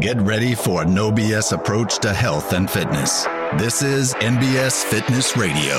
Get 0.00 0.18
ready 0.22 0.54
for 0.54 0.82
a 0.82 0.84
no 0.86 1.10
BS 1.12 1.52
approach 1.52 1.98
to 1.98 2.14
health 2.14 2.54
and 2.54 2.70
fitness. 2.70 3.24
This 3.58 3.82
is 3.82 4.14
NBS 4.14 4.82
Fitness 4.84 5.36
Radio. 5.36 5.74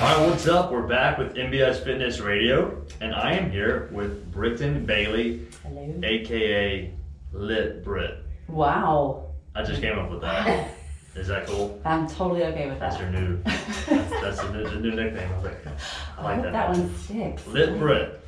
All 0.00 0.06
right, 0.06 0.30
what's 0.30 0.46
up? 0.46 0.70
We're 0.72 0.86
back 0.86 1.18
with 1.18 1.34
NBS 1.34 1.84
Fitness 1.84 2.20
Radio, 2.20 2.82
and 3.00 3.14
I 3.14 3.32
am 3.34 3.50
here 3.50 3.90
with 3.92 4.32
Britton 4.32 4.86
Bailey, 4.86 5.46
Hello. 5.62 6.00
aka 6.02 6.90
Lit 7.32 7.84
Brit. 7.84 8.18
Wow. 8.48 9.26
I 9.54 9.62
just 9.62 9.82
came 9.82 9.98
up 9.98 10.10
with 10.10 10.22
that. 10.22 10.70
Is 11.16 11.26
that 11.28 11.46
cool? 11.46 11.80
I'm 11.84 12.06
totally 12.06 12.44
okay 12.44 12.68
with 12.68 12.78
that. 12.78 12.90
That's 12.92 13.02
that. 13.02 13.12
your 13.12 13.20
new. 13.20 13.42
That's, 13.44 14.38
that's 14.38 14.40
the, 14.42 14.52
new, 14.52 14.62
the 14.68 14.76
new 14.76 14.90
nickname. 14.92 15.28
I 15.32 15.34
was 15.36 15.44
like, 15.44 15.66
I 15.66 15.70
I 16.18 16.22
like 16.24 16.34
hope 16.36 16.44
that. 16.44 16.52
that 16.52 16.68
one 16.70 16.96
sticks. 16.98 17.46
Lit 17.48 17.78
Brit. 17.78 18.20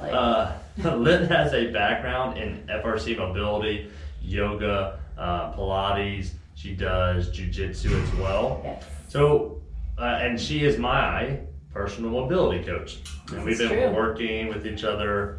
Like, 0.00 0.12
Uh, 0.12 0.52
Lit 0.96 1.28
has 1.30 1.52
a 1.52 1.70
background 1.72 2.38
in 2.38 2.66
FRC 2.68 3.18
mobility, 3.18 3.90
yoga, 4.22 4.98
uh, 5.18 5.52
Pilates. 5.52 6.30
She 6.54 6.74
does 6.74 7.28
jujitsu 7.30 8.02
as 8.02 8.14
well. 8.14 8.60
yes. 8.64 8.84
So, 9.08 9.60
uh, 9.98 10.04
and 10.22 10.40
she 10.40 10.64
is 10.64 10.78
my 10.78 11.38
personal 11.74 12.10
mobility 12.10 12.64
coach. 12.64 12.98
And 13.32 13.44
we've 13.44 13.58
This 13.58 13.68
been 13.68 13.90
true. 13.90 13.96
working 13.96 14.48
with 14.48 14.66
each 14.66 14.84
other. 14.84 15.38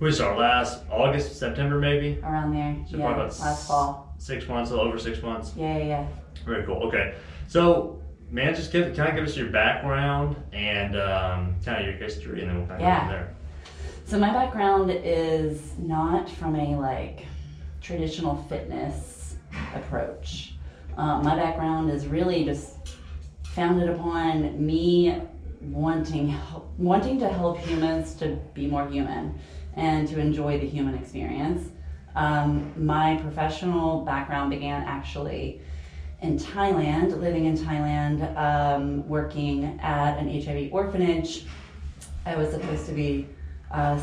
We 0.00 0.18
our 0.20 0.36
last 0.36 0.82
August, 0.90 1.38
September, 1.38 1.78
maybe. 1.78 2.18
Around 2.22 2.52
there. 2.52 2.76
So 2.90 2.96
yeah. 2.96 3.04
probably 3.06 3.24
about 3.26 3.38
Last 3.40 3.68
fall. 3.68 4.03
Six 4.24 4.48
months, 4.48 4.70
a 4.70 4.74
little 4.74 4.88
over 4.88 4.98
six 4.98 5.20
months. 5.20 5.52
Yeah, 5.54 5.76
yeah, 5.76 5.84
yeah. 5.84 6.06
Very 6.46 6.64
cool. 6.64 6.76
Okay. 6.84 7.14
So, 7.46 8.00
man, 8.30 8.54
just 8.54 8.72
give, 8.72 8.96
kind 8.96 9.10
of 9.10 9.16
give 9.16 9.24
us 9.26 9.36
your 9.36 9.50
background 9.50 10.34
and 10.54 10.96
um, 10.98 11.56
kind 11.62 11.82
of 11.82 11.86
your 11.86 11.96
history, 12.02 12.40
and 12.40 12.48
then 12.48 12.56
we'll 12.56 12.66
kind 12.66 12.76
of 12.76 12.78
go 12.80 12.84
Yeah. 12.86 13.00
from 13.00 13.08
there. 13.10 13.34
So 14.06 14.18
my 14.18 14.32
background 14.32 14.90
is 14.90 15.74
not 15.78 16.30
from 16.30 16.56
a 16.56 16.74
like 16.80 17.26
traditional 17.82 18.36
fitness 18.48 19.36
approach. 19.74 20.54
Um, 20.96 21.22
my 21.22 21.36
background 21.36 21.90
is 21.90 22.06
really 22.06 22.46
just 22.46 22.78
founded 23.42 23.90
upon 23.90 24.64
me 24.64 25.20
wanting 25.60 26.28
hel- 26.28 26.66
wanting 26.78 27.18
to 27.20 27.28
help 27.28 27.58
humans 27.58 28.14
to 28.14 28.38
be 28.54 28.68
more 28.68 28.88
human 28.88 29.38
and 29.76 30.08
to 30.08 30.18
enjoy 30.18 30.58
the 30.58 30.66
human 30.66 30.94
experience. 30.94 31.68
Um, 32.14 32.72
my 32.76 33.16
professional 33.16 34.04
background 34.04 34.50
began 34.50 34.82
actually 34.84 35.60
in 36.22 36.38
Thailand, 36.38 37.20
living 37.20 37.44
in 37.44 37.56
Thailand, 37.56 38.36
um, 38.36 39.06
working 39.08 39.78
at 39.82 40.18
an 40.18 40.28
HIV 40.28 40.72
orphanage. 40.72 41.44
I 42.24 42.36
was 42.36 42.50
supposed 42.50 42.86
to 42.86 42.92
be 42.92 43.26
uh, 43.70 44.00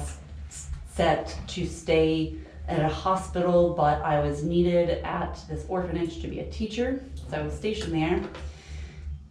set 0.94 1.36
to 1.48 1.66
stay 1.66 2.36
at 2.67 2.80
a 2.80 2.89
hospital, 2.89 3.73
but 3.73 4.02
I 4.02 4.20
was 4.20 4.44
needed 4.44 5.04
at 5.04 5.39
this 5.50 5.66
orphanage 5.67 6.22
to 6.22 6.28
be 6.28 6.39
a 6.39 6.50
teacher, 6.52 7.04
so 7.30 7.38
I 7.38 7.42
was 7.42 7.54
stationed 7.54 7.94
there. 7.94 8.22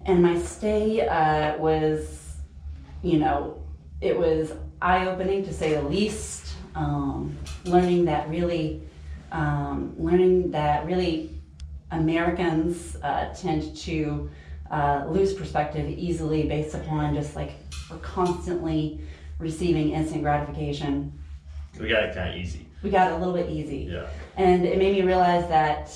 And 0.07 0.23
my 0.23 0.41
stay 0.41 1.07
uh, 1.07 1.59
was, 1.59 2.37
you 3.03 3.19
know, 3.19 3.63
it 4.01 4.19
was 4.19 4.53
eye 4.81 5.07
opening 5.07 5.45
to 5.45 5.53
say 5.53 5.75
the 5.75 5.83
least. 5.83 6.40
Um, 6.75 7.37
learning 7.65 8.05
that 8.07 8.29
really, 8.29 8.83
um, 9.33 9.95
learning 9.99 10.51
that 10.53 10.87
really 10.87 11.31
Americans 11.91 12.97
uh, 13.03 13.35
tend 13.35 13.77
to 13.79 14.31
uh, 14.71 15.05
lose 15.09 15.35
perspective 15.35 15.89
easily 15.89 16.45
based 16.45 16.75
upon 16.75 17.15
just 17.15 17.35
like 17.35 17.53
we're 17.91 17.99
constantly 17.99 19.01
receiving 19.39 19.91
instant 19.91 20.23
gratification. 20.23 21.13
We 21.79 21.89
got 21.89 22.05
it 22.05 22.15
kind 22.15 22.31
of 22.31 22.37
easy. 22.37 22.67
We 22.83 22.91
got 22.91 23.11
it 23.11 23.15
a 23.15 23.17
little 23.17 23.35
bit 23.35 23.51
easy. 23.51 23.89
Yeah. 23.91 24.07
And 24.37 24.65
it 24.65 24.79
made 24.79 24.95
me 24.95 25.03
realize 25.03 25.49
that 25.49 25.91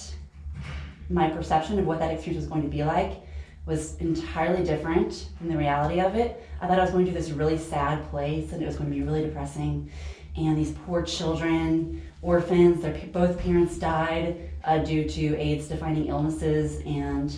my 1.09 1.29
perception 1.31 1.79
of 1.79 1.87
what 1.87 1.99
that 2.01 2.13
experience 2.13 2.43
was 2.43 2.49
going 2.49 2.63
to 2.63 2.69
be 2.69 2.83
like 2.83 3.21
was 3.67 3.97
entirely 3.97 4.65
different 4.65 5.29
than 5.41 5.49
the 5.49 5.57
reality 5.57 6.01
of 6.01 6.15
it. 6.15 6.43
I 6.61 6.67
thought 6.67 6.79
I 6.79 6.83
was 6.83 6.91
going 6.91 7.07
to 7.07 7.13
this 7.13 7.31
really 7.31 7.57
sad 7.57 8.09
place 8.11 8.53
and 8.53 8.63
it 8.63 8.67
was 8.67 8.77
going 8.77 8.91
to 8.91 8.97
be 8.97 9.03
really 9.03 9.23
depressing. 9.23 9.91
And 10.37 10.57
these 10.59 10.73
poor 10.73 11.03
children, 11.03 12.03
orphans, 12.23 12.83
their 12.83 12.99
both 13.13 13.39
parents 13.39 13.79
died 13.79 14.51
uh, 14.65 14.79
due 14.79 15.09
to 15.09 15.37
AIDS 15.39 15.69
defining 15.69 16.07
illnesses. 16.07 16.81
And 16.85 17.37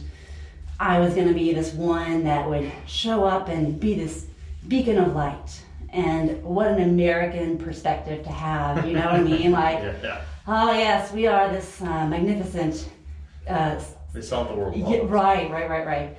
I 0.81 1.01
was 1.01 1.15
going 1.15 1.29
to 1.29 1.35
be 1.35 1.53
this 1.53 1.73
one 1.75 2.25
that 2.25 2.49
would 2.49 2.71
show 2.87 3.25
up 3.25 3.49
and 3.49 3.79
be 3.79 3.95
this 3.95 4.27
beacon 4.69 4.99
of 4.99 5.15
light. 5.15 5.63
And 5.91 6.43
what 6.43 6.69
an 6.69 6.83
American 6.83 7.59
perspective 7.59 8.25
to 8.25 8.31
have, 8.31 8.87
you 8.87 8.95
know 8.95 9.07
what 9.07 9.15
I 9.15 9.23
mean? 9.23 9.53
Like, 9.53 9.79
Yeah. 9.81 9.95
yeah. 10.03 10.21
Oh 10.49 10.73
yes, 10.73 11.13
we 11.13 11.27
are 11.27 11.51
this 11.51 11.83
uh, 11.83 12.07
magnificent. 12.07 12.89
Uh, 13.49 13.81
They 14.13 14.23
solved 14.23 14.51
the 14.51 14.55
world 14.55 14.77
yeah, 14.77 14.99
right, 15.05 15.51
right, 15.51 15.69
right, 15.69 15.87
right. 15.87 16.17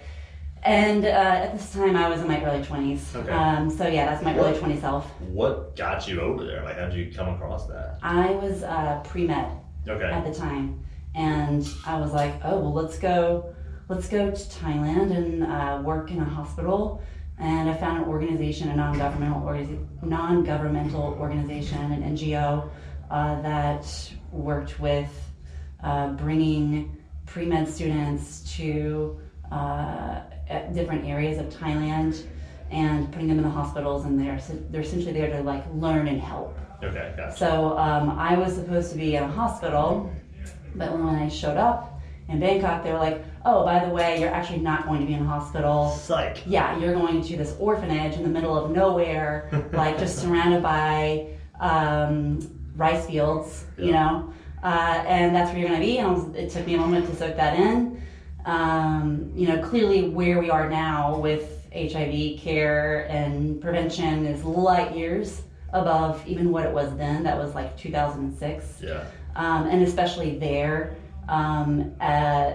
And 0.63 1.05
uh, 1.05 1.07
at 1.07 1.53
this 1.53 1.71
time, 1.71 1.95
I 1.95 2.09
was 2.09 2.21
in 2.21 2.27
my 2.27 2.43
early 2.43 2.63
twenties. 2.63 3.15
Okay. 3.15 3.29
Um, 3.31 3.69
so 3.69 3.87
yeah, 3.87 4.05
that's 4.05 4.23
my 4.23 4.35
early 4.37 4.51
What? 4.51 4.59
twenty 4.59 4.79
self. 4.79 5.09
What 5.21 5.75
got 5.75 6.07
you 6.07 6.19
over 6.19 6.43
there? 6.43 6.63
Like, 6.63 6.77
how'd 6.77 6.93
you 6.93 7.11
come 7.13 7.29
across 7.29 7.67
that? 7.67 7.99
I 8.01 8.31
was 8.31 8.63
uh, 8.63 9.01
pre 9.05 9.25
med 9.27 9.49
Okay. 9.87 10.03
at 10.05 10.25
the 10.25 10.33
time, 10.37 10.83
and 11.15 11.67
I 11.85 11.97
was 11.99 12.11
like, 12.11 12.33
oh 12.43 12.59
well, 12.59 12.73
let's 12.73 12.97
go, 12.99 13.55
let's 13.87 14.09
go 14.09 14.29
to 14.31 14.35
Thailand 14.35 15.15
and 15.15 15.43
uh, 15.43 15.81
work 15.83 16.11
in 16.11 16.19
a 16.19 16.25
hospital. 16.25 17.01
And 17.39 17.69
I 17.69 17.75
found 17.75 17.99
an 18.03 18.09
organization, 18.09 18.69
a 18.69 18.75
non-governmental 18.75 19.41
organi- 19.43 19.85
non-governmental 20.01 21.15
organization, 21.19 21.91
an 21.91 22.01
NGO 22.17 22.67
uh, 23.11 23.41
that 23.43 24.11
worked 24.31 24.79
with 24.79 25.11
uh, 25.83 26.09
bringing 26.13 26.97
pre-med 27.27 27.67
students 27.67 28.55
to 28.57 29.19
uh, 29.51 30.21
different 30.73 31.05
areas 31.05 31.37
of 31.37 31.47
Thailand 31.47 32.25
and 32.71 33.11
putting 33.11 33.27
them 33.27 33.37
in 33.37 33.43
the 33.43 33.49
hospitals, 33.49 34.05
and 34.05 34.19
they're 34.19 34.39
they're 34.69 34.81
essentially 34.81 35.13
there 35.13 35.29
to 35.29 35.41
like 35.41 35.63
learn 35.73 36.07
and 36.07 36.19
help. 36.19 36.57
Okay. 36.83 37.13
Gotcha. 37.15 37.37
So 37.37 37.77
um, 37.77 38.11
I 38.11 38.37
was 38.37 38.55
supposed 38.55 38.91
to 38.91 38.97
be 38.97 39.15
in 39.15 39.23
a 39.23 39.27
hospital, 39.27 40.11
but 40.75 40.91
when 40.91 41.15
I 41.15 41.29
showed 41.29 41.57
up 41.57 42.01
in 42.27 42.39
Bangkok, 42.39 42.83
they 42.83 42.91
were 42.91 42.99
like, 42.99 43.23
"Oh, 43.45 43.63
by 43.63 43.83
the 43.85 43.91
way, 43.91 44.19
you're 44.19 44.33
actually 44.33 44.59
not 44.59 44.85
going 44.85 44.99
to 44.99 45.05
be 45.05 45.13
in 45.13 45.21
a 45.21 45.27
hospital. 45.27 45.91
Psych. 45.91 46.43
Yeah, 46.45 46.77
you're 46.77 46.93
going 46.93 47.21
to 47.23 47.37
this 47.37 47.55
orphanage 47.59 48.15
in 48.15 48.23
the 48.23 48.29
middle 48.29 48.57
of 48.57 48.71
nowhere, 48.71 49.49
like 49.73 49.97
just 49.97 50.19
surrounded 50.19 50.61
by 50.61 51.27
um, 51.59 52.39
rice 52.75 53.07
fields, 53.07 53.65
you 53.77 53.91
know, 53.91 54.33
uh, 54.61 55.03
and 55.07 55.35
that's 55.35 55.51
where 55.51 55.59
you're 55.59 55.69
going 55.69 55.79
to 55.79 55.85
be." 55.85 55.97
And 55.99 56.35
it 56.35 56.51
took 56.51 56.65
me 56.67 56.75
a 56.75 56.77
moment 56.77 57.07
to 57.07 57.15
soak 57.15 57.37
that 57.37 57.57
in. 57.57 58.01
Um, 58.47 59.33
you 59.35 59.45
know, 59.49 59.61
clearly 59.61 60.07
where 60.07 60.39
we 60.39 60.49
are 60.49 60.69
now 60.69 61.17
with 61.19 61.67
HIV 61.73 62.39
care 62.39 63.05
and 63.09 63.61
prevention 63.61 64.25
is 64.25 64.43
light 64.45 64.95
years 64.95 65.41
above 65.73 66.25
even 66.25 66.49
what 66.49 66.65
it 66.65 66.71
was 66.71 66.95
then. 66.95 67.23
That 67.23 67.37
was 67.37 67.53
like 67.53 67.77
2006 67.77 68.81
Yeah. 68.81 69.03
um, 69.35 69.67
and 69.67 69.83
especially 69.83 70.39
there. 70.39 70.95
Um, 71.27 71.93
uh, 71.99 72.53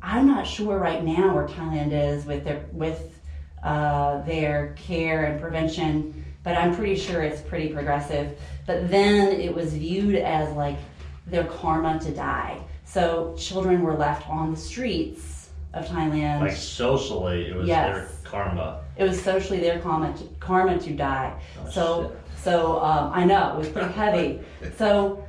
I'm 0.00 0.28
not 0.28 0.46
sure 0.46 0.78
right 0.78 1.02
now 1.02 1.34
where 1.34 1.48
Thailand 1.48 1.90
is 1.92 2.24
with 2.24 2.44
their 2.44 2.64
with 2.72 3.20
uh, 3.64 4.22
their 4.22 4.74
care 4.74 5.24
and 5.24 5.40
prevention, 5.40 6.24
but 6.44 6.56
I'm 6.56 6.76
pretty 6.76 6.94
sure 6.94 7.22
it's 7.22 7.40
pretty 7.40 7.70
progressive. 7.70 8.38
But 8.66 8.88
then 8.88 9.32
it 9.32 9.52
was 9.52 9.74
viewed 9.74 10.14
as 10.14 10.54
like 10.54 10.78
their 11.26 11.44
karma 11.44 11.98
to 11.98 12.14
die. 12.14 12.60
So 12.88 13.34
children 13.36 13.82
were 13.82 13.94
left 13.94 14.28
on 14.30 14.50
the 14.52 14.56
streets 14.56 15.50
of 15.74 15.84
Thailand. 15.86 16.40
Like 16.40 16.52
socially, 16.56 17.48
it 17.50 17.54
was 17.54 17.68
Yes. 17.68 17.86
their 17.86 18.08
karma. 18.24 18.80
It 18.96 19.04
was 19.04 19.20
socially 19.22 19.60
their 19.60 19.78
karma 19.78 20.16
to, 20.16 20.24
karma 20.40 20.78
to 20.78 20.92
die. 20.94 21.38
Oh, 21.66 21.70
so 21.70 22.02
shit. 22.02 22.18
so 22.44 22.80
um, 22.82 23.12
I 23.14 23.24
know 23.26 23.52
it 23.52 23.58
was 23.58 23.68
pretty 23.68 23.92
heavy. 23.92 24.40
So 24.78 25.22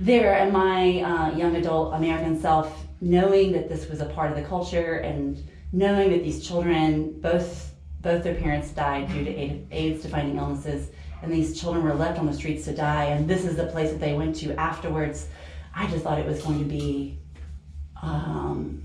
there, 0.00 0.34
and 0.34 0.52
my 0.52 1.00
uh, 1.00 1.36
young 1.36 1.56
adult 1.56 1.94
American 1.94 2.38
self, 2.38 2.84
knowing 3.00 3.52
that 3.52 3.70
this 3.70 3.88
was 3.88 4.00
a 4.00 4.06
part 4.06 4.30
of 4.30 4.36
the 4.36 4.42
culture, 4.44 4.96
and 4.96 5.42
knowing 5.72 6.10
that 6.10 6.22
these 6.22 6.46
children, 6.46 7.18
both 7.20 7.72
both 8.02 8.22
their 8.24 8.34
parents 8.34 8.70
died 8.70 9.08
due 9.12 9.24
to 9.24 9.30
AIDS-defining 9.70 10.36
illnesses, 10.36 10.90
and 11.22 11.32
these 11.32 11.58
children 11.58 11.84
were 11.84 11.94
left 11.94 12.18
on 12.18 12.26
the 12.26 12.32
streets 12.34 12.64
to 12.64 12.74
die, 12.74 13.04
and 13.04 13.28
this 13.30 13.44
is 13.44 13.56
the 13.56 13.66
place 13.66 13.90
that 13.92 14.00
they 14.00 14.12
went 14.12 14.34
to 14.36 14.52
afterwards. 14.56 15.28
I 15.74 15.86
just 15.86 16.04
thought 16.04 16.18
it 16.18 16.26
was 16.26 16.42
going 16.42 16.58
to 16.58 16.64
be. 16.64 17.18
Um, 18.02 18.82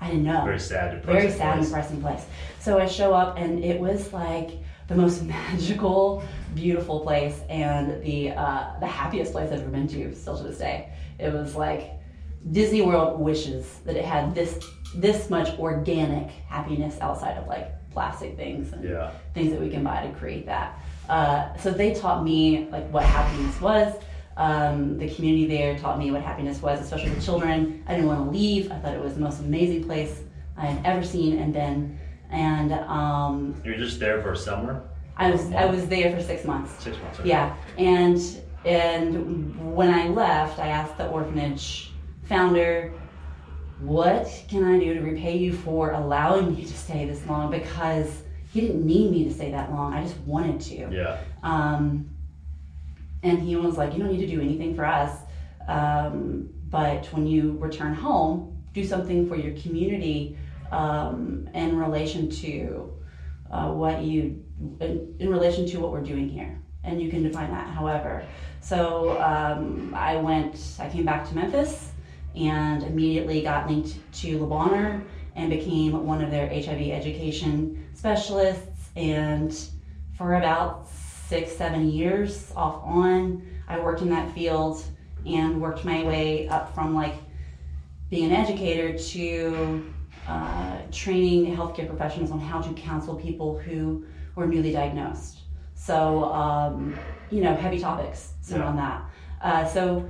I 0.00 0.08
didn't 0.08 0.24
know 0.24 0.44
Very 0.44 0.58
sad, 0.60 0.90
depressing. 1.00 1.20
very 1.22 1.32
sad 1.32 1.46
and 1.46 1.58
place. 1.60 1.68
depressing 1.68 2.00
place. 2.02 2.26
So 2.60 2.78
I 2.78 2.86
show 2.86 3.14
up 3.14 3.38
and 3.38 3.64
it 3.64 3.80
was 3.80 4.12
like 4.12 4.50
the 4.88 4.94
most 4.94 5.22
magical, 5.36 6.22
beautiful 6.54 7.00
place 7.00 7.40
and 7.48 8.02
the 8.02 8.30
uh, 8.32 8.78
the 8.80 8.86
happiest 8.86 9.32
place 9.32 9.50
I've 9.50 9.60
ever 9.60 9.70
been 9.70 9.88
to 9.88 10.14
still 10.14 10.36
to 10.36 10.42
this 10.44 10.58
day. 10.58 10.92
It 11.18 11.32
was 11.32 11.54
like 11.56 11.92
Disney 12.52 12.82
World 12.82 13.18
wishes 13.18 13.78
that 13.86 13.96
it 13.96 14.04
had 14.04 14.34
this 14.34 14.58
this 14.94 15.30
much 15.30 15.58
organic 15.58 16.28
happiness 16.48 16.98
outside 17.00 17.38
of 17.38 17.46
like 17.48 17.72
plastic 17.90 18.36
things 18.36 18.72
and 18.72 18.84
Yeah. 18.84 19.10
things 19.32 19.52
that 19.52 19.60
we 19.60 19.70
can 19.70 19.82
buy 19.82 20.06
to 20.06 20.12
create 20.12 20.44
that. 20.46 20.78
Uh, 21.08 21.56
so 21.56 21.70
they 21.70 21.94
taught 21.94 22.22
me 22.24 22.68
like 22.70 22.86
what 22.90 23.04
happiness 23.04 23.58
was. 23.60 23.94
Um, 24.36 24.98
the 24.98 25.08
community 25.14 25.46
there 25.46 25.78
taught 25.78 25.98
me 25.98 26.10
what 26.10 26.22
happiness 26.22 26.60
was, 26.60 26.80
especially 26.80 27.10
the 27.10 27.20
children. 27.22 27.84
I 27.86 27.94
didn't 27.94 28.08
want 28.08 28.24
to 28.24 28.30
leave. 28.30 28.70
I 28.72 28.76
thought 28.78 28.94
it 28.94 29.00
was 29.00 29.14
the 29.14 29.20
most 29.20 29.40
amazing 29.40 29.84
place 29.84 30.22
I 30.56 30.66
had 30.66 30.84
ever 30.84 31.04
seen 31.04 31.38
and 31.38 31.52
been. 31.52 31.98
And 32.30 32.72
um, 32.72 33.54
You're 33.64 33.76
just 33.76 34.00
there 34.00 34.20
for 34.22 34.32
a 34.32 34.36
summer, 34.36 34.82
I 35.16 35.30
was 35.30 35.52
I 35.52 35.66
was 35.66 35.86
there 35.86 36.10
for 36.16 36.20
six 36.22 36.44
months. 36.44 36.82
six 36.82 36.96
months. 36.98 37.20
okay. 37.20 37.28
Yeah, 37.28 37.54
and 37.78 38.18
and 38.64 39.74
when 39.76 39.92
I 39.94 40.08
left, 40.08 40.58
I 40.58 40.68
asked 40.68 40.96
the 40.98 41.06
orphanage 41.08 41.92
founder, 42.24 42.92
"What 43.80 44.26
can 44.48 44.64
I 44.64 44.78
do 44.78 44.94
to 44.94 45.00
repay 45.00 45.36
you 45.36 45.52
for 45.52 45.92
allowing 45.92 46.54
me 46.56 46.64
to 46.64 46.76
stay 46.76 47.04
this 47.06 47.24
long?" 47.26 47.50
Because 47.50 48.22
he 48.52 48.62
didn't 48.62 48.84
need 48.86 49.10
me 49.12 49.24
to 49.24 49.32
stay 49.32 49.50
that 49.52 49.70
long. 49.70 49.92
I 49.92 50.02
just 50.02 50.18
wanted 50.20 50.60
to. 50.62 50.88
Yeah. 50.92 51.18
Um, 51.44 52.08
and 53.24 53.42
he 53.42 53.56
was 53.56 53.76
like, 53.76 53.94
"You 53.94 54.00
don't 54.00 54.12
need 54.12 54.26
to 54.26 54.26
do 54.26 54.40
anything 54.40 54.74
for 54.76 54.84
us, 54.84 55.18
um, 55.66 56.50
but 56.68 57.06
when 57.06 57.26
you 57.26 57.56
return 57.58 57.94
home, 57.94 58.62
do 58.72 58.84
something 58.84 59.26
for 59.28 59.34
your 59.34 59.54
community 59.56 60.36
um, 60.70 61.48
in 61.54 61.76
relation 61.76 62.30
to 62.30 62.92
uh, 63.50 63.70
what 63.70 64.02
you 64.02 64.44
in, 64.80 65.16
in 65.18 65.28
relation 65.28 65.66
to 65.68 65.80
what 65.80 65.90
we're 65.90 66.02
doing 66.02 66.28
here." 66.28 66.60
And 66.84 67.00
you 67.00 67.08
can 67.08 67.22
define 67.22 67.50
that 67.50 67.66
however. 67.68 68.24
So 68.60 69.20
um, 69.20 69.94
I 69.94 70.16
went. 70.16 70.76
I 70.78 70.88
came 70.88 71.04
back 71.04 71.26
to 71.28 71.34
Memphis 71.34 71.90
and 72.36 72.82
immediately 72.82 73.42
got 73.42 73.68
linked 73.70 73.96
to 74.20 74.40
Le 74.40 74.46
Bonheur 74.46 75.02
and 75.36 75.50
became 75.50 76.04
one 76.06 76.22
of 76.22 76.30
their 76.30 76.48
HIV 76.48 76.90
education 76.90 77.86
specialists. 77.94 78.90
And 78.96 79.56
for 80.16 80.34
about 80.34 80.83
six, 81.28 81.52
seven 81.52 81.90
years 81.90 82.52
off 82.56 82.82
on, 82.84 83.46
I 83.68 83.78
worked 83.78 84.02
in 84.02 84.10
that 84.10 84.32
field 84.34 84.84
and 85.26 85.60
worked 85.60 85.84
my 85.84 86.04
way 86.04 86.48
up 86.48 86.74
from 86.74 86.94
like 86.94 87.14
being 88.10 88.26
an 88.26 88.32
educator 88.32 88.96
to 88.96 89.92
uh, 90.28 90.78
training 90.90 91.54
healthcare 91.56 91.88
professionals 91.88 92.30
on 92.30 92.40
how 92.40 92.60
to 92.60 92.72
counsel 92.74 93.16
people 93.16 93.58
who 93.58 94.04
were 94.34 94.46
newly 94.46 94.72
diagnosed. 94.72 95.38
So, 95.74 96.24
um, 96.32 96.98
you 97.30 97.40
know, 97.40 97.54
heavy 97.54 97.78
topics 97.78 98.32
surround 98.42 98.78
that. 98.78 99.02
Uh, 99.42 99.66
so 99.66 100.08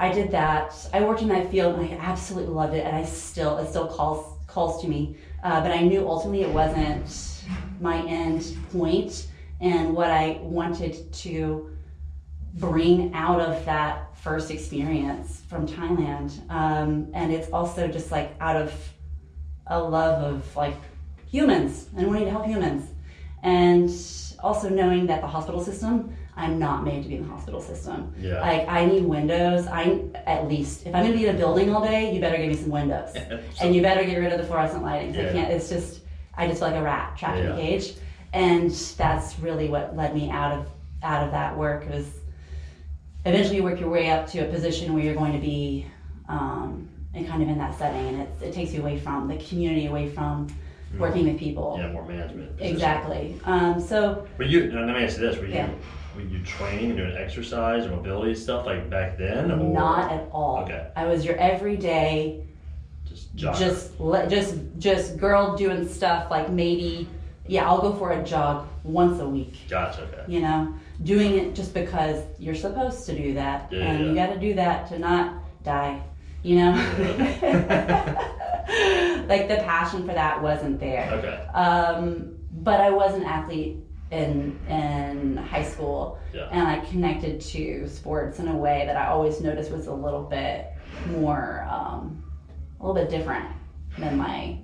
I 0.00 0.12
did 0.12 0.30
that. 0.32 0.74
I 0.92 1.02
worked 1.02 1.22
in 1.22 1.28
that 1.28 1.50
field 1.50 1.78
and 1.78 1.92
I 1.92 1.96
absolutely 1.96 2.52
loved 2.52 2.74
it, 2.74 2.84
and 2.84 2.96
I 2.96 3.04
still 3.04 3.58
it 3.58 3.68
still 3.68 3.86
calls 3.86 4.38
calls 4.46 4.82
to 4.82 4.88
me. 4.88 5.16
Uh, 5.42 5.60
but 5.60 5.70
I 5.70 5.82
knew 5.82 6.08
ultimately 6.08 6.42
it 6.42 6.50
wasn't 6.50 7.42
my 7.80 8.04
end 8.06 8.56
point, 8.72 9.28
and 9.64 9.94
what 9.96 10.10
I 10.10 10.38
wanted 10.42 11.10
to 11.24 11.70
bring 12.54 13.12
out 13.14 13.40
of 13.40 13.64
that 13.64 14.16
first 14.18 14.50
experience 14.50 15.42
from 15.48 15.66
Thailand. 15.66 16.38
Um, 16.50 17.08
and 17.14 17.32
it's 17.32 17.50
also 17.50 17.88
just 17.88 18.10
like 18.12 18.34
out 18.40 18.56
of 18.56 18.72
a 19.66 19.80
love 19.82 20.22
of 20.22 20.54
like 20.56 20.76
humans 21.26 21.88
and 21.96 22.06
wanting 22.06 22.26
to 22.26 22.30
help 22.30 22.46
humans, 22.46 22.90
and 23.42 23.90
also 24.42 24.68
knowing 24.68 25.06
that 25.06 25.20
the 25.22 25.26
hospital 25.26 25.62
system. 25.64 26.14
I'm 26.36 26.58
not 26.58 26.82
made 26.84 27.04
to 27.04 27.08
be 27.08 27.14
in 27.14 27.22
the 27.22 27.28
hospital 27.28 27.60
system. 27.60 28.12
Yeah. 28.18 28.40
Like 28.40 28.68
I 28.68 28.86
need 28.86 29.04
windows. 29.04 29.68
I 29.68 30.00
at 30.26 30.48
least 30.48 30.84
if 30.84 30.92
I'm 30.92 31.04
gonna 31.04 31.16
be 31.16 31.26
in 31.26 31.34
a 31.36 31.38
building 31.38 31.72
all 31.72 31.80
day, 31.84 32.12
you 32.12 32.20
better 32.20 32.36
give 32.36 32.48
me 32.48 32.56
some 32.56 32.70
windows, 32.70 33.14
and 33.62 33.72
you 33.74 33.80
better 33.80 34.04
get 34.04 34.16
rid 34.18 34.32
of 34.32 34.38
the 34.40 34.44
fluorescent 34.44 34.82
lighting. 34.82 35.14
'cause 35.14 35.26
I 35.26 35.32
can't. 35.32 35.50
It's 35.52 35.68
just 35.68 36.00
I 36.36 36.48
just 36.48 36.58
feel 36.58 36.70
like 36.70 36.76
a 36.76 36.82
rat 36.82 37.16
trapped 37.16 37.38
in 37.38 37.46
a 37.46 37.56
cage, 37.56 37.94
and 38.34 38.70
that's 38.98 39.38
really 39.38 39.68
what 39.68 39.96
led 39.96 40.14
me 40.14 40.28
out 40.30 40.52
of 40.58 40.66
out 41.02 41.24
of 41.24 41.30
that 41.30 41.56
work. 41.56 41.84
It 41.86 41.94
Was 41.94 42.06
eventually 43.24 43.56
you 43.56 43.62
work 43.62 43.80
your 43.80 43.88
way 43.90 44.10
up 44.10 44.26
to 44.28 44.40
a 44.40 44.44
position 44.50 44.92
where 44.92 45.02
you're 45.02 45.14
going 45.14 45.32
to 45.32 45.38
be 45.38 45.86
um, 46.28 46.88
and 47.14 47.26
kind 47.28 47.42
of 47.42 47.48
in 47.48 47.56
that 47.58 47.78
setting, 47.78 48.08
and 48.08 48.20
it, 48.22 48.28
it 48.42 48.52
takes 48.52 48.72
you 48.72 48.80
away 48.80 48.98
from 48.98 49.28
the 49.28 49.36
community, 49.36 49.86
away 49.86 50.08
from 50.10 50.48
working 50.98 51.26
with 51.26 51.38
people. 51.38 51.76
Yeah, 51.78 51.92
more 51.92 52.04
management. 52.04 52.56
position. 52.56 52.74
Exactly. 52.74 53.40
Um, 53.44 53.80
so 53.80 54.26
Were 54.38 54.44
you? 54.44 54.70
Let 54.72 54.86
me 54.96 55.04
ask 55.04 55.16
you 55.18 55.26
this: 55.28 55.38
Were 55.38 55.46
you? 55.46 55.54
Yeah. 55.54 55.70
Were 56.16 56.22
you 56.22 56.44
training 56.44 56.90
and 56.90 56.96
doing 56.96 57.16
exercise 57.16 57.86
or 57.86 57.90
mobility 57.90 58.34
stuff 58.36 58.66
like 58.66 58.88
back 58.90 59.16
then? 59.18 59.50
Or 59.50 59.56
not 59.56 60.12
at 60.12 60.28
all. 60.32 60.58
Okay. 60.62 60.88
I 60.96 61.06
was 61.06 61.24
your 61.24 61.36
everyday 61.36 62.44
Just 63.08 63.34
jogger. 63.36 63.58
just 63.58 64.30
just 64.30 64.54
just 64.78 65.16
girl 65.18 65.56
doing 65.56 65.88
stuff 65.88 66.30
like 66.30 66.50
maybe 66.50 67.08
yeah 67.46 67.66
i'll 67.68 67.80
go 67.80 67.92
for 67.94 68.12
a 68.12 68.22
jog 68.24 68.66
once 68.84 69.20
a 69.20 69.28
week 69.28 69.56
Gotcha. 69.68 70.02
Okay. 70.02 70.24
you 70.32 70.40
know 70.40 70.74
doing 71.02 71.38
it 71.38 71.54
just 71.54 71.74
because 71.74 72.22
you're 72.38 72.54
supposed 72.54 73.04
to 73.06 73.16
do 73.16 73.34
that 73.34 73.70
Yeah, 73.72 73.84
and 73.84 74.06
you 74.06 74.14
got 74.14 74.32
to 74.32 74.38
do 74.40 74.54
that 74.54 74.88
to 74.88 74.98
not 74.98 75.42
die 75.62 76.02
you 76.42 76.56
know 76.56 76.72
like 79.28 79.48
the 79.48 79.56
passion 79.64 80.06
for 80.06 80.14
that 80.14 80.40
wasn't 80.42 80.78
there 80.80 81.08
Okay. 81.12 81.46
um, 81.54 82.36
but 82.62 82.80
i 82.80 82.90
was 82.90 83.14
an 83.14 83.24
athlete 83.24 83.78
in 84.10 84.58
in 84.68 85.36
high 85.36 85.64
school 85.64 86.18
Yeah. 86.32 86.48
and 86.50 86.66
i 86.68 86.78
connected 86.86 87.40
to 87.40 87.88
sports 87.88 88.38
in 88.38 88.48
a 88.48 88.56
way 88.56 88.84
that 88.86 88.96
i 88.96 89.06
always 89.06 89.40
noticed 89.40 89.70
was 89.70 89.86
a 89.86 89.94
little 89.94 90.22
bit 90.24 90.66
more 91.10 91.66
um, 91.70 92.22
a 92.80 92.86
little 92.86 92.94
bit 93.02 93.10
different 93.10 93.46
than 93.98 94.16
my 94.16 94.58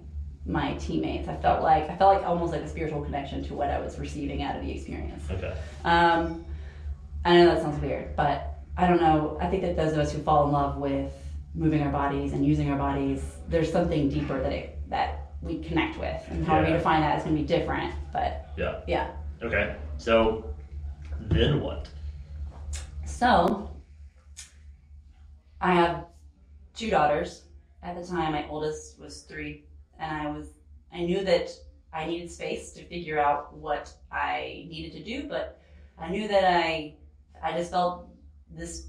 my 0.46 0.74
teammates 0.74 1.28
i 1.28 1.36
felt 1.36 1.62
like 1.62 1.88
i 1.90 1.96
felt 1.96 2.14
like 2.16 2.26
almost 2.26 2.52
like 2.52 2.62
a 2.62 2.68
spiritual 2.68 3.02
connection 3.02 3.44
to 3.44 3.54
what 3.54 3.70
i 3.70 3.78
was 3.78 3.98
receiving 3.98 4.42
out 4.42 4.56
of 4.56 4.62
the 4.62 4.70
experience 4.72 5.22
Okay. 5.30 5.54
um, 5.84 6.44
I 7.22 7.36
know 7.36 7.44
that 7.46 7.60
sounds 7.60 7.78
weird, 7.82 8.16
but 8.16 8.54
I 8.78 8.86
don't 8.86 8.98
know. 8.98 9.36
I 9.42 9.46
think 9.48 9.60
that 9.60 9.76
those 9.76 9.92
of 9.92 9.98
us 9.98 10.10
who 10.10 10.22
fall 10.22 10.46
in 10.46 10.52
love 10.52 10.78
with 10.78 11.12
moving 11.54 11.82
our 11.82 11.92
bodies 11.92 12.32
and 12.32 12.46
using 12.46 12.70
our 12.70 12.78
bodies, 12.78 13.22
there's 13.46 13.70
something 13.70 14.08
deeper 14.08 14.42
that 14.42 14.52
it, 14.52 14.78
that 14.88 15.32
we 15.42 15.58
connect 15.62 15.98
with, 15.98 16.18
and 16.30 16.46
how 16.46 16.62
we 16.64 16.72
define 16.72 17.02
that 17.02 17.18
is 17.18 17.24
going 17.24 17.36
to 17.36 17.42
be 17.42 17.46
different. 17.46 17.92
But 18.10 18.48
Yeah. 18.56 18.80
yeah. 18.88 19.10
Okay. 19.42 19.76
So 19.98 20.54
then 21.20 21.60
what? 21.60 21.90
So 23.04 23.70
I 25.60 25.74
have 25.74 26.06
two 26.74 26.88
daughters. 26.88 27.42
At 27.82 27.96
the 28.00 28.06
time, 28.06 28.32
my 28.32 28.48
oldest 28.48 28.98
was 28.98 29.24
three, 29.24 29.64
and 30.00 30.26
I 30.26 30.30
was 30.30 30.48
I 30.92 31.02
knew 31.02 31.22
that 31.24 31.50
I 31.92 32.06
needed 32.06 32.30
space 32.30 32.72
to 32.72 32.84
figure 32.84 33.18
out 33.18 33.54
what 33.54 33.92
I 34.10 34.66
needed 34.68 34.92
to 34.92 35.04
do, 35.04 35.28
but 35.28 35.60
I 35.98 36.08
knew 36.08 36.26
that 36.28 36.44
I 36.44 36.94
I 37.42 37.56
just 37.56 37.70
felt 37.70 38.08
this 38.50 38.88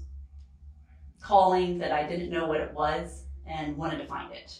calling 1.20 1.78
that 1.78 1.92
I 1.92 2.02
didn't 2.02 2.30
know 2.30 2.46
what 2.46 2.60
it 2.60 2.72
was 2.72 3.24
and 3.46 3.76
wanted 3.76 3.98
to 3.98 4.06
find 4.06 4.32
it, 4.32 4.58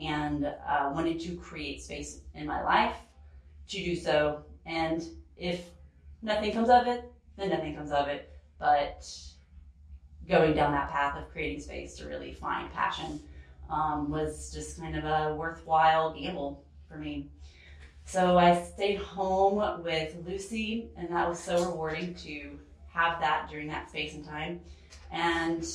and 0.00 0.46
uh, 0.46 0.90
wanted 0.94 1.18
to 1.20 1.36
create 1.36 1.82
space 1.82 2.20
in 2.34 2.46
my 2.46 2.62
life 2.62 2.96
to 3.68 3.84
do 3.84 3.96
so. 3.96 4.44
And 4.66 5.02
if 5.36 5.70
nothing 6.22 6.52
comes 6.52 6.68
of 6.68 6.86
it, 6.86 7.10
then 7.36 7.50
nothing 7.50 7.74
comes 7.74 7.90
of 7.90 8.08
it. 8.08 8.30
But 8.58 9.08
going 10.28 10.54
down 10.54 10.72
that 10.72 10.90
path 10.90 11.18
of 11.18 11.30
creating 11.30 11.60
space 11.60 11.96
to 11.96 12.06
really 12.06 12.32
find 12.32 12.72
passion 12.72 13.20
um, 13.74 14.10
was 14.10 14.52
just 14.52 14.78
kind 14.78 14.96
of 14.96 15.04
a 15.04 15.34
worthwhile 15.34 16.14
gamble 16.14 16.64
for 16.88 16.96
me. 16.96 17.28
So 18.04 18.38
I 18.38 18.62
stayed 18.62 18.98
home 18.98 19.82
with 19.82 20.14
Lucy, 20.26 20.90
and 20.96 21.08
that 21.10 21.28
was 21.28 21.38
so 21.38 21.70
rewarding 21.70 22.14
to 22.16 22.58
have 22.92 23.18
that 23.20 23.48
during 23.50 23.66
that 23.68 23.88
space 23.88 24.14
and 24.14 24.24
time. 24.24 24.60
And 25.10 25.66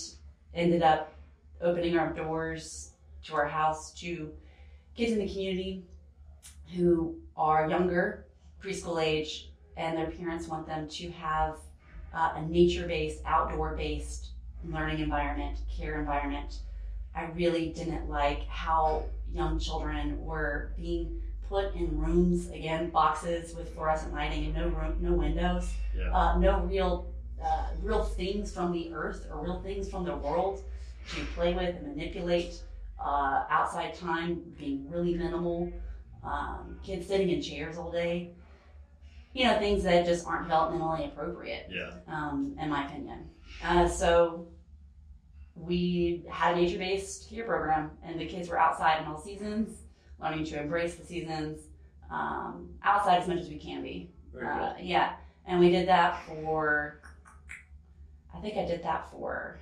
ended 0.53 0.81
up 0.81 1.13
opening 1.61 1.97
our 1.97 2.13
doors 2.13 2.91
to 3.25 3.35
our 3.35 3.47
house 3.47 3.93
to 3.95 4.31
kids 4.95 5.11
in 5.11 5.19
the 5.19 5.27
community 5.27 5.83
who 6.75 7.15
are 7.35 7.69
younger, 7.69 8.25
preschool 8.63 9.01
age, 9.01 9.49
and 9.77 9.97
their 9.97 10.11
parents 10.11 10.47
want 10.47 10.67
them 10.67 10.87
to 10.87 11.09
have 11.11 11.57
uh, 12.13 12.33
a 12.35 12.41
nature 12.43 12.87
based, 12.87 13.21
outdoor 13.25 13.75
based 13.75 14.29
learning 14.65 14.99
environment, 14.99 15.57
care 15.75 15.99
environment. 15.99 16.59
I 17.19 17.25
really 17.35 17.69
didn't 17.69 18.09
like 18.09 18.47
how 18.47 19.03
young 19.31 19.59
children 19.59 20.23
were 20.23 20.71
being 20.77 21.21
put 21.47 21.73
in 21.75 21.97
rooms 21.99 22.49
again, 22.49 22.89
boxes 22.91 23.55
with 23.55 23.73
fluorescent 23.73 24.13
lighting 24.13 24.45
and 24.45 24.53
no 24.55 24.67
room, 24.69 24.97
no 25.01 25.13
windows, 25.13 25.73
Yeah. 25.97 26.11
uh, 26.13 26.37
no 26.37 26.59
real, 26.61 27.11
uh, 27.43 27.67
real 27.81 28.03
things 28.03 28.53
from 28.53 28.71
the 28.71 28.93
earth 28.93 29.27
or 29.31 29.43
real 29.43 29.59
things 29.61 29.89
from 29.89 30.05
the 30.05 30.15
world 30.15 30.63
to 31.09 31.25
play 31.35 31.53
with 31.53 31.75
and 31.75 31.87
manipulate. 31.87 32.61
Uh, 32.99 33.45
outside 33.49 33.93
time 33.95 34.41
being 34.57 34.89
really 34.89 35.15
minimal. 35.15 35.71
Um, 36.23 36.77
kids 36.83 37.07
sitting 37.07 37.29
in 37.29 37.41
chairs 37.41 37.77
all 37.77 37.91
day. 37.91 38.31
You 39.33 39.45
know, 39.45 39.57
things 39.57 39.83
that 39.83 40.05
just 40.05 40.27
aren't 40.27 40.49
developmentally 40.49 41.05
appropriate 41.07 41.67
Yeah. 41.69 41.91
um, 42.07 42.55
in 42.59 42.69
my 42.69 42.85
opinion. 42.85 43.29
Uh, 43.63 43.87
so 43.87 44.47
we 45.59 46.23
had 46.29 46.55
a 46.55 46.61
nature-based 46.61 47.31
year 47.31 47.45
program, 47.45 47.91
and 48.03 48.19
the 48.19 48.25
kids 48.25 48.49
were 48.49 48.59
outside 48.59 49.01
in 49.01 49.07
all 49.07 49.19
seasons, 49.19 49.83
learning 50.21 50.45
to 50.45 50.61
embrace 50.61 50.95
the 50.95 51.05
seasons, 51.05 51.67
um, 52.09 52.69
outside 52.83 53.21
as 53.21 53.27
much 53.27 53.39
as 53.39 53.49
we 53.49 53.57
can 53.57 53.81
be. 53.81 54.09
Uh, 54.35 54.73
yeah, 54.79 55.13
and 55.45 55.59
we 55.59 55.69
did 55.69 55.87
that 55.87 56.23
for. 56.25 57.01
I 58.33 58.39
think 58.39 58.57
I 58.57 58.65
did 58.65 58.83
that 58.83 59.11
for 59.11 59.59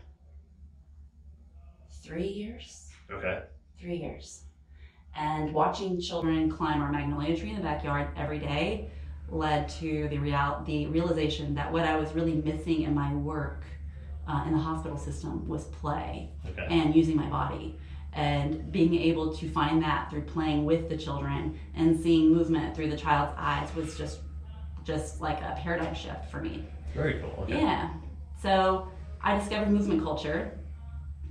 three 2.04 2.27
years. 2.27 2.89
Okay. 3.10 3.42
Three 3.80 3.98
years, 3.98 4.44
and 5.16 5.54
watching 5.54 6.00
children 6.00 6.50
climb 6.50 6.82
our 6.82 6.92
magnolia 6.92 7.38
tree 7.38 7.51
in 7.51 7.56
the 7.56 7.62
backyard 7.62 8.10
every 8.18 8.39
day 8.39 8.89
led 9.30 9.68
to 9.68 10.08
the 10.10 10.18
real 10.18 10.63
the 10.66 10.88
realization 10.88 11.54
that 11.56 11.72
what 11.72 11.84
I 11.84 11.96
was 11.98 12.13
really 12.13 12.36
missing 12.36 12.84
in 12.84 12.94
my 12.94 13.13
work 13.13 13.63
uh, 14.27 14.43
in 14.46 14.51
the 14.53 14.60
hospital 14.60 14.98
system 14.98 15.48
was 15.48 15.65
play 15.65 16.29
Okay. 16.50 16.67
and 16.69 16.96
using 16.96 17.15
my 17.15 17.27
body 17.27 17.77
and 18.13 18.72
being 18.72 18.96
able 18.96 19.36
to 19.36 19.50
find 19.50 19.81
that 19.84 20.10
through 20.10 20.22
playing 20.24 20.65
with 20.65 20.89
the 20.89 20.98
children 20.98 21.57
and 21.75 22.00
seeing 22.00 22.34
movement 22.34 22.75
through 22.75 22.89
the 22.89 22.98
child's 22.98 23.34
eyes 23.38 23.74
was 23.75 23.98
just 23.98 24.19
just 24.84 25.19
like 25.22 25.39
a 25.41 25.57
paradigm 25.62 25.93
shift 25.93 26.31
for 26.31 26.41
me 26.41 26.65
Very 26.93 27.19
cool. 27.19 27.34
Okay. 27.43 27.60
yeah 27.60 27.89
so 28.41 28.88
i 29.22 29.38
discovered 29.38 29.69
movement 29.69 30.01
culture 30.03 30.57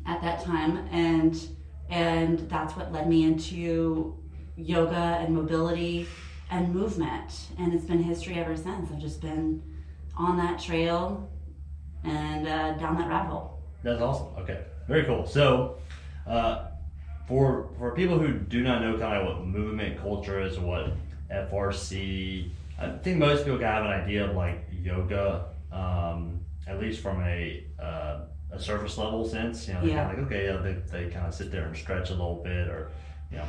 at 0.06 0.20
that 0.22 0.42
time 0.44 0.86
and 0.92 1.48
and 1.88 2.38
that's 2.50 2.76
what 2.76 2.92
led 2.92 3.08
me 3.08 3.24
into 3.24 4.14
yoga 4.56 5.18
and 5.20 5.34
mobility 5.34 6.06
and 6.50 6.72
movement 6.74 7.46
and 7.58 7.72
it's 7.74 7.84
been 7.84 8.02
history 8.02 8.34
ever 8.34 8.56
since 8.56 8.90
i've 8.92 9.00
just 9.00 9.20
been 9.20 9.62
on 10.16 10.36
that 10.36 10.58
trail 10.60 11.28
and 12.06 12.46
uh, 12.46 12.72
down 12.74 12.96
that 12.96 13.08
rabbit 13.08 13.30
hole 13.30 13.58
That's 13.82 14.00
awesome. 14.00 14.28
Okay, 14.38 14.60
very 14.88 15.04
cool. 15.04 15.26
So, 15.26 15.76
uh, 16.26 16.68
for 17.28 17.70
for 17.78 17.92
people 17.94 18.18
who 18.18 18.32
do 18.34 18.62
not 18.62 18.82
know 18.82 18.96
kind 18.98 19.16
of 19.20 19.26
what 19.26 19.46
movement 19.46 20.00
culture 20.00 20.40
is, 20.40 20.58
what 20.58 20.92
FRC, 21.30 22.50
I 22.78 22.88
think 23.02 23.18
most 23.18 23.44
people 23.44 23.58
can 23.58 23.66
have 23.66 23.84
an 23.84 23.90
idea 23.90 24.28
of 24.28 24.36
like 24.36 24.64
yoga, 24.82 25.46
um, 25.72 26.40
at 26.66 26.78
least 26.80 27.00
from 27.00 27.20
a 27.22 27.64
uh, 27.80 28.20
a 28.52 28.58
surface 28.60 28.96
level 28.98 29.24
sense. 29.28 29.66
You 29.68 29.74
know, 29.74 29.82
Yeah. 29.82 30.04
kind 30.04 30.10
of 30.12 30.18
like 30.18 30.26
okay, 30.26 30.46
yeah, 30.46 30.56
they, 30.58 30.72
they 30.90 31.10
kind 31.10 31.26
of 31.26 31.34
sit 31.34 31.50
there 31.50 31.66
and 31.66 31.76
stretch 31.76 32.10
a 32.10 32.12
little 32.14 32.40
bit, 32.44 32.68
or 32.68 32.90
you 33.30 33.38
know. 33.38 33.44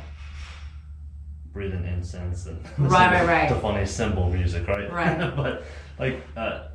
Breathe 1.52 1.72
in 1.72 1.84
incense 1.86 2.46
and 2.46 2.62
Right, 2.78 3.10
right, 3.10 3.26
right. 3.26 3.48
to 3.48 3.54
funny 3.56 3.84
symbol 3.86 4.30
music, 4.30 4.68
right? 4.68 4.92
Right. 4.92 5.18
but 5.36 5.64
like, 5.98 6.22
uh, 6.36 6.67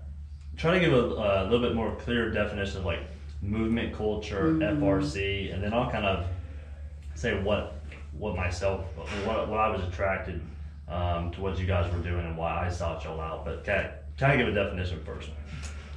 try 0.58 0.74
to 0.74 0.80
give 0.80 0.94
a, 0.94 0.98
a 0.98 1.44
little 1.44 1.62
bit 1.62 1.76
more 1.76 1.96
clear 1.96 2.30
definition 2.32 2.80
of 2.80 2.86
like 2.86 3.00
movement 3.42 3.94
culture, 3.96 4.54
Mm-hmm. 4.54 4.84
FRC, 4.84 5.54
and 5.54 5.64
then 5.64 5.74
I'll 5.74 5.92
kind 5.92 6.06
of 6.06 6.26
say 7.16 7.42
what 7.42 7.80
what 8.18 8.36
myself 8.36 8.86
what, 9.26 9.50
what 9.50 9.60
I 9.60 9.70
was 9.70 9.84
attracted 9.88 10.42
um, 10.88 11.32
to 11.32 11.42
what 11.42 11.58
you 11.58 11.66
guys 11.66 11.92
were 11.92 12.00
doing 12.00 12.26
and 12.26 12.38
why 12.38 12.66
I 12.66 12.70
sought 12.70 13.04
y'all 13.04 13.20
out. 13.20 13.46
But 13.46 13.64
can 13.64 13.86
of, 13.86 13.92
kind 14.18 14.40
of 14.40 14.46
give 14.46 14.56
a 14.56 14.64
definition 14.64 15.04
first. 15.04 15.30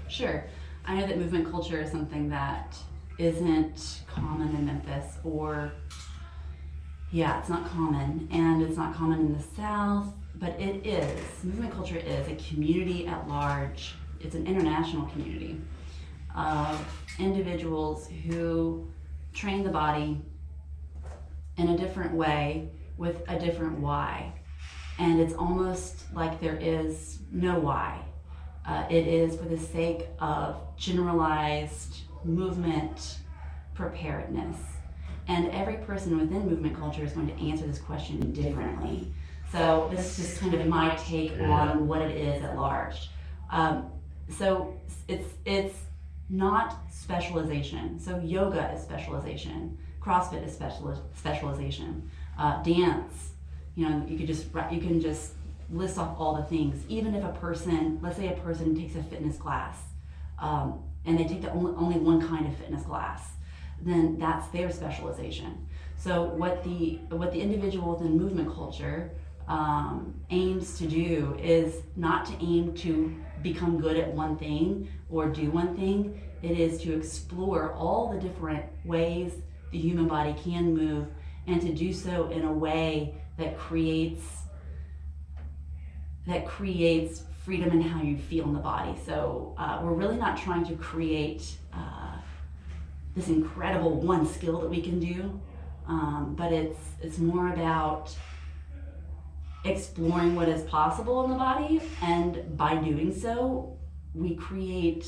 Sure. 0.08 0.44
I 0.84 0.98
know 0.98 1.06
that 1.06 1.18
movement 1.18 1.50
culture 1.50 1.80
is 1.80 1.90
something 1.90 2.28
that 2.30 2.76
isn't 3.18 4.02
common 4.06 4.54
in 4.54 4.66
Memphis 4.66 5.18
or 5.24 5.72
yeah, 7.12 7.38
it's 7.40 7.48
not 7.48 7.68
common 7.68 8.28
and 8.32 8.62
it's 8.62 8.76
not 8.76 8.94
common 8.94 9.20
in 9.20 9.32
the 9.36 9.42
South, 9.56 10.06
but 10.36 10.50
it 10.60 10.86
is. 10.86 11.44
Movement 11.44 11.72
culture 11.72 11.96
is 11.96 12.28
a 12.28 12.36
community 12.36 13.06
at 13.06 13.26
large. 13.28 13.94
It's 14.26 14.34
an 14.34 14.44
international 14.44 15.06
community 15.06 15.60
of 16.34 16.84
individuals 17.20 18.08
who 18.26 18.88
train 19.32 19.62
the 19.62 19.70
body 19.70 20.20
in 21.58 21.68
a 21.68 21.78
different 21.78 22.12
way 22.12 22.68
with 22.96 23.22
a 23.28 23.38
different 23.38 23.78
why. 23.78 24.32
And 24.98 25.20
it's 25.20 25.32
almost 25.32 26.12
like 26.12 26.40
there 26.40 26.56
is 26.56 27.20
no 27.30 27.60
why. 27.60 28.00
Uh, 28.66 28.84
it 28.90 29.06
is 29.06 29.36
for 29.36 29.44
the 29.44 29.56
sake 29.56 30.08
of 30.18 30.56
generalized 30.76 31.98
movement 32.24 33.18
preparedness. 33.74 34.56
And 35.28 35.52
every 35.52 35.76
person 35.76 36.18
within 36.18 36.50
movement 36.50 36.76
culture 36.76 37.04
is 37.04 37.12
going 37.12 37.28
to 37.28 37.48
answer 37.48 37.64
this 37.64 37.78
question 37.78 38.32
differently. 38.32 39.12
So 39.52 39.88
this 39.94 40.18
is 40.18 40.30
just 40.30 40.40
kind 40.40 40.52
of 40.54 40.66
my 40.66 40.96
take 40.96 41.38
on 41.42 41.86
what 41.86 42.02
it 42.02 42.16
is 42.16 42.42
at 42.42 42.56
large. 42.56 43.08
Um, 43.50 43.92
so 44.28 44.78
it's 45.08 45.28
it's 45.44 45.76
not 46.28 46.78
specialization. 46.90 48.00
So 48.00 48.18
yoga 48.18 48.72
is 48.72 48.82
specialization. 48.82 49.78
CrossFit 50.00 50.46
is 50.46 50.52
special, 50.52 51.02
specialization. 51.16 52.10
Uh, 52.38 52.62
dance, 52.62 53.30
you 53.74 53.88
know, 53.88 54.04
you 54.08 54.16
could 54.16 54.26
just 54.26 54.46
you 54.70 54.80
can 54.80 55.00
just 55.00 55.32
list 55.70 55.98
off 55.98 56.16
all 56.18 56.36
the 56.36 56.44
things. 56.44 56.84
Even 56.88 57.14
if 57.14 57.24
a 57.24 57.32
person, 57.32 57.98
let's 58.02 58.16
say 58.16 58.28
a 58.32 58.36
person 58.40 58.76
takes 58.76 58.94
a 58.94 59.02
fitness 59.02 59.36
class, 59.36 59.78
um, 60.38 60.82
and 61.04 61.18
they 61.18 61.24
take 61.24 61.42
the 61.42 61.50
only, 61.52 61.72
only 61.76 61.98
one 61.98 62.26
kind 62.26 62.46
of 62.46 62.56
fitness 62.56 62.84
class, 62.84 63.32
then 63.80 64.18
that's 64.18 64.46
their 64.48 64.70
specialization. 64.70 65.66
So 65.98 66.24
what 66.24 66.62
the 66.64 67.00
what 67.10 67.32
the 67.32 67.40
individual 67.40 67.94
within 67.94 68.18
movement 68.18 68.54
culture 68.54 69.10
um, 69.48 70.14
aims 70.30 70.78
to 70.78 70.86
do 70.86 71.36
is 71.40 71.82
not 71.94 72.26
to 72.26 72.32
aim 72.40 72.74
to 72.74 73.14
become 73.42 73.80
good 73.80 73.96
at 73.96 74.12
one 74.12 74.36
thing 74.36 74.88
or 75.10 75.28
do 75.28 75.50
one 75.50 75.76
thing. 75.76 76.20
It 76.42 76.58
is 76.58 76.80
to 76.82 76.96
explore 76.96 77.72
all 77.72 78.12
the 78.12 78.18
different 78.18 78.64
ways 78.84 79.32
the 79.70 79.78
human 79.78 80.08
body 80.08 80.34
can 80.42 80.74
move 80.76 81.06
and 81.46 81.60
to 81.60 81.72
do 81.72 81.92
so 81.92 82.28
in 82.30 82.44
a 82.44 82.52
way 82.52 83.14
that 83.36 83.58
creates 83.58 84.22
that 86.26 86.44
creates 86.44 87.22
freedom 87.44 87.70
in 87.70 87.80
how 87.80 88.02
you 88.02 88.18
feel 88.18 88.44
in 88.46 88.52
the 88.52 88.58
body. 88.58 88.96
So 89.06 89.54
uh, 89.56 89.80
we're 89.80 89.92
really 89.92 90.16
not 90.16 90.36
trying 90.36 90.66
to 90.66 90.74
create 90.74 91.56
uh, 91.72 92.16
this 93.14 93.28
incredible 93.28 94.00
one 94.00 94.26
skill 94.26 94.60
that 94.60 94.68
we 94.68 94.82
can 94.82 94.98
do, 94.98 95.40
um, 95.86 96.34
but 96.36 96.52
it's 96.52 96.80
it's 97.00 97.18
more 97.18 97.52
about 97.52 98.12
exploring 99.66 100.34
what 100.34 100.48
is 100.48 100.62
possible 100.62 101.24
in 101.24 101.30
the 101.30 101.36
body, 101.36 101.80
and 102.02 102.56
by 102.56 102.76
doing 102.76 103.12
so, 103.14 103.76
we 104.14 104.34
create 104.34 105.06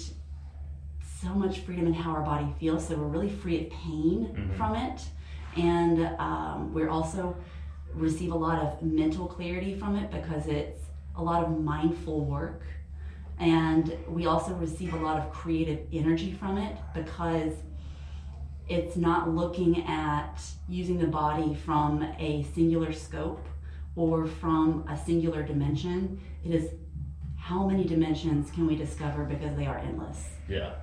so 1.20 1.28
much 1.28 1.60
freedom 1.60 1.86
in 1.86 1.94
how 1.94 2.10
our 2.12 2.22
body 2.22 2.46
feels. 2.60 2.86
So 2.86 2.96
we're 2.96 3.06
really 3.06 3.30
free 3.30 3.64
of 3.66 3.70
pain 3.70 4.28
Mhm. 4.34 4.56
from 4.56 4.76
it, 4.76 5.08
and 5.56 6.10
um, 6.18 6.72
we're 6.74 6.90
also 6.90 7.36
receive 7.94 8.32
a 8.32 8.36
lot 8.36 8.58
of 8.62 8.82
mental 8.82 9.26
clarity 9.26 9.74
from 9.74 9.96
it 9.96 10.10
because 10.10 10.46
it's 10.46 10.82
a 11.16 11.22
lot 11.22 11.42
of 11.42 11.58
mindful 11.60 12.24
work. 12.24 12.62
And 13.40 13.96
we 14.08 14.26
also 14.26 14.52
receive 14.54 14.94
a 14.94 14.98
lot 14.98 15.16
of 15.18 15.30
creative 15.32 15.80
energy 15.92 16.32
from 16.32 16.58
it 16.58 16.76
because 16.92 17.54
it's 18.68 18.96
not 18.96 19.30
looking 19.34 19.84
at 19.86 20.40
using 20.68 20.98
the 20.98 21.06
body 21.06 21.54
from 21.54 22.02
a 22.18 22.42
singular 22.54 22.92
scope 22.92 23.44
or 23.98 24.26
from 24.26 24.84
a 24.88 24.96
singular 24.96 25.42
dimension. 25.42 26.20
It 26.44 26.54
is 26.54 26.70
how 27.36 27.66
many 27.66 27.84
dimensions 27.84 28.48
can 28.52 28.66
we 28.66 28.76
discover 28.76 29.24
because 29.24 29.56
they 29.56 29.66
are 29.66 29.78
endless. 29.78 30.28
Yeah. 30.48 30.74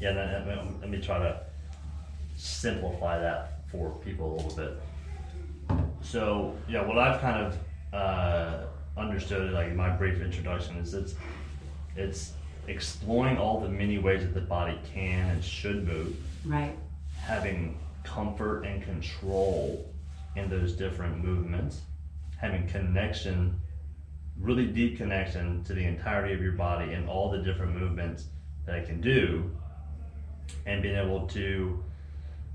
Yeah, 0.00 0.12
me- 0.12 0.78
let 0.80 0.90
me 0.90 1.00
try 1.00 1.18
to 1.20 1.40
simplify 2.36 3.18
that 3.20 3.60
for 3.70 3.90
people 4.04 4.32
a 4.32 4.36
little 4.42 4.56
bit. 4.56 4.82
So, 6.00 6.56
yeah, 6.68 6.84
what 6.84 6.98
I've 6.98 7.20
kind 7.20 7.46
of 7.46 7.58
uh, 7.94 8.66
understood, 8.96 9.52
like 9.52 9.68
in 9.68 9.76
my 9.76 9.90
brief 9.90 10.20
introduction, 10.20 10.76
is 10.76 10.94
it's 10.94 11.14
it's 11.96 12.32
exploring 12.68 13.38
all 13.38 13.60
the 13.60 13.68
many 13.68 13.98
ways 13.98 14.22
that 14.22 14.34
the 14.34 14.40
body 14.40 14.78
can 14.92 15.30
and 15.30 15.42
should 15.44 15.86
move, 15.86 16.16
Right. 16.44 16.76
having 17.16 17.78
comfort 18.04 18.64
and 18.64 18.82
control 18.84 19.92
in 20.36 20.48
those 20.48 20.74
different 20.74 21.24
movements, 21.24 21.80
having 22.38 22.66
connection, 22.68 23.60
really 24.38 24.66
deep 24.66 24.96
connection 24.96 25.62
to 25.64 25.74
the 25.74 25.84
entirety 25.84 26.32
of 26.32 26.40
your 26.40 26.52
body 26.52 26.92
and 26.94 27.08
all 27.08 27.30
the 27.30 27.38
different 27.38 27.74
movements 27.78 28.26
that 28.64 28.76
it 28.76 28.86
can 28.86 29.00
do, 29.00 29.50
and 30.66 30.82
being 30.82 30.96
able 30.96 31.26
to 31.28 31.82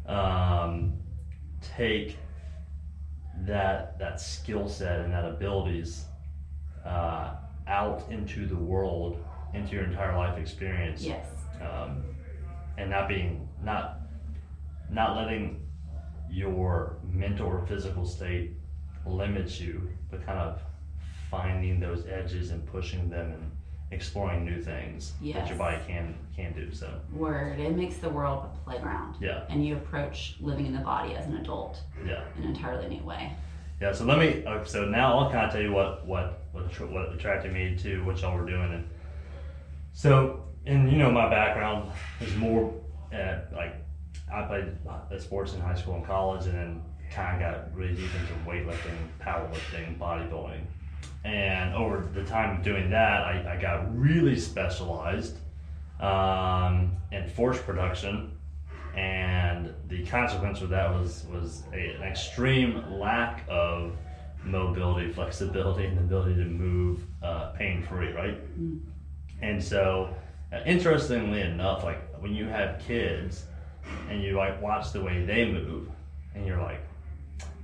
um, 0.08 0.94
take 1.62 2.18
that 3.46 3.98
that 4.00 4.20
skill 4.22 4.68
set 4.70 5.00
and 5.02 5.12
that 5.14 5.26
abilities 5.26 6.06
uh, 6.86 7.36
out 7.68 8.04
into 8.10 8.46
the 8.46 8.56
world, 8.56 9.18
into 9.54 9.74
your 9.76 9.84
entire 9.86 10.16
life 10.18 10.38
experience 10.38 11.02
Yes. 11.04 11.26
um, 11.62 12.04
and 12.78 12.90
not 12.90 13.08
being 13.08 13.48
not 13.64 14.00
not 14.90 15.16
letting 15.18 15.68
your 16.30 16.98
mental 17.12 17.48
or 17.48 17.66
physical 17.68 18.06
state 18.06 18.54
limit 19.06 19.60
you, 19.60 19.90
but 20.10 20.26
kind 20.26 20.40
of 20.40 20.62
finding 21.30 21.80
those 21.80 22.06
edges 22.08 22.52
and 22.52 22.66
pushing 22.68 23.10
them 23.10 23.32
and 23.32 23.52
exploring 23.92 24.44
new 24.44 24.62
things 24.62 25.14
that 25.34 25.48
your 25.48 25.58
body 25.58 25.78
can 25.88 26.16
can 26.36 26.54
do. 26.54 26.74
So 26.74 26.90
Word. 27.12 27.60
It 27.60 27.76
makes 27.76 27.98
the 27.98 28.10
world 28.10 28.46
a 28.46 28.70
playground. 28.70 29.16
yeah, 29.20 29.44
And 29.50 29.66
you 29.66 29.76
approach 29.76 30.36
living 30.40 30.66
in 30.66 30.74
the 30.74 30.80
body 30.80 31.16
as 31.16 31.26
an 31.28 31.38
adult 31.38 31.80
yeah, 32.06 32.24
in 32.38 32.44
an 32.44 32.50
entirely 32.50 32.88
new 32.88 33.04
way. 33.04 33.32
Yeah, 33.82 33.92
so 33.92 34.06
let 34.06 34.18
me. 34.18 34.44
Okay, 34.46 34.70
so 34.70 34.86
now 34.86 35.18
I'll 35.18 35.32
kind 35.32 35.46
of 35.46 35.52
tell 35.52 35.62
you 35.62 35.72
what 35.72 36.06
what 36.06 36.42
what 36.52 36.66
what 36.92 37.14
attracted 37.14 37.54
me 37.54 37.76
to 37.80 38.04
what 38.06 38.22
y'all 38.22 38.38
were 38.38 38.46
doing, 38.46 38.74
and 38.74 38.88
so 39.92 40.44
and 40.66 40.92
you 40.92 40.98
know 40.98 41.12
my 41.12 41.30
background 41.30 41.92
is 42.22 42.36
more 42.36 42.74
uh, 43.14 43.40
like 43.54 43.76
I 44.34 44.44
played 44.44 44.78
uh, 44.90 45.20
sports 45.20 45.54
in 45.54 45.62
high 45.62 45.76
school 45.76 45.96
and 45.96 46.06
college, 46.06 46.46
and 46.46 46.56
then 46.56 46.82
kind 47.14 47.42
of 47.42 47.52
got 47.52 47.76
really 47.76 47.94
deep 47.94 48.10
into 48.20 48.34
weightlifting, 48.50 48.98
powerlifting, 49.22 49.98
bodybuilding, 49.98 50.62
and 51.24 51.74
over 51.74 52.08
the 52.14 52.24
time 52.24 52.58
of 52.58 52.64
doing 52.64 52.90
that, 52.90 53.24
I, 53.24 53.56
I 53.56 53.62
got 53.62 53.98
really 53.98 54.38
specialized 54.38 55.38
um, 56.00 56.92
in 57.12 57.30
force 57.30 57.62
production. 57.62 58.32
And 58.96 59.74
the 59.88 60.06
consequence 60.06 60.62
of 60.62 60.70
that 60.70 60.92
was 60.92 61.26
was 61.32 61.64
a, 61.74 61.96
an 61.96 62.04
extreme 62.04 63.00
lack 63.00 63.44
of 63.50 63.96
mobility, 64.44 65.12
flexibility, 65.12 65.86
and 65.86 65.98
the 65.98 66.02
ability 66.02 66.36
to 66.36 66.46
move 66.46 67.02
uh, 67.24 67.52
pain 67.52 67.82
free, 67.84 68.12
right? 68.12 68.38
And 69.42 69.64
so, 69.64 70.14
uh, 70.52 70.60
interestingly 70.66 71.42
enough, 71.42 71.84
like 71.84 72.02
when 72.22 72.36
you 72.36 72.46
have 72.46 72.80
kids 72.86 73.46
and 74.10 74.22
you 74.22 74.36
like 74.38 74.62
watch 74.62 74.92
the 74.92 75.02
way 75.02 75.26
they 75.26 75.52
move, 75.52 75.90
and 76.36 76.46
you're 76.46 76.62
like, 76.62 76.82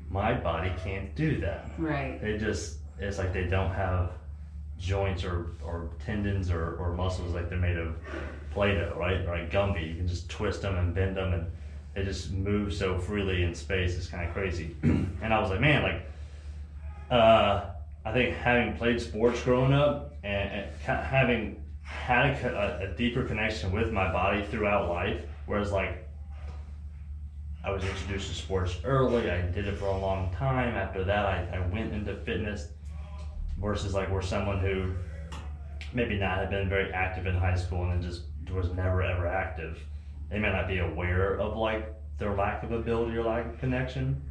my 0.09 0.33
body 0.33 0.71
can't 0.83 1.13
do 1.15 1.39
that. 1.41 1.69
Right. 1.77 2.19
They 2.21 2.37
just 2.37 2.77
it's 2.99 3.17
like 3.17 3.33
they 3.33 3.45
don't 3.45 3.71
have 3.71 4.11
joints 4.77 5.23
or, 5.23 5.47
or 5.63 5.89
tendons 6.05 6.49
or, 6.49 6.75
or 6.77 6.93
muscles 6.93 7.33
like 7.33 7.49
they're 7.49 7.57
made 7.57 7.77
of 7.77 7.95
Play-Doh, 8.51 8.95
right? 8.97 9.21
Or 9.21 9.37
like 9.37 9.51
Gumby. 9.51 9.87
You 9.87 9.95
can 9.95 10.07
just 10.07 10.29
twist 10.29 10.61
them 10.61 10.77
and 10.77 10.93
bend 10.93 11.17
them 11.17 11.33
and 11.33 11.51
they 11.93 12.03
just 12.03 12.31
move 12.31 12.73
so 12.73 12.97
freely 12.97 13.43
in 13.43 13.53
space. 13.53 13.97
It's 13.97 14.07
kind 14.07 14.27
of 14.27 14.33
crazy. 14.33 14.75
and 14.83 15.33
I 15.33 15.39
was 15.39 15.49
like, 15.49 15.59
man, 15.59 15.83
like, 15.83 16.01
uh, 17.11 17.65
I 18.05 18.13
think 18.13 18.35
having 18.35 18.75
played 18.77 19.01
sports 19.01 19.41
growing 19.43 19.73
up 19.73 20.15
and, 20.23 20.65
and 20.87 21.05
having 21.05 21.63
had 21.81 22.43
a, 22.43 22.89
a 22.91 22.95
deeper 22.95 23.23
connection 23.23 23.71
with 23.71 23.91
my 23.91 24.11
body 24.11 24.43
throughout 24.43 24.89
life, 24.89 25.21
whereas 25.45 25.71
like 25.71 26.07
I 27.63 27.71
was 27.71 27.83
introduced 27.83 28.29
to 28.29 28.35
sports 28.35 28.77
early. 28.85 29.29
I 29.29 29.41
did 29.41 29.67
it 29.67 29.75
for 29.77 29.87
a 29.87 29.97
long 29.97 30.33
time. 30.33 30.75
After 30.75 31.03
that, 31.03 31.25
I, 31.25 31.57
I 31.57 31.67
went 31.67 31.93
into 31.93 32.15
fitness 32.15 32.69
versus 33.59 33.93
like 33.93 34.09
we're 34.09 34.21
someone 34.21 34.59
who 34.59 34.93
maybe 35.93 36.17
not 36.17 36.37
had 36.37 36.49
been 36.49 36.69
very 36.69 36.91
active 36.93 37.25
in 37.25 37.35
high 37.35 37.55
school 37.55 37.83
and 37.83 37.91
then 37.91 38.01
just 38.01 38.23
was 38.53 38.71
never 38.73 39.03
ever 39.03 39.27
active. 39.27 39.79
They 40.29 40.39
may 40.39 40.51
not 40.51 40.67
be 40.67 40.79
aware 40.79 41.39
of 41.39 41.57
like 41.57 41.93
their 42.17 42.33
lack 42.35 42.63
of 42.63 42.71
ability 42.71 43.17
or 43.17 43.23
lack 43.23 43.45
of 43.45 43.59
connection. 43.59 44.21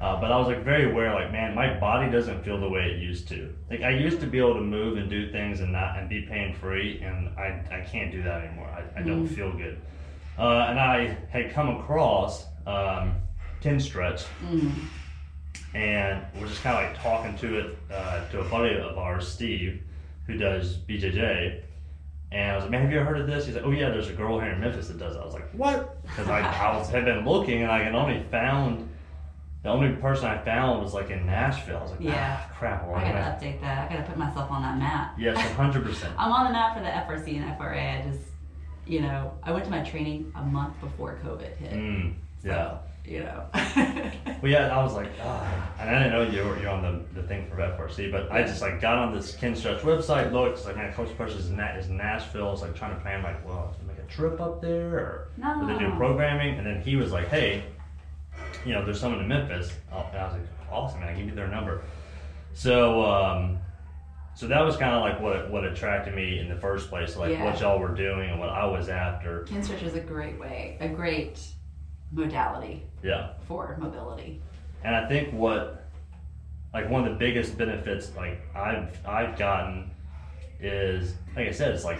Uh, 0.00 0.18
but 0.18 0.32
I 0.32 0.38
was 0.38 0.46
like 0.46 0.64
very 0.64 0.90
aware, 0.90 1.12
like 1.12 1.30
man, 1.30 1.54
my 1.54 1.78
body 1.78 2.10
doesn't 2.10 2.42
feel 2.42 2.58
the 2.58 2.68
way 2.68 2.90
it 2.90 3.02
used 3.02 3.28
to. 3.28 3.54
Like 3.68 3.82
I 3.82 3.90
used 3.90 4.20
to 4.20 4.26
be 4.26 4.38
able 4.38 4.54
to 4.54 4.62
move 4.62 4.96
and 4.96 5.10
do 5.10 5.30
things 5.30 5.60
and 5.60 5.72
not 5.72 5.98
and 5.98 6.08
be 6.08 6.22
pain 6.22 6.54
free, 6.54 7.00
and 7.02 7.28
I, 7.38 7.62
I 7.70 7.80
can't 7.80 8.10
do 8.10 8.22
that 8.22 8.44
anymore. 8.44 8.68
I, 8.68 9.00
I 9.00 9.02
don't 9.02 9.26
feel 9.26 9.52
good. 9.52 9.78
Uh, 10.38 10.68
and 10.70 10.80
I 10.80 11.18
had 11.30 11.52
come 11.52 11.68
across 11.76 12.46
um, 12.70 13.14
Kinstretch, 13.62 14.24
and 15.74 16.24
we're 16.38 16.46
just 16.46 16.62
kind 16.62 16.76
of 16.76 16.92
like 16.92 17.02
talking 17.02 17.36
to 17.38 17.58
it 17.58 17.78
uh, 17.92 18.26
to 18.30 18.40
a 18.40 18.44
buddy 18.44 18.76
of 18.78 18.98
ours, 18.98 19.28
Steve, 19.28 19.82
who 20.26 20.36
does 20.36 20.76
BJJ. 20.78 21.62
And 22.32 22.52
I 22.52 22.54
was 22.54 22.62
like, 22.64 22.70
man, 22.70 22.82
have 22.82 22.92
you 22.92 23.00
ever 23.00 23.08
heard 23.10 23.20
of 23.20 23.26
this? 23.26 23.46
He's 23.46 23.56
like, 23.56 23.64
oh 23.64 23.70
yeah, 23.72 23.90
there's 23.90 24.08
a 24.08 24.12
girl 24.12 24.38
here 24.38 24.50
in 24.50 24.60
Memphis 24.60 24.88
that 24.88 24.98
does 24.98 25.16
it. 25.16 25.18
I 25.20 25.24
was 25.24 25.34
like, 25.34 25.50
what? 25.52 26.00
Because 26.02 26.28
I, 26.28 26.40
I 26.40 26.76
was 26.76 26.88
had 26.88 27.04
been 27.04 27.24
looking 27.24 27.62
and 27.62 27.70
I 27.72 27.82
had 27.82 27.94
only 27.94 28.22
found 28.30 28.88
the 29.62 29.68
only 29.68 29.94
person 29.96 30.26
I 30.26 30.38
found 30.38 30.80
was 30.82 30.94
like 30.94 31.10
in 31.10 31.26
Nashville. 31.26 31.78
I 31.78 31.82
was 31.82 31.90
like, 31.90 32.00
Yeah. 32.00 32.40
ah, 32.40 32.54
crap. 32.56 32.86
Well, 32.86 32.96
I 32.96 33.02
gotta 33.02 33.18
update 33.18 33.60
that. 33.60 33.90
I 33.90 33.94
gotta 33.94 34.08
put 34.08 34.16
myself 34.16 34.50
on 34.50 34.62
that 34.62 34.78
map. 34.78 35.16
Yes, 35.18 35.36
hundred 35.54 35.82
percent. 35.84 36.14
I'm 36.18 36.32
on 36.32 36.46
the 36.46 36.52
map 36.52 36.76
for 36.76 36.82
the 36.82 36.88
FRC 36.88 37.42
and 37.42 37.56
FRA. 37.58 37.98
I 37.98 38.02
just, 38.08 38.22
you 38.86 39.00
know, 39.00 39.32
I 39.42 39.52
went 39.52 39.64
to 39.64 39.70
my 39.70 39.82
training 39.82 40.32
a 40.36 40.42
month 40.42 40.80
before 40.80 41.18
COVID 41.24 41.56
hit. 41.56 41.72
Mm, 41.72 42.14
yeah. 42.44 42.78
You 43.04 43.20
know. 43.20 43.44
Well, 44.42 44.50
yeah, 44.52 44.68
I 44.76 44.82
was 44.82 44.94
like, 44.94 45.08
ah, 45.22 45.72
and 45.80 45.90
I 45.90 46.02
didn't 46.02 46.12
know 46.12 46.22
you 46.30 46.48
were 46.48 46.58
you're 46.60 46.70
on 46.70 46.82
the, 46.82 47.20
the 47.20 47.26
thing 47.26 47.46
for 47.48 47.56
FRC, 47.56 48.10
but 48.12 48.30
I 48.30 48.42
just 48.42 48.62
like 48.62 48.80
got 48.80 48.98
on 48.98 49.14
this 49.14 49.34
Kinstretch 49.36 49.80
website, 49.80 50.32
looked, 50.32 50.58
it's 50.58 50.66
like, 50.66 50.76
man, 50.76 50.92
Coach 50.92 51.14
Press 51.16 51.32
is, 51.32 51.50
Na- 51.50 51.74
is 51.76 51.88
Nashville. 51.88 52.52
It's 52.52 52.62
like 52.62 52.74
trying 52.74 52.94
to 52.94 53.00
plan, 53.00 53.22
like, 53.22 53.44
well, 53.46 53.74
to 53.78 53.84
make 53.86 53.98
a 53.98 54.08
trip 54.10 54.40
up 54.40 54.60
there, 54.62 54.94
or 54.98 55.28
No. 55.38 55.66
they 55.66 55.78
do 55.78 55.90
programming? 55.96 56.56
And 56.58 56.66
then 56.66 56.80
he 56.82 56.96
was 56.96 57.10
like, 57.10 57.28
hey, 57.28 57.64
you 58.64 58.72
know, 58.74 58.84
there's 58.84 59.00
someone 59.00 59.20
in 59.20 59.28
Memphis. 59.28 59.72
Oh, 59.92 60.06
and 60.12 60.18
I 60.18 60.24
was 60.24 60.32
like, 60.34 60.42
awesome, 60.70 61.00
man, 61.00 61.16
give 61.16 61.26
me 61.26 61.32
their 61.32 61.48
number. 61.48 61.82
So, 62.54 63.04
um, 63.04 63.58
so 64.34 64.46
that 64.46 64.60
was 64.60 64.76
kind 64.76 64.94
of 64.94 65.00
like 65.02 65.20
what 65.20 65.50
what 65.50 65.64
attracted 65.64 66.14
me 66.14 66.38
in 66.38 66.48
the 66.48 66.56
first 66.56 66.88
place, 66.88 67.16
like 67.16 67.32
Yeah. 67.32 67.44
what 67.44 67.60
y'all 67.60 67.78
were 67.78 67.94
doing 67.94 68.30
and 68.30 68.38
what 68.40 68.48
I 68.50 68.64
was 68.66 68.88
after. 68.88 69.44
Kinstretch 69.48 69.82
is 69.82 69.94
a 69.94 70.00
great 70.00 70.38
way, 70.38 70.76
a 70.80 70.88
great 70.88 71.40
modality 72.12 72.82
Yeah. 73.02 73.32
for 73.46 73.76
mobility. 73.78 74.40
And 74.84 74.94
I 74.94 75.08
think 75.08 75.32
what, 75.32 75.88
like 76.72 76.88
one 76.88 77.04
of 77.04 77.12
the 77.12 77.18
biggest 77.18 77.58
benefits, 77.58 78.12
like 78.16 78.40
I've 78.54 78.96
I've 79.06 79.36
gotten, 79.38 79.90
is 80.60 81.14
like 81.36 81.48
I 81.48 81.52
said, 81.52 81.74
it's 81.74 81.84
like 81.84 81.98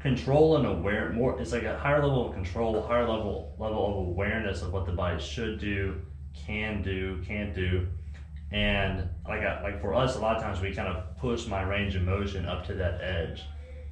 control 0.00 0.56
and 0.56 0.66
aware 0.66 1.10
more. 1.10 1.40
It's 1.40 1.52
like 1.52 1.64
a 1.64 1.78
higher 1.78 2.02
level 2.02 2.28
of 2.28 2.34
control, 2.34 2.82
higher 2.82 3.08
level 3.08 3.54
level 3.58 3.90
of 3.90 4.08
awareness 4.08 4.62
of 4.62 4.72
what 4.72 4.86
the 4.86 4.92
body 4.92 5.20
should 5.20 5.60
do, 5.60 6.00
can 6.34 6.82
do, 6.82 7.22
can't 7.26 7.54
do, 7.54 7.86
and 8.52 9.08
like 9.26 9.42
I, 9.42 9.62
like 9.62 9.80
for 9.80 9.94
us, 9.94 10.16
a 10.16 10.20
lot 10.20 10.36
of 10.36 10.42
times 10.42 10.60
we 10.60 10.74
kind 10.74 10.88
of 10.88 11.16
push 11.18 11.46
my 11.46 11.62
range 11.62 11.94
of 11.96 12.02
motion 12.02 12.46
up 12.46 12.66
to 12.66 12.74
that 12.74 13.00
edge, 13.02 13.42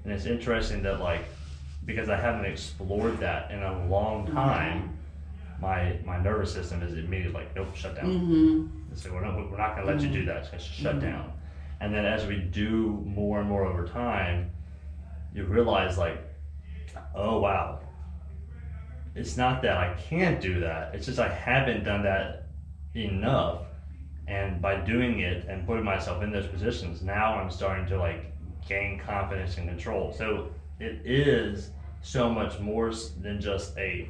and 0.04 0.12
it's 0.12 0.26
interesting 0.26 0.82
that 0.82 1.00
like 1.00 1.24
because 1.84 2.08
I 2.08 2.16
haven't 2.16 2.46
explored 2.46 3.18
that 3.20 3.50
in 3.50 3.62
a 3.62 3.86
long 3.86 4.24
mm-hmm. 4.26 4.36
time 4.36 4.98
my 5.64 5.98
my 6.04 6.22
nervous 6.22 6.52
system 6.52 6.82
is 6.82 6.92
immediately 6.92 7.32
like, 7.32 7.56
nope, 7.56 7.74
shut 7.74 7.96
down. 7.96 8.06
Mm-hmm. 8.06 8.94
So 8.94 9.12
we're 9.12 9.24
not 9.24 9.50
we're 9.50 9.56
not 9.56 9.74
gonna 9.74 9.86
let 9.86 10.00
you 10.02 10.08
do 10.08 10.24
that. 10.26 10.36
It's 10.36 10.50
gonna 10.50 10.62
shut 10.62 11.00
down. 11.00 11.32
And 11.80 11.92
then 11.92 12.04
as 12.04 12.26
we 12.26 12.36
do 12.36 13.02
more 13.06 13.40
and 13.40 13.48
more 13.48 13.64
over 13.64 13.86
time, 13.86 14.50
you 15.34 15.44
realize 15.44 15.96
like, 15.96 16.22
oh 17.14 17.40
wow, 17.40 17.80
it's 19.14 19.36
not 19.38 19.62
that 19.62 19.78
I 19.78 19.94
can't 19.94 20.40
do 20.40 20.60
that. 20.60 20.94
It's 20.94 21.06
just 21.06 21.18
I 21.18 21.32
haven't 21.32 21.84
done 21.84 22.02
that 22.02 22.48
enough. 22.94 23.62
And 24.26 24.60
by 24.60 24.76
doing 24.76 25.20
it 25.20 25.46
and 25.48 25.66
putting 25.66 25.84
myself 25.84 26.22
in 26.22 26.30
those 26.30 26.46
positions, 26.46 27.02
now 27.02 27.36
I'm 27.36 27.50
starting 27.50 27.86
to 27.86 27.98
like 27.98 28.32
gain 28.68 28.98
confidence 28.98 29.56
and 29.56 29.68
control. 29.68 30.12
So 30.12 30.50
it 30.78 31.00
is 31.04 31.70
so 32.02 32.28
much 32.28 32.58
more 32.60 32.92
than 33.22 33.40
just 33.40 33.76
a 33.78 34.08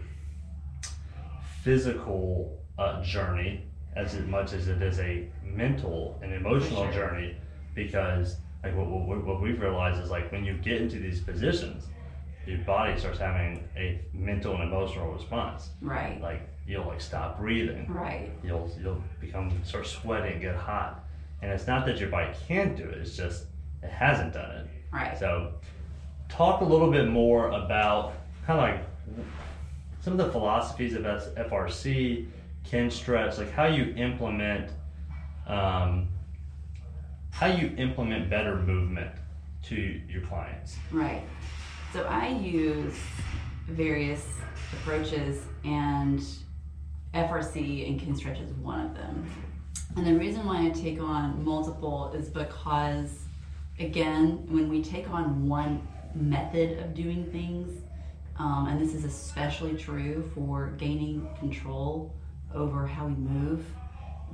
physical 1.64 2.60
uh, 2.78 3.02
journey 3.02 3.64
as 3.96 4.14
much 4.26 4.52
as 4.52 4.68
it 4.68 4.82
is 4.82 4.98
a 5.00 5.26
mental 5.42 6.18
and 6.22 6.32
emotional 6.34 6.82
sure. 6.84 6.92
journey 6.92 7.34
because 7.74 8.36
like 8.62 8.76
what, 8.76 8.86
what, 8.88 9.24
what 9.24 9.40
we've 9.40 9.60
realized 9.60 9.98
is 10.02 10.10
like 10.10 10.30
when 10.30 10.44
you 10.44 10.54
get 10.58 10.82
into 10.82 10.98
these 10.98 11.20
positions 11.20 11.86
your 12.46 12.58
body 12.58 12.98
starts 12.98 13.18
having 13.18 13.66
a 13.76 13.98
mental 14.12 14.54
and 14.54 14.64
emotional 14.64 15.10
response 15.12 15.70
Right. 15.80 16.20
like 16.20 16.46
you'll 16.66 16.84
like 16.86 17.00
stop 17.00 17.38
breathing 17.38 17.86
Right. 17.90 18.30
you'll 18.42 18.70
you'll 18.80 19.02
become 19.18 19.50
start 19.64 19.86
sweating 19.86 20.40
get 20.42 20.56
hot 20.56 21.02
and 21.40 21.50
it's 21.50 21.66
not 21.66 21.86
that 21.86 21.98
your 21.98 22.10
body 22.10 22.30
can't 22.46 22.76
do 22.76 22.84
it 22.84 22.98
it's 22.98 23.16
just 23.16 23.46
it 23.82 23.90
hasn't 23.90 24.34
done 24.34 24.50
it 24.50 24.66
Right. 24.92 25.18
so, 25.18 25.54
talk 26.28 26.60
a 26.60 26.64
little 26.64 26.90
bit 26.90 27.08
more 27.08 27.48
about 27.48 28.12
kind 28.46 28.60
of 28.60 28.68
like 28.68 29.24
some 30.04 30.20
of 30.20 30.26
the 30.26 30.30
philosophies 30.30 30.92
of 30.92 31.02
FRC, 31.02 32.26
Kinstretch, 32.70 33.38
like 33.38 33.50
how 33.50 33.64
you 33.64 33.94
implement, 33.96 34.70
um, 35.46 36.08
how 37.30 37.46
you 37.46 37.72
implement 37.78 38.28
better 38.28 38.56
movement 38.56 39.10
to 39.62 39.74
your 40.06 40.20
clients. 40.20 40.76
Right. 40.92 41.22
So 41.94 42.02
I 42.02 42.28
use 42.28 42.94
various 43.66 44.26
approaches, 44.74 45.40
and 45.64 46.22
FRC 47.14 47.88
and 47.88 47.98
Kinstretch 47.98 48.44
is 48.44 48.52
one 48.56 48.84
of 48.84 48.94
them. 48.94 49.26
And 49.96 50.06
the 50.06 50.18
reason 50.18 50.44
why 50.44 50.66
I 50.66 50.68
take 50.68 51.00
on 51.00 51.42
multiple 51.42 52.12
is 52.14 52.28
because, 52.28 53.20
again, 53.78 54.44
when 54.50 54.68
we 54.68 54.82
take 54.82 55.08
on 55.08 55.48
one 55.48 55.88
method 56.14 56.78
of 56.80 56.92
doing 56.92 57.24
things, 57.32 57.83
um, 58.38 58.68
and 58.68 58.80
this 58.80 58.94
is 58.94 59.04
especially 59.04 59.74
true 59.76 60.28
for 60.34 60.68
gaining 60.78 61.28
control 61.38 62.14
over 62.54 62.86
how 62.86 63.06
we 63.06 63.14
move, 63.14 63.64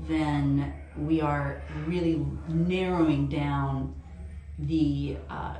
then 0.08 0.72
we 0.96 1.20
are 1.20 1.62
really 1.86 2.24
narrowing 2.48 3.28
down 3.28 3.94
the 4.58 5.16
uh, 5.28 5.56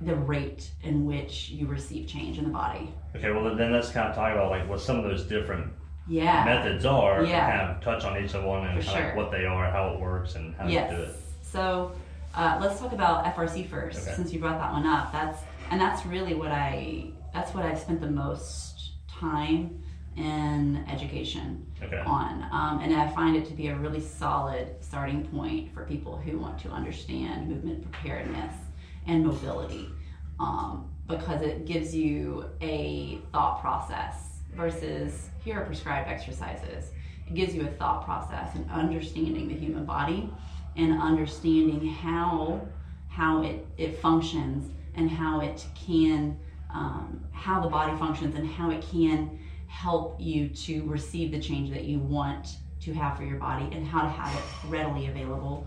the 0.00 0.14
rate 0.14 0.70
in 0.82 1.06
which 1.06 1.48
you 1.50 1.66
receive 1.66 2.06
change 2.06 2.38
in 2.38 2.44
the 2.44 2.50
body. 2.50 2.92
Okay, 3.16 3.30
well 3.30 3.54
then 3.54 3.72
let's 3.72 3.90
kind 3.90 4.08
of 4.08 4.14
talk 4.14 4.32
about 4.32 4.50
like 4.50 4.68
what 4.68 4.80
some 4.80 4.96
of 4.98 5.04
those 5.04 5.24
different 5.24 5.72
Yeah. 6.08 6.44
methods 6.44 6.84
are, 6.84 7.24
Yeah. 7.24 7.58
kind 7.58 7.70
of 7.70 7.80
touch 7.82 8.04
on 8.04 8.22
each 8.22 8.34
of 8.34 8.44
one 8.44 8.66
and 8.66 8.82
For 8.82 8.90
kind 8.90 9.10
of 9.10 9.16
what 9.16 9.30
they 9.30 9.46
are, 9.46 9.70
how 9.70 9.90
it 9.94 10.00
works, 10.00 10.34
and 10.34 10.54
how 10.56 10.66
yes. 10.66 10.90
to 10.90 10.96
do 10.96 11.02
it. 11.04 11.16
So 11.42 11.92
uh, 12.34 12.58
let's 12.60 12.80
talk 12.80 12.92
about 12.92 13.24
FRC 13.24 13.66
first, 13.68 14.02
Okay. 14.02 14.14
since 14.16 14.32
you 14.32 14.40
brought 14.40 14.58
that 14.58 14.72
one 14.72 14.86
up. 14.86 15.12
That's 15.12 15.40
and 15.70 15.80
that's 15.80 16.04
really 16.04 16.34
what 16.34 16.50
I 16.50 17.06
that's 17.34 17.52
what 17.52 17.66
I've 17.66 17.78
spent 17.78 18.00
the 18.00 18.10
most 18.10 18.92
time 19.08 19.82
in 20.16 20.84
education 20.88 21.66
Okay. 21.82 22.00
on, 22.06 22.46
um, 22.52 22.80
and 22.80 22.94
I 22.94 23.08
find 23.08 23.34
it 23.36 23.44
to 23.46 23.52
be 23.52 23.66
a 23.66 23.76
really 23.76 24.00
solid 24.00 24.68
starting 24.80 25.26
point 25.26 25.74
for 25.74 25.84
people 25.84 26.16
who 26.16 26.38
want 26.38 26.58
to 26.60 26.70
understand 26.70 27.48
movement 27.48 27.82
preparedness 27.82 28.54
and 29.08 29.26
mobility, 29.26 29.88
um, 30.38 30.88
because 31.08 31.42
it 31.42 31.66
gives 31.66 31.94
you 31.94 32.46
a 32.60 33.18
thought 33.32 33.60
process 33.60 34.38
versus 34.56 35.28
here 35.44 35.60
are 35.60 35.64
prescribed 35.66 36.08
exercises. 36.08 36.92
It 37.26 37.34
gives 37.34 37.54
you 37.54 37.62
a 37.62 37.70
thought 37.72 38.04
process 38.04 38.54
and 38.54 38.70
understanding 38.70 39.48
the 39.48 39.54
human 39.54 39.84
body 39.84 40.30
and 40.76 41.00
understanding 41.00 41.88
how 41.88 42.66
how 43.08 43.42
it, 43.42 43.66
it 43.78 43.98
functions 44.00 44.70
and 44.96 45.10
how 45.10 45.40
it 45.40 45.64
can 45.74 46.36
um, 46.74 47.24
how 47.32 47.60
the 47.60 47.68
body 47.68 47.96
functions 47.96 48.34
and 48.34 48.46
how 48.46 48.70
it 48.70 48.84
can 48.90 49.38
help 49.68 50.20
you 50.20 50.48
to 50.48 50.84
receive 50.84 51.30
the 51.30 51.40
change 51.40 51.70
that 51.70 51.84
you 51.84 51.98
want 51.98 52.56
to 52.80 52.92
have 52.92 53.16
for 53.16 53.24
your 53.24 53.38
body 53.38 53.68
and 53.72 53.86
how 53.86 54.02
to 54.02 54.08
have 54.08 54.34
it 54.36 54.44
readily 54.68 55.06
available 55.06 55.66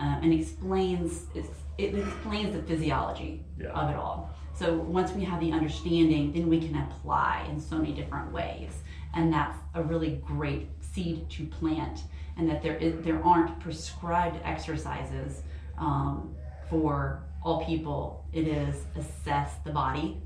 uh, 0.00 0.18
and 0.22 0.32
explains 0.32 1.26
it's, 1.34 1.48
it 1.76 1.94
explains 1.94 2.54
the 2.54 2.62
physiology 2.62 3.44
Yeah. 3.58 3.68
of 3.70 3.90
it 3.90 3.96
all. 3.96 4.30
So 4.56 4.74
once 4.74 5.12
we 5.12 5.24
have 5.24 5.40
the 5.40 5.52
understanding 5.52 6.32
then 6.32 6.48
we 6.48 6.60
can 6.60 6.76
apply 6.76 7.46
in 7.50 7.60
so 7.60 7.76
many 7.76 7.92
different 7.92 8.32
ways. 8.32 8.70
And 9.14 9.32
that's 9.32 9.58
a 9.74 9.82
really 9.82 10.22
great 10.24 10.68
seed 10.80 11.28
to 11.30 11.46
plant 11.46 12.00
and 12.36 12.48
that 12.48 12.62
there 12.62 12.76
is 12.76 13.04
there 13.04 13.22
aren't 13.24 13.60
prescribed 13.60 14.38
exercises 14.44 15.42
um, 15.78 16.34
for 16.70 17.22
all 17.42 17.64
people. 17.64 18.24
It 18.32 18.48
is 18.48 18.84
assess 18.96 19.54
the 19.64 19.70
body 19.70 20.22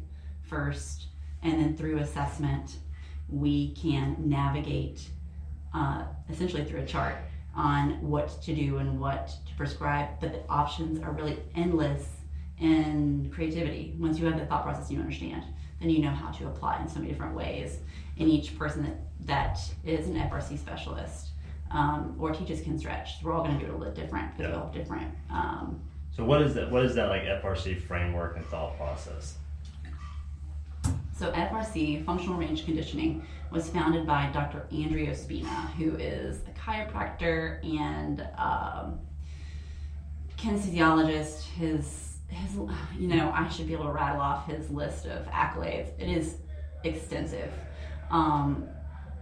first 0.49 1.07
and 1.43 1.53
then 1.55 1.77
through 1.77 1.99
assessment 1.99 2.79
we 3.29 3.75
can 3.75 4.17
navigate 4.19 5.09
uh, 5.75 6.05
essentially 6.31 6.65
through 6.65 6.81
a 6.81 6.87
chart 6.87 7.17
on 7.55 8.01
what 8.01 8.41
to 8.43 8.55
do 8.55 8.79
and 8.79 8.99
what 9.01 9.29
to 9.47 9.55
prescribe 9.57 10.09
but 10.21 10.33
the 10.33 10.41
options 10.49 11.01
are 11.03 11.13
really 11.13 11.39
endless 11.55 12.09
in 12.61 13.31
creativity 13.33 13.95
once 13.99 14.19
you 14.19 14.27
have 14.27 14.39
the 14.39 14.47
thought 14.47 14.65
process 14.65 14.91
you 14.91 14.99
understand 14.99 15.43
then 15.81 15.91
you 15.91 16.01
know 16.01 16.11
how 16.11 16.31
to 16.31 16.47
apply 16.47 16.81
in 16.81 16.89
so 16.89 16.99
many 16.99 17.13
different 17.13 17.35
ways 17.35 17.79
and 18.19 18.29
each 18.29 18.59
person 18.59 18.83
that, 18.83 18.99
that 19.27 19.61
is 19.85 20.09
an 20.09 20.15
frc 20.29 20.59
specialist 20.59 21.29
um, 21.71 22.17
or 22.19 22.33
teaches 22.33 22.61
Kinstretch 22.63 23.23
we're 23.23 23.33
all 23.33 23.45
going 23.45 23.59
to 23.59 23.65
do 23.65 23.71
it 23.71 23.75
a 23.75 23.79
little 23.79 23.95
different 23.95 24.37
because 24.37 24.51
we 24.51 24.57
all 24.57 24.65
have 24.65 24.75
different 24.75 25.15
um, 25.31 25.81
So 26.17 26.25
what 26.25 26.43
is 26.43 26.55
that? 26.55 26.71
What 26.71 26.85
is 26.85 26.95
that 26.97 27.09
like 27.11 27.23
FRC 27.23 27.81
framework 27.81 28.37
and 28.37 28.45
thought 28.47 28.77
process? 28.77 29.37
So 31.19 31.33
FRC, 31.33 32.05
Functional 32.05 32.39
Range 32.39 32.65
Conditioning, 32.65 33.27
was 33.51 33.69
founded 33.69 34.07
by 34.07 34.31
Dr. 34.33 34.69
Andreo 34.71 35.17
Spina, 35.17 35.49
who 35.77 35.97
is 35.97 36.43
a 36.47 36.53
chiropractor 36.57 37.59
and 37.65 38.21
um, 38.39 39.01
kinesthesiologist. 40.37 41.43
His, 41.43 42.19
his, 42.29 42.55
you 42.97 43.09
know, 43.09 43.33
I 43.35 43.49
should 43.49 43.67
be 43.67 43.73
able 43.73 43.87
to 43.87 43.91
rattle 43.91 44.21
off 44.21 44.47
his 44.47 44.71
list 44.71 45.07
of 45.07 45.27
accolades. 45.27 45.91
It 45.99 46.09
is 46.09 46.37
extensive. 46.85 47.53
Um, 48.13 48.69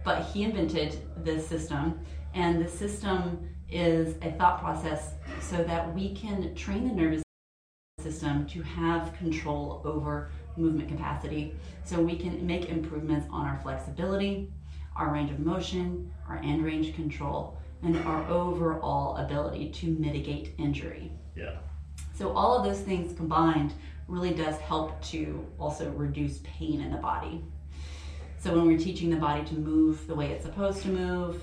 but 0.03 0.23
he 0.25 0.43
invented 0.43 1.01
this 1.23 1.47
system, 1.47 1.99
and 2.35 2.63
the 2.63 2.69
system 2.69 3.49
is 3.71 4.17
a 4.21 4.33
thought 4.33 4.59
process 4.59 5.13
so 5.41 5.63
that 5.63 5.95
we 5.95 6.13
can 6.13 6.53
train 6.53 6.87
the 6.87 6.93
nervous 6.93 7.23
system 7.99 8.45
to 8.45 8.61
have 8.61 9.17
control 9.17 9.81
over 9.83 10.29
movement 10.57 10.89
capacity 10.89 11.55
so 11.83 12.01
we 12.01 12.15
can 12.15 12.45
make 12.45 12.69
improvements 12.69 13.27
on 13.31 13.45
our 13.45 13.59
flexibility, 13.61 14.51
our 14.95 15.13
range 15.13 15.31
of 15.31 15.39
motion, 15.39 16.11
our 16.27 16.37
end 16.43 16.63
range 16.63 16.95
control, 16.95 17.57
and 17.83 17.97
our 18.05 18.27
overall 18.29 19.17
ability 19.17 19.69
to 19.69 19.87
mitigate 19.87 20.53
injury. 20.57 21.11
Yeah. 21.35 21.57
So 22.15 22.31
all 22.31 22.57
of 22.57 22.65
those 22.65 22.79
things 22.79 23.15
combined 23.15 23.73
really 24.07 24.33
does 24.33 24.57
help 24.57 25.01
to 25.03 25.45
also 25.59 25.91
reduce 25.91 26.39
pain 26.43 26.81
in 26.81 26.91
the 26.91 26.97
body. 26.97 27.43
So 28.39 28.55
when 28.55 28.67
we're 28.67 28.79
teaching 28.79 29.09
the 29.09 29.17
body 29.17 29.43
to 29.45 29.55
move 29.55 30.07
the 30.07 30.15
way 30.15 30.31
it's 30.31 30.45
supposed 30.45 30.81
to 30.83 30.89
move, 30.89 31.41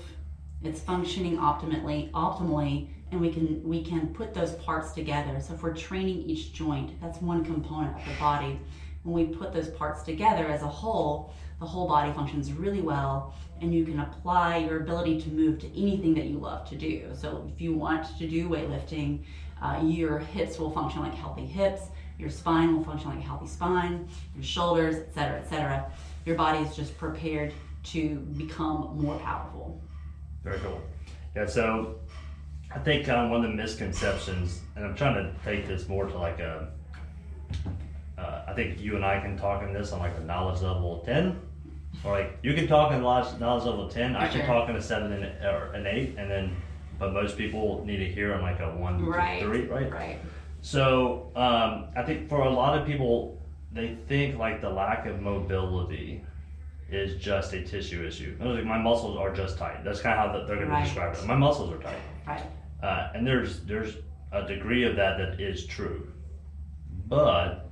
it's 0.63 0.81
functioning 0.81 1.37
optimally, 1.37 2.09
optimally, 2.11 2.89
and 3.11 3.21
we 3.21 3.31
can 3.31 3.63
we 3.63 3.83
can 3.83 4.07
put 4.13 4.33
those 4.33 4.53
parts 4.53 4.93
together. 4.93 5.39
So 5.39 5.53
if 5.53 5.63
we're 5.63 5.75
training 5.75 6.23
each 6.23 6.53
joint, 6.53 6.99
that's 7.01 7.21
one 7.21 7.45
component 7.45 7.95
of 7.97 8.05
the 8.05 8.19
body. 8.19 8.59
When 9.05 9.29
we 9.29 9.33
put 9.33 9.53
those 9.53 9.69
parts 9.69 10.03
together 10.03 10.47
as 10.47 10.61
a 10.61 10.67
whole, 10.67 11.33
the 11.59 11.65
whole 11.65 11.87
body 11.87 12.11
functions 12.11 12.51
really 12.51 12.81
well, 12.81 13.33
and 13.61 13.73
you 13.73 13.85
can 13.85 13.99
apply 14.01 14.57
your 14.57 14.81
ability 14.81 15.21
to 15.21 15.29
move 15.29 15.59
to 15.59 15.67
anything 15.67 16.13
that 16.15 16.25
you 16.25 16.37
love 16.37 16.67
to 16.69 16.75
do. 16.75 17.09
So 17.15 17.49
if 17.53 17.61
you 17.61 17.73
want 17.73 18.17
to 18.17 18.27
do 18.27 18.49
weightlifting, 18.49 19.23
uh, 19.61 19.79
your 19.81 20.19
hips 20.19 20.59
will 20.59 20.71
function 20.71 21.01
like 21.01 21.13
healthy 21.13 21.45
hips, 21.45 21.83
your 22.17 22.29
spine 22.29 22.75
will 22.75 22.83
function 22.83 23.09
like 23.09 23.19
a 23.19 23.21
healthy 23.21 23.47
spine, 23.47 24.09
your 24.33 24.43
shoulders, 24.43 24.95
etc., 24.95 25.39
etc. 25.39 25.91
Your 26.25 26.35
body 26.35 26.59
is 26.59 26.75
just 26.75 26.97
prepared 26.97 27.53
to 27.83 28.15
become 28.37 28.97
more 28.99 29.17
powerful. 29.19 29.81
Very 30.43 30.59
cool. 30.59 30.81
Yeah, 31.35 31.45
so 31.45 31.99
I 32.73 32.79
think 32.79 33.07
um, 33.09 33.29
one 33.29 33.45
of 33.45 33.51
the 33.51 33.55
misconceptions, 33.55 34.61
and 34.75 34.85
I'm 34.85 34.95
trying 34.95 35.15
to 35.15 35.33
take 35.43 35.67
this 35.67 35.87
more 35.87 36.05
to 36.07 36.17
like 36.17 36.39
a, 36.39 36.71
think 38.55 38.79
you 38.79 38.95
and 38.95 39.05
I 39.05 39.19
can 39.19 39.37
talk 39.37 39.63
in 39.63 39.73
this 39.73 39.91
on 39.91 39.99
like 39.99 40.15
a 40.17 40.21
knowledge 40.21 40.61
level 40.61 40.99
of 40.99 41.05
10. 41.05 41.39
Or 42.03 42.11
like 42.11 42.37
you 42.43 42.53
can 42.53 42.67
talk 42.67 42.91
in 42.91 43.01
knowledge, 43.01 43.39
knowledge 43.39 43.65
level 43.65 43.89
10, 43.89 44.15
I 44.15 44.27
can 44.27 44.45
talk 44.45 44.69
in 44.69 44.75
a 44.75 44.81
7 44.81 45.11
and, 45.11 45.23
or 45.45 45.71
an 45.73 45.87
8, 45.87 46.15
and 46.17 46.29
then, 46.29 46.55
but 46.99 47.13
most 47.13 47.37
people 47.37 47.83
need 47.85 47.97
to 47.97 48.05
hear 48.05 48.33
on 48.33 48.41
like 48.41 48.59
a 48.59 48.69
1 48.75 48.97
to 48.99 49.03
3, 49.41 49.65
right? 49.67 49.91
Right. 49.91 50.19
So 50.61 51.31
um, 51.35 51.85
I 51.95 52.03
think 52.05 52.27
for 52.27 52.41
a 52.41 52.49
lot 52.49 52.77
of 52.77 52.85
people, 52.85 53.41
they 53.71 53.97
think 54.07 54.37
like 54.37 54.61
the 54.61 54.69
lack 54.69 55.05
of 55.05 55.21
mobility 55.21 56.23
is 56.89 57.21
just 57.21 57.53
a 57.53 57.63
tissue 57.63 58.05
issue. 58.05 58.37
Words, 58.39 58.65
My 58.65 58.77
muscles 58.77 59.17
are 59.17 59.33
just 59.33 59.57
tight. 59.57 59.83
That's 59.83 60.01
kind 60.01 60.19
of 60.19 60.31
how 60.31 60.45
they're 60.45 60.55
going 60.57 60.69
Right. 60.69 60.79
to 60.81 60.85
describe 60.85 61.15
it. 61.15 61.25
My 61.25 61.35
muscles 61.35 61.73
are 61.73 61.77
tight, 61.79 61.97
Right. 62.27 62.43
uh, 62.83 63.11
and 63.15 63.25
there's 63.25 63.61
there's 63.61 63.97
a 64.31 64.45
degree 64.45 64.83
of 64.85 64.95
that 64.97 65.17
that 65.17 65.39
is 65.39 65.65
true, 65.65 66.07
but 67.07 67.64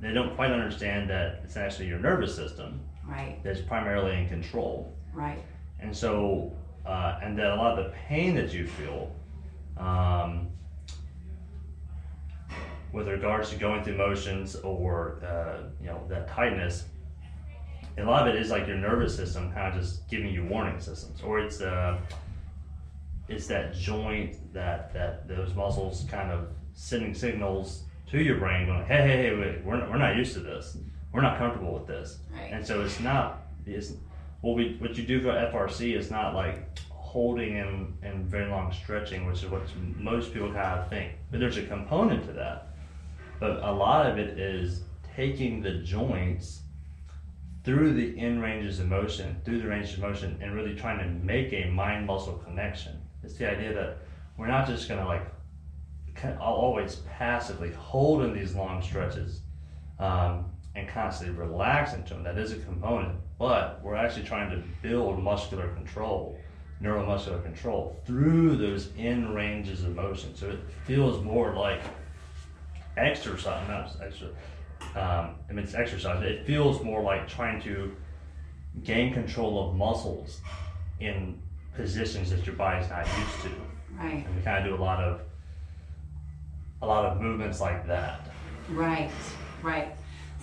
they 0.00 0.12
don't 0.12 0.34
quite 0.36 0.50
understand 0.50 1.08
that 1.10 1.40
it's 1.44 1.56
actually 1.56 1.86
your 1.88 1.98
nervous 1.98 2.34
system 2.34 2.80
Right. 3.04 3.38
that's 3.44 3.60
primarily 3.60 4.16
in 4.18 4.28
control. 4.28 4.92
Right. 5.12 5.38
And 5.80 5.96
so, 5.96 6.52
uh, 6.84 7.18
and 7.22 7.38
that 7.38 7.52
a 7.52 7.54
lot 7.56 7.78
of 7.78 7.84
the 7.84 7.90
pain 8.08 8.34
that 8.34 8.52
you 8.52 8.66
feel, 8.66 9.14
um, 9.76 10.48
with 12.92 13.08
regards 13.08 13.50
to 13.50 13.56
going 13.56 13.84
through 13.84 13.96
motions 13.96 14.56
or 14.56 15.20
uh, 15.24 15.68
you 15.80 15.86
know 15.86 16.04
that 16.08 16.28
tightness, 16.28 16.84
a 17.98 18.02
lot 18.04 18.26
of 18.26 18.34
it 18.34 18.40
is 18.40 18.50
like 18.50 18.66
your 18.66 18.76
nervous 18.76 19.14
system 19.16 19.52
kind 19.52 19.74
of 19.74 19.80
just 19.80 20.08
giving 20.08 20.30
you 20.32 20.44
warning 20.44 20.80
systems, 20.80 21.20
or 21.22 21.38
it's 21.38 21.60
uh, 21.60 21.98
it's 23.28 23.46
that 23.48 23.74
joint 23.74 24.36
that 24.52 24.92
that 24.94 25.28
those 25.28 25.54
muscles 25.54 26.06
kind 26.10 26.30
of 26.30 26.48
sending 26.72 27.14
signals 27.14 27.84
to 28.10 28.22
your 28.22 28.38
brain 28.38 28.66
going, 28.66 28.84
hey, 28.86 29.02
hey, 29.02 29.16
hey, 29.28 29.36
wait, 29.36 29.64
we're 29.64 29.78
not, 29.78 29.90
we're 29.90 29.98
not 29.98 30.16
used 30.16 30.34
to 30.34 30.40
this. 30.40 30.76
We're 31.12 31.22
not 31.22 31.38
comfortable 31.38 31.72
with 31.74 31.86
this. 31.86 32.18
Right. 32.32 32.52
And 32.52 32.66
so 32.66 32.82
it's 32.82 33.00
not 33.00 33.42
it's 33.66 33.92
what 34.42 34.54
we 34.56 34.76
what 34.78 34.96
you 34.96 35.04
do 35.04 35.20
for 35.20 35.28
FRC 35.28 35.96
is 35.96 36.10
not 36.10 36.34
like 36.34 36.78
holding 36.90 37.58
and, 37.58 37.96
and 38.02 38.26
very 38.26 38.50
long 38.50 38.72
stretching, 38.72 39.26
which 39.26 39.42
is 39.42 39.50
what 39.50 39.62
most 39.96 40.32
people 40.32 40.52
kind 40.52 40.78
of 40.80 40.88
think. 40.88 41.12
But 41.30 41.40
there's 41.40 41.56
a 41.56 41.62
component 41.62 42.26
to 42.26 42.32
that. 42.34 42.68
But 43.40 43.62
a 43.62 43.72
lot 43.72 44.06
of 44.06 44.18
it 44.18 44.38
is 44.38 44.82
taking 45.14 45.62
the 45.62 45.78
joints 45.78 46.60
through 47.64 47.94
the 47.94 48.18
end 48.18 48.42
ranges 48.42 48.78
of 48.78 48.88
motion, 48.88 49.40
through 49.44 49.60
the 49.60 49.68
ranges 49.68 49.94
of 49.94 50.00
motion, 50.00 50.38
and 50.40 50.54
really 50.54 50.74
trying 50.74 50.98
to 50.98 51.06
make 51.24 51.52
a 51.52 51.64
mind 51.70 52.06
muscle 52.06 52.34
connection. 52.44 53.00
It's 53.24 53.34
the 53.34 53.50
idea 53.50 53.74
that 53.74 53.98
we're 54.36 54.46
not 54.46 54.66
just 54.66 54.88
gonna 54.88 55.06
like 55.06 55.22
ca- 55.22 55.35
always 56.40 56.96
passively 57.18 57.72
hold 57.72 58.22
in 58.22 58.32
these 58.32 58.54
long 58.54 58.82
stretches 58.82 59.40
um, 59.98 60.46
and 60.74 60.88
constantly 60.88 61.36
relax 61.36 61.94
into 61.94 62.14
them. 62.14 62.22
That 62.22 62.38
is 62.38 62.52
a 62.52 62.56
component, 62.56 63.18
but 63.38 63.80
we're 63.82 63.94
actually 63.94 64.24
trying 64.24 64.50
to 64.50 64.62
build 64.82 65.22
muscular 65.22 65.68
control, 65.74 66.38
neuromuscular 66.82 67.42
control 67.42 67.96
through 68.04 68.56
those 68.56 68.90
end 68.98 69.34
ranges 69.34 69.84
of 69.84 69.94
motion. 69.94 70.34
So 70.34 70.50
it 70.50 70.60
feels 70.84 71.22
more 71.22 71.54
like 71.54 71.82
exercise, 72.96 73.66
not 73.68 73.96
extra. 74.02 74.28
Um, 74.94 75.36
I 75.48 75.52
mean, 75.52 75.64
it's 75.64 75.74
exercise. 75.74 76.22
It 76.22 76.46
feels 76.46 76.82
more 76.82 77.02
like 77.02 77.28
trying 77.28 77.60
to 77.62 77.94
gain 78.84 79.12
control 79.12 79.68
of 79.68 79.76
muscles 79.76 80.40
in 81.00 81.40
positions 81.74 82.30
that 82.30 82.46
your 82.46 82.54
body's 82.54 82.88
not 82.88 83.06
used 83.06 83.42
to. 83.42 83.50
Right. 83.98 84.26
And 84.26 84.36
we 84.36 84.42
kind 84.42 84.58
of 84.58 84.64
do 84.64 84.80
a 84.80 84.82
lot 84.82 85.02
of 85.02 85.20
a 86.82 86.86
lot 86.86 87.04
of 87.04 87.20
movements 87.20 87.60
like 87.60 87.86
that. 87.86 88.30
Right, 88.70 89.10
right. 89.62 89.96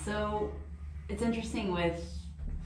So 0.03 0.51
it's 1.09 1.21
interesting 1.21 1.71
with 1.71 2.03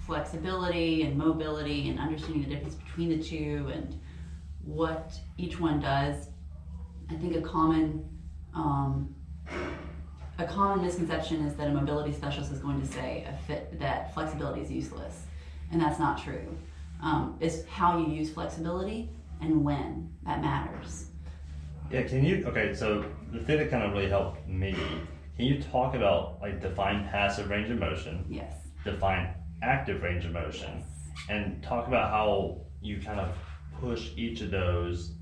flexibility 0.05 1.03
and 1.03 1.17
mobility 1.17 1.89
and 1.89 1.99
understanding 1.99 2.43
the 2.43 2.49
difference 2.49 2.75
between 2.75 3.09
the 3.09 3.21
two 3.21 3.69
and 3.73 3.99
what 4.63 5.13
each 5.37 5.59
one 5.59 5.79
does. 5.79 6.29
I 7.09 7.15
think 7.15 7.35
a 7.35 7.41
common 7.41 8.07
um, 8.53 9.13
a 10.39 10.45
common 10.45 10.85
misconception 10.85 11.45
is 11.45 11.55
that 11.55 11.67
a 11.67 11.71
mobility 11.71 12.13
specialist 12.13 12.51
is 12.51 12.59
going 12.59 12.79
to 12.79 12.87
say 12.87 13.25
a 13.27 13.37
fit, 13.45 13.79
that 13.79 14.13
flexibility 14.13 14.61
is 14.61 14.71
useless, 14.71 15.23
and 15.71 15.81
that's 15.81 15.99
not 15.99 16.21
true. 16.21 16.55
Um, 17.01 17.37
it's 17.39 17.65
how 17.65 17.97
you 17.97 18.13
use 18.13 18.29
flexibility 18.31 19.09
and 19.41 19.63
when 19.63 20.11
that 20.25 20.41
matters. 20.41 21.07
Yeah, 21.91 22.03
can 22.03 22.23
you 22.23 22.45
okay, 22.47 22.73
so 22.73 23.05
the 23.31 23.39
thing 23.39 23.57
that 23.57 23.69
kind 23.69 23.83
of 23.83 23.93
really 23.93 24.09
helped 24.09 24.47
me, 24.47 24.73
can 25.35 25.45
you 25.45 25.61
talk 25.61 25.95
about 25.95 26.39
like 26.41 26.61
define 26.61 27.07
passive 27.09 27.49
range 27.49 27.69
of 27.69 27.79
motion, 27.79 28.25
Yes. 28.29 28.53
define 28.83 29.33
active 29.61 30.01
range 30.03 30.25
of 30.25 30.31
motion, 30.31 30.69
yes. 30.79 31.11
and 31.29 31.61
talk 31.63 31.87
about 31.87 32.09
how 32.11 32.61
you 32.81 33.01
kind 33.01 33.19
of 33.19 33.29
push 33.79 34.11
each 34.15 34.41
of 34.41 34.51
those 34.51 35.13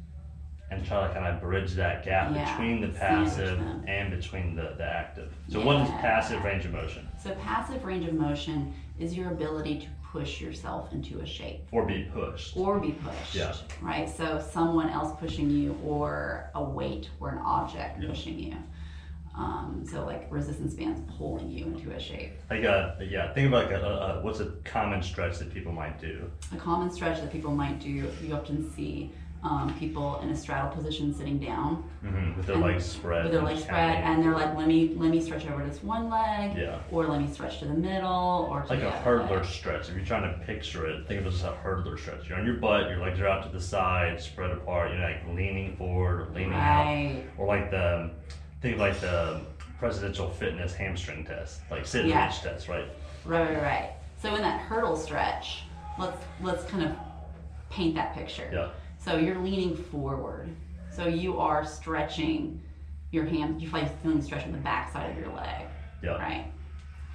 and 0.72 0.84
try 0.86 1.08
to 1.08 1.14
kind 1.14 1.26
of 1.28 1.40
bridge 1.42 1.74
that 1.74 2.04
gap 2.04 2.32
Yeah, 2.34 2.50
between 2.58 2.82
the 2.82 2.88
passive 2.88 3.60
and 3.88 4.10
between 4.12 4.56
the, 4.56 4.74
the 4.78 4.84
active. 4.84 5.32
So 5.48 5.64
what 5.64 5.82
is 5.82 5.90
passive 5.90 6.44
range 6.44 6.66
of 6.66 6.72
motion? 6.72 7.08
So 7.22 7.32
passive 7.36 7.86
range 7.86 8.08
of 8.08 8.14
motion 8.16 8.74
is 9.00 9.14
your 9.16 9.32
ability 9.32 9.80
to 9.82 9.88
push 10.16 10.40
yourself 10.40 10.94
into 10.94 11.20
a 11.20 11.26
shape 11.26 11.62
Or 11.74 11.86
be 11.86 12.04
pushed. 12.14 12.56
or 12.56 12.80
be 12.80 12.92
pushed. 12.92 13.36
Yeah. 13.36 13.54
Right? 13.82 14.08
So 14.10 14.40
someone 14.40 14.90
else 14.90 15.18
pushing 15.20 15.50
you 15.50 15.78
or 15.84 16.50
a 16.56 16.64
weight 16.64 17.10
or 17.20 17.30
an 17.32 17.40
object 17.40 18.02
Yeah. 18.02 18.10
pushing 18.10 18.40
you. 18.40 18.56
Um, 19.38 19.84
so 19.92 20.06
like 20.06 20.28
resistance 20.32 20.74
bands 20.74 21.02
pulling 21.18 21.52
you 21.52 21.66
into 21.66 21.92
a 21.92 22.00
shape. 22.00 22.32
Like 22.50 22.64
a 22.64 22.96
yeah, 23.02 23.34
think 23.34 23.50
about 23.50 23.66
like 23.70 23.74
a, 23.82 23.86
a, 23.86 24.20
a 24.20 24.22
what's 24.24 24.40
a 24.40 24.52
common 24.64 25.04
stretch 25.04 25.38
that 25.40 25.54
people 25.54 25.74
might 25.74 26.00
do. 26.00 26.32
A 26.54 26.56
common 26.56 26.90
stretch 26.90 27.20
that 27.20 27.30
people 27.34 27.52
might 27.52 27.82
do, 27.82 27.90
you 27.90 28.34
often 28.34 28.72
see 28.72 29.12
um, 29.46 29.74
people 29.78 30.20
in 30.22 30.30
a 30.30 30.36
straddle 30.36 30.72
position 30.72 31.14
sitting 31.14 31.38
down 31.38 31.84
hmm 32.02 32.36
With 32.36 32.48
their 32.48 32.56
And 32.56 32.64
legs 32.66 32.84
spread. 32.86 33.24
with 33.26 33.32
their 33.34 33.44
legs 33.44 33.62
spread 33.62 34.04
and 34.04 34.24
they're 34.24 34.32
like, 34.34 34.56
let 34.58 34.68
me 34.68 34.94
let 34.98 35.12
me 35.12 35.22
stretch 35.22 35.46
over 35.48 35.64
this 35.64 35.84
one 35.84 36.10
leg 36.10 36.58
Yeah. 36.58 36.80
or 36.92 37.06
let 37.06 37.22
me 37.22 37.32
stretch 37.32 37.60
to 37.60 37.66
the 37.66 37.74
middle 37.76 38.48
or 38.50 38.62
to 38.64 38.68
like 38.70 38.82
a 38.82 38.92
hurdler 39.06 39.42
leg. 39.42 39.46
stretch. 39.46 39.88
If 39.90 39.96
you're 39.96 40.06
trying 40.06 40.24
to 40.32 40.38
picture 40.46 40.88
it, 40.88 41.08
think 41.08 41.20
of 41.22 41.28
it 41.28 41.34
as 41.34 41.44
a 41.44 41.56
hurdler 41.64 41.98
stretch. 42.00 42.28
You're 42.28 42.40
on 42.40 42.46
your 42.46 42.56
butt, 42.56 42.90
your 42.90 43.00
legs 43.00 43.20
are 43.20 43.28
out 43.28 43.44
to 43.44 43.50
the 43.50 43.62
side, 43.62 44.20
spread 44.20 44.50
apart. 44.52 44.92
You're 44.92 45.02
like 45.02 45.22
leaning 45.28 45.76
forward 45.78 46.22
or 46.28 46.34
leaning 46.34 46.54
out, 46.54 46.88
or 47.38 47.46
like 47.46 47.70
the 47.70 48.10
think 48.62 48.76
of 48.76 48.80
like 48.82 49.00
the 49.00 49.42
presidential 49.78 50.30
fitness 50.32 50.74
hamstring 50.74 51.24
test, 51.24 51.62
like 51.70 51.86
sit 51.86 52.02
and 52.02 52.10
Yeah. 52.10 52.26
reach 52.26 52.42
test, 52.42 52.68
right? 52.68 52.86
Right, 53.26 53.54
right, 53.54 53.62
right. 53.62 53.90
So 54.18 54.34
in 54.34 54.42
that 54.42 54.60
hurdle 54.62 54.96
stretch, 54.96 55.66
let's 56.00 56.18
let's 56.42 56.64
kind 56.66 56.84
of 56.84 56.92
paint 57.70 57.94
that 57.96 58.16
picture. 58.16 58.50
Yeah, 58.52 58.70
So 59.06 59.18
you're 59.18 59.38
leaning 59.38 59.76
forward. 59.76 60.50
So 60.90 61.06
you 61.06 61.38
are 61.38 61.64
stretching 61.64 62.60
your 63.12 63.24
hand. 63.24 63.62
You're 63.62 63.70
probably 63.70 63.92
feeling 64.02 64.22
stretch 64.24 64.46
on 64.46 64.52
the 64.52 64.58
back 64.58 64.92
side 64.92 65.12
of 65.12 65.18
your 65.18 65.32
leg, 65.32 65.68
yeah, 66.02 66.18
right? 66.18 66.52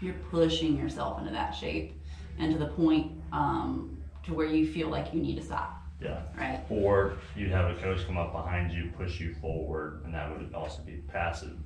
You're 0.00 0.14
pushing 0.30 0.76
yourself 0.76 1.18
into 1.18 1.32
that 1.32 1.50
shape, 1.50 2.00
and 2.38 2.52
to 2.52 2.58
the 2.60 2.68
point 2.68 3.20
um, 3.32 3.98
to 4.22 4.32
where 4.32 4.46
you 4.46 4.72
feel 4.72 4.88
like 4.88 5.12
you 5.12 5.20
need 5.20 5.34
to 5.38 5.42
stop, 5.42 5.82
yeah. 6.00 6.20
right? 6.38 6.60
Or 6.70 7.14
you'd 7.34 7.50
have 7.50 7.76
a 7.76 7.80
coach 7.80 8.06
come 8.06 8.16
up 8.16 8.32
behind 8.32 8.70
you, 8.70 8.92
push 8.96 9.18
you 9.18 9.34
forward, 9.34 10.02
and 10.04 10.14
that 10.14 10.30
would 10.30 10.54
also 10.54 10.82
be 10.82 10.98
passive, 11.08 11.56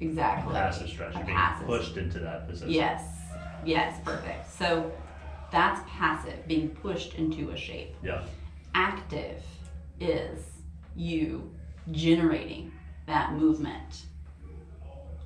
Exactly. 0.00 0.54
passive 0.54 0.88
stretch. 0.88 1.14
You're 1.14 1.24
being 1.24 1.36
passive. 1.36 1.66
pushed 1.66 1.98
into 1.98 2.20
that 2.20 2.48
position. 2.48 2.72
Yes. 2.72 3.02
Yes. 3.66 4.00
Perfect. 4.02 4.50
So 4.50 4.90
that's 5.52 5.82
passive, 5.90 6.48
being 6.48 6.70
pushed 6.70 7.14
into 7.16 7.50
a 7.50 7.56
shape. 7.56 7.94
Yeah, 8.02 8.24
active 8.74 9.42
is 10.04 10.40
you 10.94 11.50
generating 11.90 12.72
that 13.06 13.32
movement 13.34 14.06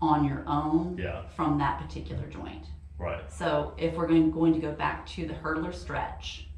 on 0.00 0.24
your 0.24 0.44
own 0.46 0.96
Yeah. 0.98 1.22
from 1.36 1.58
that 1.58 1.80
particular 1.80 2.26
joint. 2.26 2.64
right. 2.98 3.30
So 3.30 3.74
if 3.78 3.94
we're 3.94 4.06
going, 4.08 4.30
going 4.32 4.52
to 4.54 4.58
go 4.60 4.72
back 4.72 5.06
to 5.10 5.26
the 5.26 5.34
hurdler 5.34 5.72
stretch, 5.74 6.48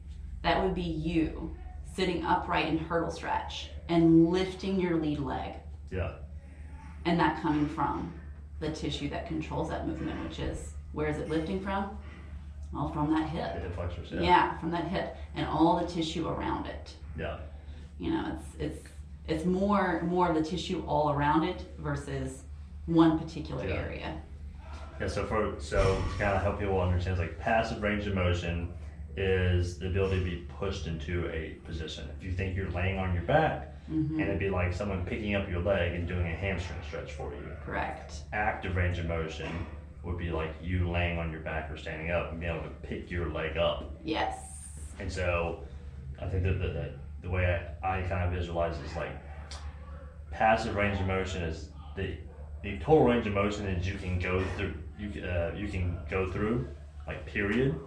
that 0.42 0.62
would 0.62 0.74
be 0.74 0.80
you 0.82 1.54
sitting 1.94 2.24
upright 2.24 2.66
in 2.68 2.78
hurdle 2.78 3.10
stretch 3.10 3.70
and 3.88 4.28
lifting 4.28 4.80
your 4.80 4.96
lead 4.98 5.18
leg, 5.18 5.54
Yeah, 5.90 6.12
and 7.04 7.18
that 7.20 7.42
coming 7.42 7.68
from 7.68 8.12
the 8.60 8.70
tissue 8.70 9.08
that 9.10 9.26
controls 9.26 9.68
that 9.70 9.86
movement, 9.86 10.22
which 10.26 10.38
is 10.38 10.72
where 10.92 11.08
is 11.08 11.18
it 11.18 11.28
lifting 11.28 11.60
from? 11.60 11.98
Well, 12.72 12.88
from 12.88 13.12
that 13.12 13.28
hip. 13.28 13.54
the 13.54 13.60
hip. 13.60 13.74
flexors. 13.74 14.10
Yeah, 14.12 14.20
Yeah, 14.20 14.58
from 14.58 14.70
that 14.70 14.84
hip 14.86 15.16
and 15.34 15.46
all 15.46 15.78
the 15.80 15.86
tissue 15.86 16.28
around 16.28 16.66
it. 16.66 16.94
yeah. 17.18 17.38
You 18.00 18.10
know 18.10 18.32
it's 18.36 18.48
it's 18.58 18.88
it's 19.28 19.44
more 19.44 20.02
more 20.02 20.28
of 20.30 20.34
the 20.34 20.42
tissue 20.42 20.82
all 20.86 21.12
around 21.12 21.44
it 21.44 21.60
versus 21.78 22.42
one 22.86 23.18
particular 23.18 23.64
Yeah. 23.68 23.74
area 23.74 24.22
Yeah, 25.00 25.06
so 25.08 25.24
for 25.26 25.54
so 25.60 25.78
to 25.96 26.18
kind 26.18 26.34
of 26.36 26.42
help 26.42 26.58
people 26.58 26.80
understand, 26.80 27.18
like 27.18 27.38
passive 27.38 27.80
range 27.82 28.06
of 28.06 28.14
motion 28.14 28.72
is 29.16 29.78
the 29.78 29.86
ability 29.88 30.18
to 30.20 30.24
be 30.24 30.36
pushed 30.58 30.86
into 30.86 31.28
a 31.30 31.56
position. 31.66 32.08
If 32.16 32.24
you 32.24 32.32
think 32.32 32.56
you're 32.56 32.70
laying 32.70 32.98
on 32.98 33.14
your 33.14 33.22
back, 33.24 33.66
Mm-hmm. 33.90 34.20
and 34.20 34.28
it'd 34.28 34.38
be 34.38 34.50
like 34.50 34.72
someone 34.72 35.04
picking 35.04 35.34
up 35.34 35.48
your 35.50 35.58
leg 35.62 35.94
and 35.96 36.06
doing 36.06 36.24
a 36.24 36.36
hamstring 36.36 36.78
stretch 36.86 37.10
for 37.10 37.32
you. 37.34 37.42
correct 37.66 38.20
Active 38.32 38.76
range 38.76 38.98
of 39.00 39.06
motion 39.06 39.50
would 40.04 40.16
be 40.16 40.30
like 40.30 40.54
you 40.62 40.88
laying 40.88 41.18
on 41.18 41.32
your 41.32 41.40
back 41.40 41.68
or 41.72 41.76
standing 41.76 42.12
up 42.12 42.30
and 42.30 42.38
being 42.38 42.52
able 42.54 42.62
to 42.62 42.74
pick 42.86 43.10
your 43.10 43.30
leg 43.32 43.56
up. 43.56 43.90
yes 44.04 44.36
And 45.00 45.10
so 45.12 45.64
I 46.22 46.26
think 46.28 46.44
that 46.44 46.60
the, 46.60 46.92
the, 47.22 47.30
way 47.30 47.74
I, 47.82 47.98
I 47.98 48.02
kind 48.02 48.24
of 48.24 48.32
visualize 48.32 48.76
is 48.78 48.96
like 48.96 49.12
passive 50.30 50.74
range 50.76 51.00
of 51.00 51.06
motion 51.06 51.42
is 51.42 51.68
the 51.96 52.16
the 52.62 52.78
total 52.78 53.04
range 53.04 53.26
of 53.26 53.32
motion 53.32 53.66
is 53.66 53.86
you 53.86 53.98
can 53.98 54.18
go 54.18 54.44
through 54.56 54.74
you 54.98 55.08
can, 55.08 55.24
uh, 55.24 55.52
you 55.56 55.68
can 55.68 55.96
go 56.10 56.30
through 56.30 56.68
like 57.06 57.26
period. 57.26 57.78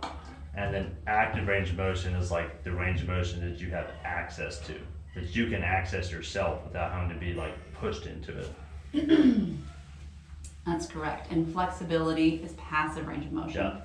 And 0.56 0.74
then 0.74 0.96
active 1.08 1.48
range 1.48 1.72
of 1.72 1.78
motion 1.78 2.14
is 2.16 2.30
like 2.30 2.64
the 2.64 2.72
range 2.72 3.02
of 3.02 3.08
motion 3.08 3.50
that 3.50 3.60
you 3.60 3.72
have 3.72 3.88
access 4.04 4.60
to 4.68 4.76
that 5.16 5.36
you 5.36 5.48
can 5.48 5.64
access 5.64 6.12
yourself 6.12 6.64
without 6.64 6.92
having 6.92 7.10
to 7.10 7.16
be 7.16 7.34
like 7.34 7.54
pushed 7.74 8.06
into 8.06 8.38
it. 8.40 8.50
That's 10.66 10.86
correct. 10.88 11.32
And 11.32 11.52
flexibility 11.52 12.36
is 12.36 12.54
passive 12.54 13.08
range 13.08 13.26
of 13.26 13.32
motion. 13.32 13.62
Yeah. 13.62 13.82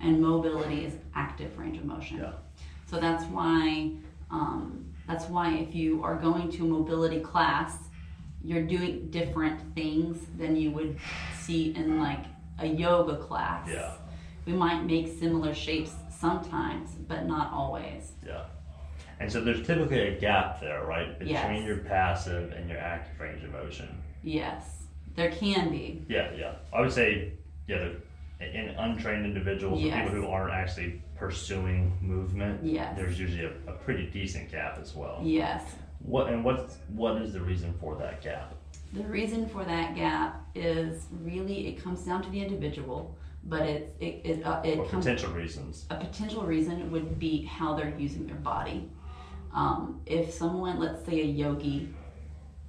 and 0.00 0.20
mobility 0.20 0.84
is 0.84 0.94
active 1.14 1.58
range 1.58 1.76
of 1.78 1.84
motion. 1.84 2.18
Yeah. 2.18 2.32
So 2.86 2.98
that's 2.98 3.24
why 3.24 3.90
um, 4.30 4.84
that's 5.06 5.26
why 5.26 5.54
if 5.54 5.74
you 5.74 6.02
are 6.04 6.16
going 6.16 6.50
to 6.52 6.64
a 6.64 6.68
mobility 6.68 7.20
class 7.20 7.76
you're 8.44 8.62
doing 8.66 9.10
different 9.10 9.60
things 9.74 10.18
than 10.36 10.54
you 10.54 10.70
would 10.70 10.96
see 11.40 11.74
in 11.74 11.98
like 11.98 12.24
a 12.60 12.66
yoga 12.66 13.16
class 13.16 13.68
Yeah. 13.68 13.92
we 14.46 14.52
might 14.52 14.84
make 14.84 15.08
similar 15.18 15.54
shapes 15.54 15.92
sometimes 16.10 16.90
but 17.06 17.26
not 17.26 17.52
always 17.52 18.12
Yeah. 18.26 18.44
And 19.20 19.30
so 19.32 19.40
there's 19.40 19.66
typically 19.66 20.00
a 20.00 20.20
gap 20.20 20.60
there, 20.60 20.84
right? 20.84 21.18
Between 21.18 21.34
Yes. 21.34 21.66
your 21.66 21.78
passive 21.78 22.52
and 22.52 22.68
your 22.70 22.78
active 22.78 23.18
range 23.18 23.42
of 23.42 23.50
motion. 23.50 23.88
Yes, 24.22 24.86
there 25.16 25.32
can 25.32 25.70
be. 25.70 26.04
Yeah, 26.08 26.30
yeah. 26.36 26.52
I 26.72 26.80
would 26.80 26.92
say, 26.92 27.32
yeah, 27.66 27.88
in 28.40 28.68
untrained 28.78 29.26
individuals, 29.26 29.80
Yes. 29.82 30.00
people 30.08 30.20
who 30.22 30.28
aren't 30.28 30.54
actually 30.54 31.02
pursuing 31.18 31.96
movement, 32.00 32.64
Yes. 32.64 32.96
there's 32.96 33.18
usually 33.18 33.44
a, 33.44 33.52
a 33.70 33.72
pretty 33.72 34.06
decent 34.06 34.50
gap 34.50 34.78
as 34.80 34.94
well. 34.94 35.20
Yes. 35.22 35.62
What 36.00 36.28
and 36.28 36.44
what's 36.44 36.76
what 36.88 37.20
is 37.20 37.32
the 37.32 37.40
reason 37.40 37.74
for 37.80 37.96
that 37.96 38.22
gap? 38.22 38.54
The 38.92 39.02
reason 39.02 39.48
for 39.48 39.64
that 39.64 39.96
gap 39.96 40.46
is 40.54 41.06
really 41.22 41.66
it 41.68 41.82
comes 41.82 42.04
down 42.04 42.22
to 42.22 42.30
the 42.30 42.40
individual, 42.40 43.16
but 43.44 43.62
it's 43.62 43.92
it 44.00 44.20
it, 44.24 44.46
uh, 44.46 44.60
it 44.64 44.76
comes 44.88 45.04
potential 45.04 45.32
reasons. 45.32 45.86
a 45.90 45.96
potential 45.96 46.42
reason 46.44 46.90
would 46.92 47.18
be 47.18 47.42
how 47.44 47.74
they're 47.74 47.94
using 47.98 48.26
their 48.26 48.36
body. 48.36 48.88
Um, 49.52 50.00
if 50.06 50.32
someone, 50.32 50.78
let's 50.78 51.04
say 51.04 51.20
a 51.20 51.24
yogi, 51.24 51.88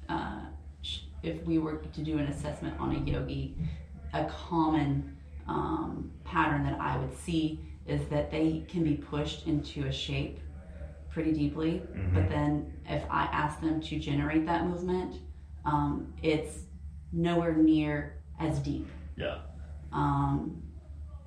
uh, 0.08 0.40
if 1.22 1.44
we 1.44 1.60
were 1.60 1.76
to 1.78 2.02
do 2.02 2.18
an 2.18 2.28
assessment 2.28 2.80
on 2.80 2.96
a 2.96 3.00
yogi, 3.00 3.56
a 4.14 4.26
common 4.26 5.18
um, 5.48 6.10
pattern 6.24 6.64
that 6.64 6.80
I 6.80 6.98
would 6.98 7.16
see 7.18 7.60
is 7.89 8.06
that 8.10 8.30
they 8.32 8.63
can 8.67 8.84
be 8.84 8.93
pushed 8.95 9.47
into 9.47 9.86
a 9.88 9.91
shape 9.91 10.39
pretty 11.10 11.34
deeply, 11.34 11.82
but 12.13 12.30
then 12.30 12.71
if 12.88 13.04
I 13.10 13.23
ask 13.25 13.60
them 13.62 13.82
to 13.82 13.99
generate 13.99 14.45
that 14.45 14.65
movement, 14.65 15.15
um, 15.65 16.13
it's 16.21 16.60
nowhere 17.12 17.56
near 17.56 18.21
as 18.39 18.60
deep 18.60 18.88
Yeah. 19.17 19.39
um, 19.91 20.62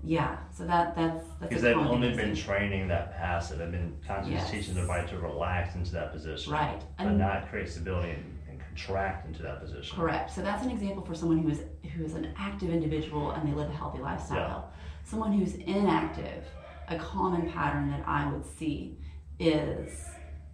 Yeah, 0.04 0.38
so 0.52 0.64
that 0.66 0.96
that's 0.96 1.24
Because 1.40 1.62
they've 1.62 1.76
only 1.76 2.12
been 2.16 2.34
training 2.34 2.88
that 2.88 3.12
passive. 3.16 3.58
They've 3.58 3.70
been 3.70 3.96
constantly 4.04 4.34
Yes. 4.40 4.50
teaching 4.50 4.74
their 4.74 4.86
body 4.86 5.06
to 5.08 5.18
relax 5.18 5.76
into 5.76 5.92
that 5.92 6.10
position. 6.12 6.52
Right. 6.52 6.82
But 6.98 7.06
And- 7.06 7.18
not 7.18 7.48
create 7.48 7.68
stability 7.68 8.10
and, 8.10 8.24
and 8.50 8.58
contract 8.58 9.28
into 9.28 9.42
that 9.44 9.60
position. 9.60 9.96
Correct. 9.96 10.30
So 10.32 10.42
that's 10.42 10.64
an 10.64 10.72
example 10.72 11.04
for 11.04 11.14
someone 11.14 11.38
who 11.38 11.50
is 11.50 11.62
who 11.94 12.04
is 12.04 12.14
an 12.14 12.34
active 12.36 12.70
individual 12.70 13.30
and 13.32 13.48
they 13.48 13.52
live 13.54 13.68
a 13.70 13.72
healthy 13.74 13.98
lifestyle. 14.00 14.72
Someone 15.04 15.32
who's 15.32 15.54
inactive, 15.54 16.44
a 16.88 16.96
common 16.96 17.50
pattern 17.50 17.90
that 17.90 18.02
I 18.06 18.30
would 18.32 18.44
see 18.44 18.98
is 19.38 20.04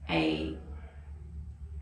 a 0.08 0.56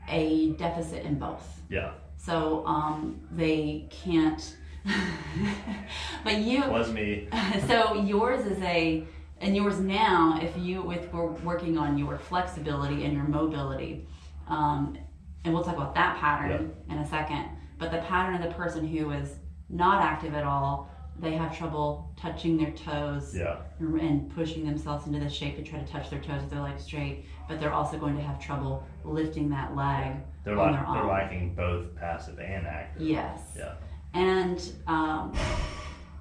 a 0.09 0.53
deficit 0.53 1.05
in 1.05 1.19
both. 1.19 1.61
Yeah. 1.69 1.93
So 2.17 2.65
um, 2.67 3.21
they 3.33 3.89
can't. 3.91 4.57
but 6.25 6.39
you 6.39 6.69
Was 6.69 6.93
me. 6.93 7.29
so 7.67 7.95
yours 7.95 8.47
is 8.47 8.63
a 8.63 9.05
and 9.41 9.55
yours 9.55 9.81
now 9.81 10.39
if 10.41 10.57
you 10.57 10.83
with 10.83 11.13
we're 11.13 11.27
working 11.27 11.77
on 11.77 11.99
your 11.99 12.19
flexibility 12.19 13.05
and 13.05 13.13
your 13.13 13.25
mobility 13.25 14.07
um, 14.49 14.97
and 15.45 15.53
we'll 15.53 15.65
talk 15.65 15.75
about 15.75 15.95
that 15.95 16.17
pattern 16.19 16.73
in 16.89 16.99
a 16.99 17.07
second 17.09 17.49
but 17.79 17.91
the 17.91 17.99
pattern 17.99 18.37
of 18.37 18.43
the 18.43 18.55
person 18.55 18.87
who 18.87 19.11
is 19.11 19.37
not 19.69 20.03
active 20.03 20.35
at 20.35 20.45
all 20.45 20.91
they 21.21 21.33
have 21.33 21.57
trouble 21.57 22.11
touching 22.17 22.57
their 22.57 22.73
toes 22.73 23.35
Yeah. 23.37 23.57
and 23.81 24.31
pushing 24.35 24.65
themselves 24.67 25.07
into 25.07 25.19
the 25.19 25.29
shape 25.29 25.57
to 25.57 25.63
try 25.63 25.79
to 25.79 25.87
touch 25.87 26.11
their 26.11 26.21
toes 26.21 26.43
with 26.43 26.51
their 26.51 26.61
legs 26.63 26.85
straight 26.85 27.25
but 27.49 27.59
they're 27.61 27.73
also 27.73 27.97
going 27.99 28.17
to 28.17 28.23
have 28.23 28.39
trouble 28.41 28.85
lifting 29.05 29.49
that 29.51 29.75
leg 29.77 30.17
They're, 30.45 30.59
on 30.59 30.73
their 30.73 30.87
they're 30.93 31.05
lacking 31.11 31.55
both 31.55 31.95
passive 31.97 32.39
and 32.39 32.67
active. 32.67 33.03
yes 33.03 33.41
Yeah. 33.57 33.75
and 34.15 34.61
um, 34.87 35.33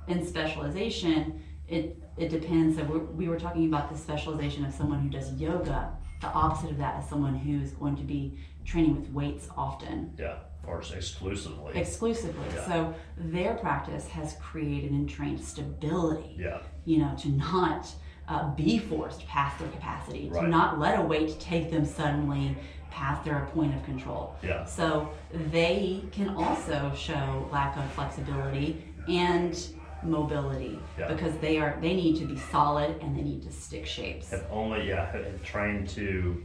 in 0.08 0.26
specialization, 0.26 1.42
it, 1.68 1.98
it 2.16 2.30
depends. 2.30 2.78
So 2.78 2.84
we're, 2.84 3.00
we 3.00 3.28
were 3.28 3.40
talking 3.40 3.66
about 3.66 3.92
the 3.92 3.98
specialization 3.98 4.64
of 4.66 4.72
someone 4.72 5.00
who 5.00 5.10
does 5.10 5.34
yoga. 5.34 5.92
The 6.22 6.28
opposite 6.28 6.70
of 6.72 6.78
that 6.78 7.02
is 7.04 7.10
someone 7.10 7.36
who 7.36 7.60
is 7.60 7.72
going 7.72 7.96
to 7.98 8.04
be 8.04 8.38
training 8.64 9.00
with 9.02 9.10
weights 9.12 9.48
often, 9.58 10.14
Yeah. 10.20 10.36
Or 10.68 10.82
s- 10.82 10.92
exclusively. 10.92 11.74
exclusively. 11.80 12.46
Yeah. 12.56 12.68
So 12.68 12.94
their 13.18 13.54
practice 13.56 14.08
has 14.08 14.36
created 14.42 14.92
and 14.92 15.10
trained 15.10 15.40
stability, 15.44 16.36
yeah. 16.40 16.60
you 16.86 16.98
know, 17.00 17.16
to 17.20 17.30
not 17.30 17.88
uh, 18.28 18.50
be 18.56 18.80
forced 18.80 19.26
past 19.28 19.60
their 19.60 19.70
capacity, 19.70 20.30
to 20.30 20.36
Right. 20.36 20.50
not 20.50 20.80
let 20.80 21.00
a 21.00 21.02
weight 21.04 21.40
take 21.40 21.70
them 21.72 21.86
suddenly 21.86 22.58
past 22.90 23.24
their 23.26 23.48
point 23.54 23.76
of 23.76 23.84
control. 23.84 24.36
Yeah. 24.42 24.66
So 24.66 25.10
they 25.52 26.04
can 26.12 26.30
also 26.30 26.92
show 26.96 27.48
lack 27.52 27.78
of 27.78 27.86
flexibility 27.92 28.84
and 29.08 29.56
mobility 30.04 30.80
Yeah. 30.98 31.08
because 31.08 31.36
they 31.38 31.58
are 31.60 31.78
they 31.82 31.94
need 31.94 32.18
to 32.20 32.26
be 32.26 32.38
solid 32.38 32.98
and 33.02 33.18
they 33.18 33.22
need 33.24 33.42
to 33.44 33.52
stick 33.52 33.86
shapes. 33.86 34.30
Have 34.32 34.46
only 34.52 34.88
yeah 34.88 35.12
trained 35.44 35.90
to 35.90 36.44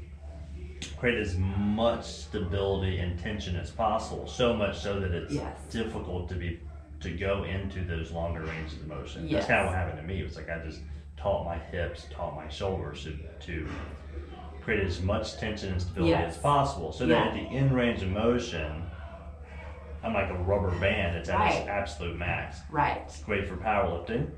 create 1.01 1.19
as 1.19 1.37
much 1.39 2.05
stability 2.05 2.99
and 2.99 3.19
tension 3.19 3.57
as 3.57 3.71
possible. 3.71 4.27
So 4.29 4.55
much 4.55 4.79
so 4.79 5.01
that 5.01 5.11
it's 5.13 5.33
Yes. 5.33 5.57
difficult 5.71 6.29
to 6.29 6.35
be 6.35 6.61
to 7.01 7.11
go 7.11 7.45
into 7.45 7.83
those 7.83 8.11
longer 8.13 8.43
ranges 8.43 8.75
of 8.75 8.87
motion. 8.87 9.27
Yes. 9.27 9.33
That's 9.33 9.47
kind 9.47 9.61
of 9.61 9.67
what 9.69 9.75
happened 9.77 9.99
to 9.99 10.07
me. 10.07 10.21
It 10.21 10.25
was 10.25 10.37
like 10.37 10.51
I 10.51 10.59
just 10.59 10.81
taught 11.17 11.47
my 11.47 11.57
hips, 11.57 12.07
taught 12.11 12.37
my 12.37 12.47
shoulders 12.51 13.05
to, 13.05 13.17
to 13.47 13.67
create 14.61 14.85
as 14.85 15.01
much 15.01 15.39
tension 15.39 15.73
and 15.73 15.81
stability 15.81 16.11
Yes. 16.11 16.37
as 16.37 16.43
possible. 16.43 16.93
So 16.93 17.05
Yeah. 17.07 17.15
that 17.25 17.27
at 17.29 17.35
the 17.35 17.57
end 17.57 17.73
range 17.75 18.03
of 18.03 18.11
motion, 18.11 18.83
I'm 20.03 20.13
like 20.13 20.29
a 20.29 20.35
rubber 20.35 20.73
band. 20.79 21.17
It's 21.17 21.31
at 21.31 21.47
its 21.55 21.67
absolute 21.69 22.19
max. 22.19 22.61
Right. 22.71 22.99
It's 23.07 23.23
great 23.23 23.49
for 23.49 23.57
powerlifting. 23.57 24.29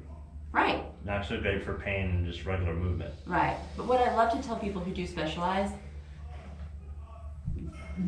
Right. 0.53 0.85
Not 1.05 1.25
so 1.27 1.41
great 1.41 1.65
for 1.65 1.75
pain 1.75 2.11
and 2.11 2.27
just 2.27 2.45
regular 2.47 2.75
movement. 2.75 3.13
Right. 3.27 3.57
But 3.77 3.87
what 3.87 4.01
I 4.01 4.15
love 4.15 4.31
to 4.41 4.41
tell 4.47 4.57
people 4.57 4.81
who 4.83 4.93
do 4.93 5.05
specialize 5.05 5.71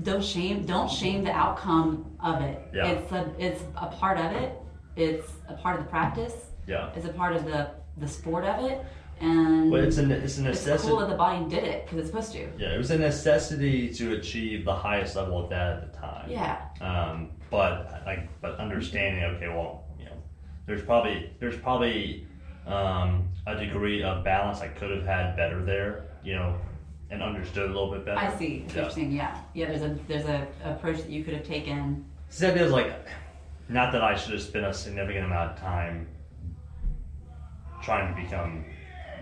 don't 0.02 0.24
shame 0.24 0.64
don't 0.64 0.90
shame 0.90 1.24
the 1.24 1.30
outcome 1.32 2.16
of 2.20 2.40
it. 2.42 2.60
Yeah. 2.74 2.88
It's 2.88 3.12
a 3.12 3.32
it's 3.38 3.62
a 3.76 3.86
part 3.86 4.18
of 4.18 4.32
it. 4.32 4.52
It's 4.96 5.30
a 5.48 5.54
part 5.54 5.78
of 5.78 5.84
the 5.84 5.90
practice. 5.90 6.34
Yeah. 6.66 6.90
It's 6.96 7.06
a 7.06 7.12
part 7.12 7.34
of 7.36 7.44
the 7.44 7.70
the 7.98 8.08
sport 8.08 8.44
of 8.44 8.64
it. 8.64 8.84
And 9.20 9.70
But 9.70 9.80
it's 9.84 9.98
a 9.98 10.02
it's 10.10 10.20
a 10.20 10.24
it's 10.24 10.38
necessity. 10.38 10.88
cool 10.88 10.98
that 11.00 11.08
the 11.08 11.16
body 11.16 11.44
did 11.48 11.64
it 11.64 11.84
because 11.84 11.98
it's 11.98 12.08
supposed 12.08 12.32
to. 12.32 12.48
Yeah, 12.58 12.74
it 12.74 12.78
was 12.78 12.90
a 12.90 12.98
necessity 12.98 13.92
to 13.94 14.14
achieve 14.14 14.64
the 14.64 14.74
highest 14.74 15.14
level 15.16 15.42
of 15.42 15.50
that 15.50 15.72
at 15.76 15.92
the 15.92 15.98
time. 15.98 16.28
Yeah. 16.28 16.60
Um, 16.80 17.30
but 17.50 18.02
like, 18.06 18.28
but 18.40 18.58
understanding, 18.58 19.22
okay, 19.22 19.48
well, 19.48 19.84
you 19.98 20.06
know, 20.06 20.16
there's 20.66 20.82
probably 20.82 21.30
there's 21.38 21.56
probably 21.56 22.26
um, 22.66 23.28
a 23.46 23.54
degree 23.54 24.02
of 24.02 24.24
balance 24.24 24.60
I 24.60 24.68
could 24.68 24.90
have 24.90 25.06
had 25.06 25.36
better 25.36 25.64
there, 25.64 26.06
you 26.24 26.34
know, 26.34 26.56
and 27.14 27.22
understood 27.22 27.64
a 27.70 27.72
little 27.72 27.90
bit 27.90 28.04
better. 28.04 28.18
I 28.18 28.36
see. 28.36 28.66
Yeah. 28.74 28.90
you're. 28.94 29.06
Yeah. 29.06 29.40
Yeah. 29.54 29.66
There's 29.66 29.82
a 29.82 29.98
there's 30.08 30.26
a 30.26 30.46
approach 30.64 30.98
that 30.98 31.10
you 31.10 31.24
could 31.24 31.34
have 31.34 31.46
taken. 31.46 32.04
So 32.28 32.46
that 32.48 32.56
is 32.56 32.72
like, 32.72 32.92
not 33.68 33.92
that 33.92 34.02
I 34.02 34.16
should 34.16 34.32
have 34.32 34.42
spent 34.42 34.66
a 34.66 34.74
significant 34.74 35.26
amount 35.26 35.52
of 35.52 35.58
time 35.60 36.08
trying 37.82 38.14
to 38.14 38.20
become 38.22 38.64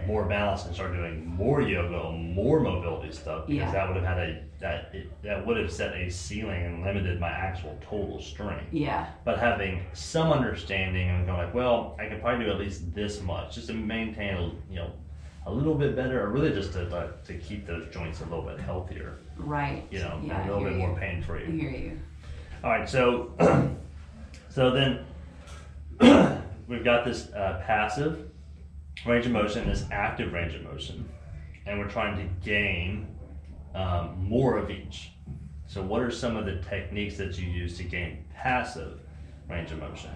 more 0.07 0.25
balanced 0.25 0.67
and 0.67 0.75
start 0.75 0.93
doing 0.95 1.25
more 1.27 1.61
yoga 1.63 1.97
or 1.97 2.13
more 2.13 2.59
mobility 2.61 3.13
stuff 3.13 3.47
because 3.47 3.61
Yeah. 3.61 3.73
that 3.73 3.87
would 3.89 3.97
have 4.03 4.05
had 4.07 4.19
a 4.19 4.43
that 4.59 4.91
it, 4.95 5.23
that 5.25 5.45
would 5.45 5.57
have 5.57 5.73
set 5.73 5.93
a 5.95 6.09
ceiling 6.09 6.65
and 6.65 6.85
limited 6.85 7.19
my 7.19 7.29
actual 7.31 7.77
total 7.81 8.21
strength. 8.21 8.65
Yeah. 8.73 9.09
But 9.25 9.39
having 9.41 9.83
some 9.93 10.33
understanding 10.33 11.09
and 11.09 11.27
going 11.27 11.39
like, 11.39 11.53
well, 11.55 11.97
I 12.01 12.07
could 12.07 12.21
probably 12.21 12.45
do 12.45 12.51
at 12.53 12.59
least 12.61 12.95
this 12.95 13.21
much 13.23 13.57
just 13.57 13.67
to 13.69 13.75
maintain, 13.75 14.57
you 14.71 14.77
know, 14.77 14.93
a 15.47 15.51
little 15.53 15.75
bit 15.75 15.97
better, 15.97 16.23
or 16.25 16.31
really 16.31 16.51
just 16.53 16.73
to 16.75 16.85
like, 16.85 17.25
to 17.25 17.35
keep 17.35 17.67
those 17.67 17.87
joints 17.93 18.21
a 18.21 18.25
little 18.25 18.43
bit 18.43 18.61
healthier, 18.61 19.19
Right. 19.37 19.83
you 19.91 19.99
know, 19.99 20.21
Yeah. 20.25 20.43
a 20.43 20.47
little 20.47 20.63
bit 20.65 20.71
hear 20.75 20.79
more 20.79 20.91
you. 20.91 20.97
pain 20.97 21.23
free. 21.23 21.45
I 21.45 21.51
hear 21.51 21.71
you. 21.71 21.99
All 22.63 22.71
right, 22.71 22.89
so 22.89 23.33
so 24.49 24.71
then 24.71 25.05
we've 26.69 26.85
got 26.85 27.05
this 27.05 27.31
uh, 27.33 27.63
passive 27.67 28.29
range 29.07 29.27
of 29.27 29.33
motion, 29.33 29.67
this 29.69 29.85
active 29.91 30.33
range 30.33 30.55
of 30.55 30.63
motion, 30.63 31.09
and 31.67 31.79
we're 31.79 31.89
trying 31.89 32.17
to 32.17 32.25
gain 32.45 33.09
um, 33.75 34.17
more 34.19 34.59
of 34.59 34.71
each. 34.71 35.11
So, 35.67 35.83
what 35.83 36.03
are 36.03 36.11
some 36.11 36.37
of 36.37 36.45
the 36.45 36.57
techniques 36.57 37.17
that 37.17 37.39
you 37.39 37.49
use 37.49 37.77
to 37.79 37.85
gain 37.85 38.25
passive 38.35 39.01
range 39.49 39.73
of 39.73 39.79
motion? 39.81 40.11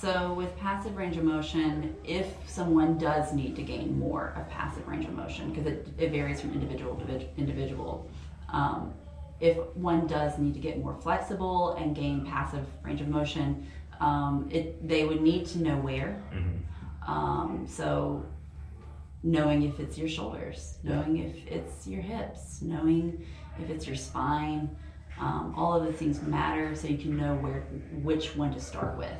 So 0.00 0.32
with 0.32 0.56
passive 0.56 0.96
range 0.96 1.16
of 1.16 1.24
motion, 1.24 1.96
if 2.04 2.28
someone 2.46 2.98
does 2.98 3.32
need 3.32 3.56
to 3.56 3.62
gain 3.62 3.98
more 3.98 4.32
of 4.36 4.48
passive 4.48 4.86
range 4.86 5.06
of 5.06 5.12
motion, 5.12 5.50
because 5.50 5.66
it, 5.66 5.88
it 5.98 6.12
varies 6.12 6.40
from 6.40 6.52
individual 6.52 6.94
to 6.94 7.26
individual, 7.36 8.08
um, 8.48 8.94
if 9.40 9.56
one 9.74 10.06
does 10.06 10.38
need 10.38 10.54
to 10.54 10.60
get 10.60 10.78
more 10.78 10.94
flexible 10.94 11.72
and 11.72 11.96
gain 11.96 12.24
passive 12.24 12.64
range 12.84 13.00
of 13.00 13.08
motion, 13.08 13.66
um, 13.98 14.48
it, 14.52 14.86
they 14.86 15.04
would 15.04 15.20
need 15.20 15.46
to 15.46 15.58
know 15.58 15.76
where. 15.78 16.22
Mm-hmm. 16.32 17.10
Um, 17.10 17.66
so 17.68 18.24
knowing 19.24 19.64
if 19.64 19.80
it's 19.80 19.98
your 19.98 20.08
shoulders, 20.08 20.78
Yeah. 20.84 20.94
knowing 20.94 21.18
if 21.18 21.44
it's 21.48 21.88
your 21.88 22.02
hips, 22.02 22.62
knowing 22.62 23.26
if 23.60 23.68
it's 23.68 23.84
your 23.84 23.96
spine, 23.96 24.70
um, 25.18 25.54
all 25.56 25.74
of 25.80 25.84
the 25.84 25.92
things 25.92 26.22
matter 26.22 26.76
so 26.76 26.86
you 26.86 26.98
can 26.98 27.16
know 27.16 27.34
where 27.34 27.62
which 28.02 28.36
one 28.36 28.54
to 28.54 28.60
start 28.60 28.96
with. 28.96 29.10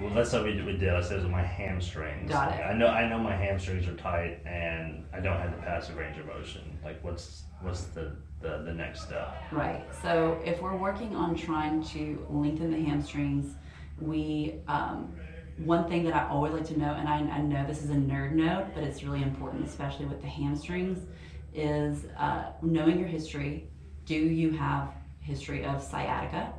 Well, 0.00 0.12
that's 0.14 0.32
what 0.32 0.44
we 0.44 0.52
did. 0.52 0.66
We 0.66 0.76
did. 0.76 0.90
I 0.90 1.00
said 1.00 1.18
it 1.18 1.22
was 1.22 1.30
my 1.30 1.42
hamstrings. 1.42 2.30
Got 2.30 2.52
it. 2.52 2.62
I 2.62 2.74
know. 2.74 2.88
I 2.88 3.08
know 3.08 3.18
my 3.18 3.34
hamstrings 3.34 3.86
are 3.86 3.96
tight, 3.96 4.40
and 4.44 5.04
I 5.12 5.20
don't 5.20 5.38
have 5.38 5.52
the 5.52 5.62
passive 5.62 5.96
range 5.96 6.18
of 6.18 6.26
motion. 6.26 6.78
Like, 6.84 7.02
what's 7.02 7.44
what's 7.62 7.84
the 7.84 8.16
the, 8.40 8.62
the 8.64 8.72
next 8.72 9.02
step? 9.02 9.34
Right. 9.50 9.84
So 10.02 10.40
if 10.44 10.60
we're 10.60 10.76
working 10.76 11.16
on 11.16 11.34
trying 11.34 11.82
to 11.84 12.26
lengthen 12.28 12.70
the 12.70 12.80
hamstrings, 12.82 13.54
we 14.00 14.60
um, 14.68 15.14
one 15.58 15.88
thing 15.88 16.04
that 16.04 16.14
I 16.14 16.28
always 16.28 16.52
like 16.52 16.66
to 16.66 16.78
know, 16.78 16.92
and 16.92 17.08
I, 17.08 17.18
I 17.18 17.40
know 17.40 17.66
this 17.66 17.82
is 17.82 17.90
a 17.90 17.94
nerd 17.94 18.32
note, 18.32 18.66
but 18.74 18.84
it's 18.84 19.02
really 19.02 19.22
important, 19.22 19.66
especially 19.66 20.04
with 20.04 20.20
the 20.20 20.28
hamstrings, 20.28 21.06
is 21.54 22.04
uh, 22.18 22.52
knowing 22.60 22.98
your 22.98 23.08
history. 23.08 23.70
Do 24.04 24.14
you 24.14 24.52
have 24.52 24.92
history 25.20 25.64
of 25.64 25.82
sciatica? 25.82 26.52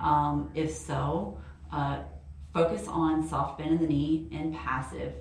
Um, 0.00 0.50
if 0.54 0.70
so, 0.70 1.38
uh, 1.72 1.98
focus 2.54 2.86
on 2.88 3.26
soft 3.26 3.58
bend 3.58 3.72
in 3.72 3.78
the 3.78 3.86
knee 3.86 4.28
and 4.32 4.54
passive 4.54 5.12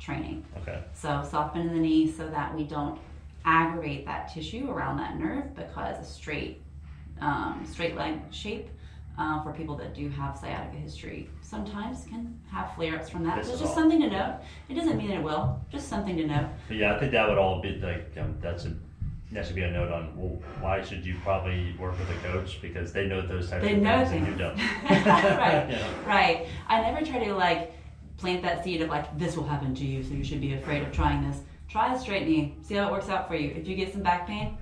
training. 0.00 0.44
Okay. 0.62 0.82
So 0.94 1.24
soft 1.30 1.54
bend 1.54 1.68
in 1.68 1.74
the 1.76 1.82
knee 1.82 2.10
so 2.10 2.26
that 2.28 2.54
we 2.56 2.64
don't 2.64 2.98
aggravate 3.44 4.06
that 4.06 4.32
tissue 4.32 4.68
around 4.70 4.96
that 4.96 5.18
nerve 5.18 5.54
because 5.54 5.98
a 6.00 6.04
straight 6.04 6.62
um, 7.20 7.64
straight 7.70 7.94
leg 7.96 8.20
shape 8.30 8.68
uh, 9.18 9.42
for 9.42 9.52
people 9.52 9.76
that 9.76 9.94
do 9.94 10.08
have 10.08 10.36
sciatica 10.36 10.76
history 10.76 11.28
sometimes 11.42 12.04
can 12.04 12.38
have 12.50 12.72
flare-ups 12.74 13.10
from 13.10 13.24
that. 13.24 13.36
This 13.38 13.48
so 13.48 13.52
it's 13.52 13.60
just 13.62 13.70
all- 13.76 13.82
something 13.82 14.00
to 14.00 14.08
note. 14.08 14.38
It 14.68 14.74
doesn't 14.74 14.96
mean 14.96 15.10
it 15.10 15.22
will, 15.22 15.60
just 15.70 15.88
something 15.88 16.16
to 16.16 16.26
note. 16.26 16.48
Yeah, 16.70 16.94
I 16.94 16.98
think 17.00 17.12
that 17.12 17.28
would 17.28 17.38
all 17.38 17.60
be 17.60 17.72
like 17.76 18.12
um, 18.18 18.36
that's 18.40 18.64
a 18.66 18.74
that 19.32 19.46
should 19.46 19.56
be 19.56 19.62
a 19.62 19.70
note 19.70 19.90
on 19.92 20.16
well, 20.16 20.40
why 20.60 20.82
should 20.82 21.04
you 21.04 21.16
probably 21.22 21.74
work 21.78 21.98
with 21.98 22.08
a 22.10 22.28
coach 22.28 22.60
because 22.62 22.92
they 22.92 23.06
know 23.06 23.20
those 23.26 23.50
types 23.50 23.64
They 23.64 23.74
of 23.74 23.82
know 23.82 24.04
things. 24.06 24.26
you 24.28 24.34
don't. 24.34 24.56
right, 24.90 25.68
Yeah. 25.70 25.88
right. 26.06 26.46
I 26.68 26.80
never 26.80 27.04
try 27.04 27.24
to 27.24 27.34
like 27.34 27.72
plant 28.16 28.42
that 28.42 28.64
seed 28.64 28.80
of 28.82 28.88
like 28.88 29.18
this 29.18 29.36
will 29.36 29.46
happen 29.46 29.74
to 29.74 29.84
you, 29.84 30.02
so 30.02 30.14
you 30.14 30.24
should 30.24 30.40
be 30.40 30.54
afraid 30.54 30.82
of 30.82 30.92
trying 30.92 31.28
this. 31.30 31.40
Try 31.68 31.94
a 31.94 31.98
straight 31.98 32.26
knee. 32.26 32.56
See 32.62 32.74
how 32.74 32.88
it 32.88 32.92
works 32.92 33.08
out 33.10 33.28
for 33.28 33.34
you. 33.36 33.50
If 33.50 33.68
you 33.68 33.76
get 33.76 33.92
some 33.92 34.02
back 34.02 34.26
pain, 34.26 34.56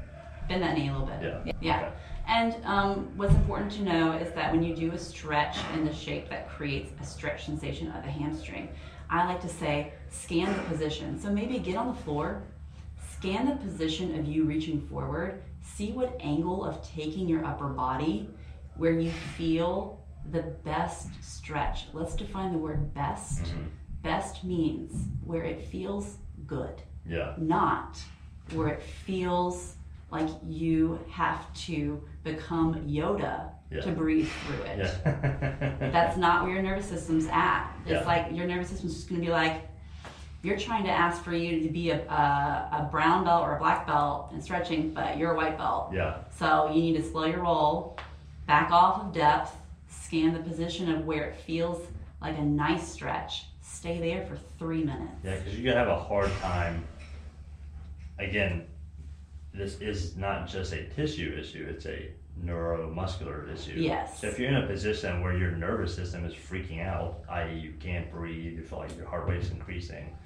bend 0.49 0.63
that 0.63 0.77
knee 0.77 0.89
a 0.89 0.93
little 0.93 1.07
bit. 1.07 1.23
Yeah. 1.23 1.53
Yeah. 1.61 1.81
Okay. 1.81 1.93
And 2.29 2.57
um, 2.65 3.17
what's 3.17 3.35
important 3.35 3.71
to 3.73 3.83
know 3.85 4.13
is 4.13 4.33
that 4.35 4.51
when 4.51 4.61
you 4.65 4.75
do 4.75 4.91
a 4.91 4.99
stretch 4.99 5.57
in 5.75 5.85
the 5.85 5.95
shape 5.95 6.29
that 6.29 6.49
creates 6.51 6.91
a 7.01 7.05
stretch 7.07 7.47
sensation 7.47 7.87
of 7.93 8.03
the 8.03 8.11
hamstring, 8.11 8.69
I 9.09 9.25
like 9.29 9.41
to 9.43 9.49
say 9.49 9.93
scan 10.11 10.53
the 10.57 10.63
position. 10.65 11.21
So 11.21 11.31
maybe 11.31 11.61
get 11.61 11.77
on 11.77 11.87
the 11.87 11.95
floor, 12.03 12.43
scan 13.17 13.47
the 13.47 13.57
position 13.57 14.19
of 14.19 14.27
you 14.27 14.45
reaching 14.45 14.81
forward, 14.89 15.43
see 15.63 15.93
what 15.93 16.17
angle 16.21 16.65
of 16.65 16.87
taking 16.87 17.29
your 17.29 17.45
upper 17.45 17.69
body 17.69 18.29
where 18.77 18.93
you 18.93 19.11
feel 19.37 20.05
the 20.33 20.43
best 20.65 21.09
stretch. 21.23 21.87
Let's 21.93 22.15
define 22.15 22.53
the 22.53 22.59
word 22.59 22.93
best. 22.95 23.45
Mm-hmm. 23.45 23.63
Best 24.03 24.45
means 24.45 25.09
where 25.25 25.43
it 25.45 25.63
feels 25.67 26.19
good 26.47 26.83
Yeah. 27.09 27.35
not 27.39 27.99
where 28.53 28.69
it 28.69 28.83
feels 28.83 29.75
like 30.13 30.29
you 30.47 31.01
have 31.11 31.53
to 31.67 32.01
become 32.23 32.75
Yoda 32.87 33.51
Yeah. 33.73 33.81
to 33.81 33.91
breathe 33.91 34.29
through 34.47 34.63
it. 34.65 34.79
Yeah. 34.79 35.75
That's 35.91 36.17
not 36.17 36.45
where 36.45 36.53
your 36.53 36.63
nervous 36.63 36.87
system's 36.87 37.27
at. 37.33 37.73
It's 37.85 37.93
Yeah. 37.93 38.05
like 38.07 38.31
your 38.33 38.47
nervous 38.47 38.69
system's 38.69 38.95
just 38.95 39.09
going 39.09 39.21
to 39.21 39.27
be 39.27 39.33
like, 39.33 39.63
you're 40.43 40.59
trying 40.59 40.85
to 40.85 40.91
ask 40.91 41.23
for 41.25 41.35
you 41.35 41.61
to 41.63 41.69
be 41.69 41.91
a, 41.91 42.07
a, 42.09 42.69
a 42.85 42.89
brown 42.91 43.25
belt 43.25 43.43
or 43.43 43.57
a 43.57 43.59
black 43.59 43.87
belt 43.87 44.31
in 44.33 44.41
stretching, 44.41 44.93
but 44.95 45.17
you're 45.19 45.33
a 45.33 45.37
white 45.37 45.59
belt. 45.59 45.91
yeah. 45.93 46.19
So 46.39 46.71
you 46.73 46.81
need 46.81 46.97
to 46.97 47.03
slow 47.03 47.25
your 47.25 47.41
roll, 47.43 47.99
back 48.47 48.71
off 48.71 49.03
of 49.03 49.13
depth, 49.13 49.57
scan 49.89 50.33
the 50.33 50.41
position 50.41 50.91
of 50.91 51.05
where 51.05 51.25
it 51.25 51.37
feels 51.37 51.87
like 52.21 52.39
a 52.39 52.43
nice 52.43 52.87
stretch. 52.87 53.47
Stay 53.63 53.99
there 53.99 54.25
for 54.27 54.39
three 54.59 54.85
minutes. 54.85 55.13
Yeah, 55.25 55.37
because 55.37 55.59
you're 55.59 55.73
gonna 55.73 55.85
have 55.85 55.97
a 55.97 56.01
hard 56.01 56.31
time. 56.41 56.85
Again, 58.19 58.67
this 59.53 59.81
is 59.81 60.17
not 60.17 60.49
just 60.49 60.73
a 60.73 60.85
tissue 60.91 61.37
issue; 61.39 61.67
it's 61.69 61.87
a 61.87 62.11
neuromuscular 62.45 63.53
issue. 63.53 63.73
Yes. 63.79 64.21
So 64.21 64.29
if 64.29 64.39
you're 64.39 64.49
in 64.49 64.57
a 64.57 64.67
position 64.67 65.23
where 65.23 65.37
your 65.37 65.51
nervous 65.53 65.95
system 65.95 66.25
is 66.25 66.35
freaking 66.35 66.85
out, 66.87 67.21
i.e., 67.31 67.59
you 67.59 67.75
can't 67.81 68.11
breathe, 68.11 68.55
you 68.55 68.63
feel 68.63 68.79
like 68.79 68.97
your 68.97 69.07
heart 69.07 69.29
rate's 69.29 69.51
increasing, 69.51 70.17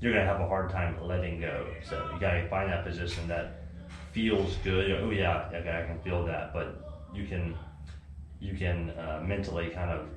you're 0.00 0.12
gonna 0.12 0.24
have 0.24 0.40
a 0.40 0.48
hard 0.48 0.70
time 0.70 0.96
letting 1.02 1.40
go. 1.40 1.66
So 1.88 2.10
you 2.12 2.20
gotta 2.20 2.48
find 2.48 2.70
that 2.70 2.84
position 2.84 3.28
that 3.28 3.64
feels 4.12 4.56
good. 4.64 4.90
Oh 4.92 5.10
yeah, 5.10 5.48
okay, 5.52 5.82
I 5.82 5.86
can 5.86 6.00
feel 6.00 6.24
that, 6.24 6.52
but 6.52 7.06
you 7.14 7.26
can 7.26 7.56
you 8.40 8.56
can 8.56 8.90
uh, 8.90 9.22
mentally 9.24 9.68
kind 9.68 9.90
of 9.90 10.08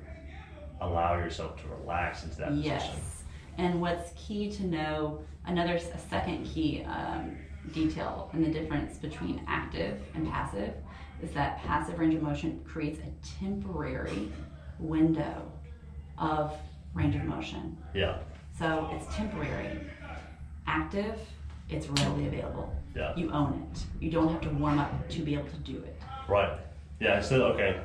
allow 0.80 1.16
yourself 1.16 1.60
to 1.62 1.68
relax 1.68 2.24
into 2.24 2.36
that 2.38 2.48
position. 2.48 2.72
Yes. 2.72 3.22
And 3.58 3.80
what's 3.80 4.10
key 4.16 4.50
to 4.52 4.66
know, 4.66 5.20
another 5.46 5.74
a 5.74 5.98
second 6.10 6.44
key 6.44 6.84
um, 6.84 7.36
detail 7.72 8.30
and 8.32 8.44
the 8.44 8.50
difference 8.50 8.98
between 8.98 9.42
active 9.46 10.00
and 10.14 10.28
passive 10.28 10.74
is 11.22 11.30
that 11.32 11.58
passive 11.58 11.98
range 11.98 12.14
of 12.14 12.22
motion 12.22 12.60
creates 12.64 12.98
a 12.98 13.38
temporary 13.38 14.32
window 14.78 15.52
of 16.18 16.54
range 16.94 17.14
of 17.14 17.24
motion. 17.24 17.76
Yeah. 17.94 18.18
So 18.58 18.88
it's 18.92 19.14
temporary. 19.14 19.80
Active, 20.66 21.18
it's 21.68 21.88
readily 21.88 22.26
available. 22.26 22.74
Yeah. 22.94 23.14
You 23.16 23.30
own 23.30 23.68
it. 23.72 23.82
You 24.00 24.10
don't 24.10 24.28
have 24.28 24.40
to 24.42 24.50
warm 24.50 24.78
up 24.78 25.08
to 25.08 25.22
be 25.22 25.34
able 25.34 25.48
to 25.48 25.56
do 25.56 25.78
it. 25.78 26.00
Right. 26.28 26.58
Yeah. 27.00 27.20
So 27.20 27.46
okay, 27.46 27.80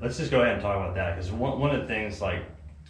let's 0.00 0.16
just 0.16 0.30
go 0.30 0.40
ahead 0.42 0.54
and 0.54 0.62
talk 0.62 0.76
about 0.76 0.94
that 0.94 1.16
because 1.16 1.30
one, 1.30 1.58
one 1.58 1.74
of 1.74 1.82
the 1.82 1.86
things 1.86 2.20
like 2.22 2.42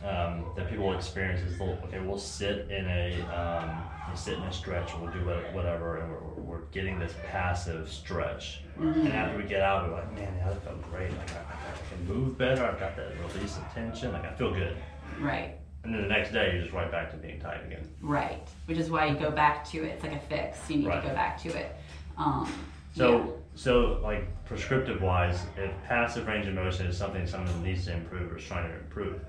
um, 0.04 0.44
that 0.56 0.68
people 0.70 0.92
experience 0.94 1.40
is 1.40 1.58
they'll, 1.58 1.78
okay, 1.84 1.98
we'll 1.98 2.18
sit 2.18 2.70
in 2.70 2.86
a 2.86 3.20
um, 3.34 3.82
we'll 4.06 4.16
sit 4.16 4.34
in 4.34 4.42
a 4.44 4.52
stretch, 4.52 4.92
we'll 4.98 5.12
do 5.12 5.20
whatever, 5.52 5.98
and 5.98 6.10
we're, 6.10 6.42
we're 6.42 6.64
getting 6.66 6.98
this 6.98 7.14
passive 7.26 7.90
stretch. 7.90 8.60
And 8.78 9.08
after 9.08 9.36
we 9.36 9.44
get 9.44 9.62
out, 9.62 9.88
we're 9.88 9.96
like, 9.96 10.14
man, 10.14 10.36
that 10.38 10.62
felt 10.62 10.82
great. 10.90 11.10
Like 11.10 11.32
I, 11.32 11.38
I 11.40 11.94
can 11.96 12.06
move 12.06 12.38
better. 12.38 12.64
I've 12.64 12.78
got 12.78 12.96
that 12.96 13.12
release 13.18 13.56
of 13.56 13.64
tension. 13.74 14.12
Like 14.12 14.24
I 14.24 14.32
feel 14.34 14.52
good. 14.52 14.76
Right. 15.18 15.56
And 15.86 15.94
then 15.94 16.02
the 16.02 16.08
next 16.08 16.32
day, 16.32 16.50
you're 16.52 16.62
just 16.62 16.74
right 16.74 16.90
back 16.90 17.12
to 17.12 17.16
being 17.16 17.38
tight 17.38 17.64
again. 17.64 17.88
Right. 18.02 18.42
Which 18.66 18.76
is 18.76 18.90
why 18.90 19.06
you 19.06 19.14
go 19.16 19.30
back 19.30 19.64
to 19.70 19.78
it. 19.84 19.90
It's 19.92 20.02
like 20.02 20.14
a 20.14 20.18
fix. 20.18 20.68
You 20.68 20.78
need 20.78 20.86
Right. 20.88 21.00
to 21.00 21.08
go 21.08 21.14
back 21.14 21.40
to 21.42 21.48
it. 21.56 21.76
Um, 22.18 22.52
So, 22.92 23.18
yeah. 23.18 23.24
so 23.54 24.00
like 24.02 24.24
prescriptive 24.46 25.00
wise, 25.00 25.44
if 25.56 25.70
passive 25.84 26.26
range 26.26 26.46
of 26.48 26.54
motion 26.54 26.86
is 26.86 26.96
something 26.98 27.24
someone 27.24 27.62
needs 27.62 27.84
to 27.84 27.92
improve 27.92 28.32
or 28.32 28.38
is 28.38 28.44
trying 28.44 28.68
to 28.68 28.76
improve, 28.78 29.20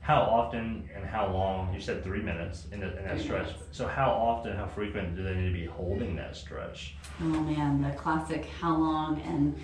how 0.00 0.20
often 0.20 0.86
and 0.94 1.06
how 1.06 1.32
long? 1.32 1.72
You 1.72 1.80
said 1.80 2.04
three 2.04 2.20
minutes 2.20 2.66
in, 2.70 2.80
the, 2.80 2.88
in 2.98 3.04
that 3.04 3.14
Three 3.14 3.22
stretch. 3.24 3.46
minutes. 3.46 3.62
So 3.72 3.86
how 3.88 4.10
often, 4.10 4.54
how 4.56 4.66
frequent 4.66 5.16
do 5.16 5.22
they 5.22 5.34
need 5.34 5.46
to 5.46 5.54
be 5.54 5.64
holding 5.64 6.14
that 6.16 6.36
stretch? 6.36 6.96
Oh 7.22 7.24
man, 7.24 7.80
the 7.80 7.92
classic 7.92 8.44
how 8.60 8.76
long 8.76 9.22
and 9.22 9.58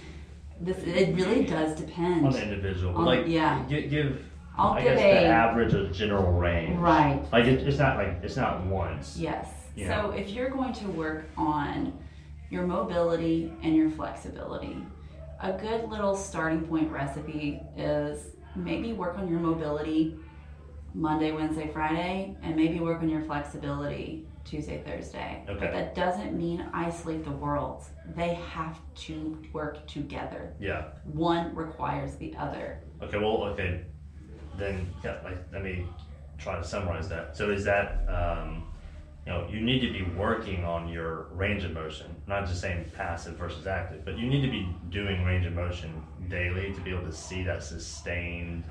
this 0.59 0.79
it 0.79 1.15
really 1.17 1.45
does 1.45 1.79
depend. 1.79 2.25
On 2.25 2.33
the 2.33 2.43
individual, 2.43 2.97
On- 2.97 3.05
like 3.05 3.27
yeah. 3.27 3.63
give, 3.69 3.91
give 3.91 4.25
I'll 4.61 4.73
I 4.75 4.83
give 4.83 4.97
guess 4.97 5.01
a- 5.01 5.21
the 5.25 5.27
average 5.27 5.75
of 5.75 5.93
general 5.93 6.33
range. 6.33 6.79
Right. 6.79 7.25
Like 7.33 7.47
it, 7.47 7.67
it's 7.67 7.79
not 7.79 7.97
like 7.97 8.21
it's 8.23 8.37
not 8.37 8.65
once. 8.67 9.17
Yes. 9.17 9.49
Yeah. 9.75 10.03
So 10.03 10.11
if 10.11 10.31
you're 10.31 10.51
going 10.51 10.73
to 10.75 10.87
work 10.89 11.25
on 11.37 11.99
your 12.51 12.67
mobility 12.67 13.53
and 13.63 13.75
your 13.75 13.91
flexibility, 13.91 14.77
a 15.43 15.53
good 15.53 15.89
little 15.89 16.15
starting 16.15 16.63
point 16.67 16.91
recipe 16.91 17.61
is 17.77 18.37
maybe 18.55 18.93
work 18.93 19.17
on 19.17 19.29
your 19.29 19.41
mobility 19.41 20.17
Monday, 20.93 21.31
Wednesday, 21.33 21.71
Friday, 21.73 22.37
and 22.43 22.57
maybe 22.57 22.81
work 22.81 23.01
on 23.01 23.09
your 23.09 23.23
flexibility 23.23 24.27
Tuesday, 24.45 24.83
Thursday. 24.85 25.45
Okay. 25.49 25.61
But 25.61 25.73
that 25.73 25.95
doesn't 25.95 26.37
mean 26.37 26.67
isolate 26.75 27.25
the 27.25 27.31
worlds. 27.31 27.91
They 28.17 28.35
have 28.35 28.79
to 29.07 29.41
work 29.53 29.87
together. 29.87 30.53
Yeah. 30.59 30.87
One 31.05 31.55
requires 31.55 32.17
the 32.17 32.35
other. 32.37 32.81
Okay. 33.03 33.19
Well. 33.19 33.45
Okay. 33.53 33.85
Then 34.57 34.89
yeah. 35.05 35.19
Like 35.25 35.39
let 35.53 35.63
me 35.63 35.87
try 36.39 36.57
to 36.57 36.65
summarize 36.65 37.09
that. 37.09 37.37
So 37.37 37.51
is 37.51 37.65
that 37.65 38.07
um, 38.09 38.65
you 39.27 39.33
know 39.33 39.47
you 39.51 39.61
need 39.61 39.81
to 39.81 39.93
be 39.93 40.03
working 40.17 40.65
on 40.65 40.89
your 40.89 41.29
range 41.33 41.65
of 41.65 41.73
motion, 41.73 42.15
not 42.27 42.47
just 42.47 42.61
saying 42.61 42.91
passive 42.97 43.35
versus 43.35 43.67
active, 43.67 44.05
but 44.05 44.19
you 44.19 44.29
need 44.29 44.43
to 44.43 44.51
be 44.51 44.69
doing 44.91 45.25
range 45.25 45.47
of 45.47 45.53
motion 45.53 46.03
daily 46.29 46.73
to 46.73 46.81
be 46.81 46.91
able 46.91 47.07
to 47.07 47.13
see 47.13 47.43
that 47.45 47.63
sustained, 47.63 48.65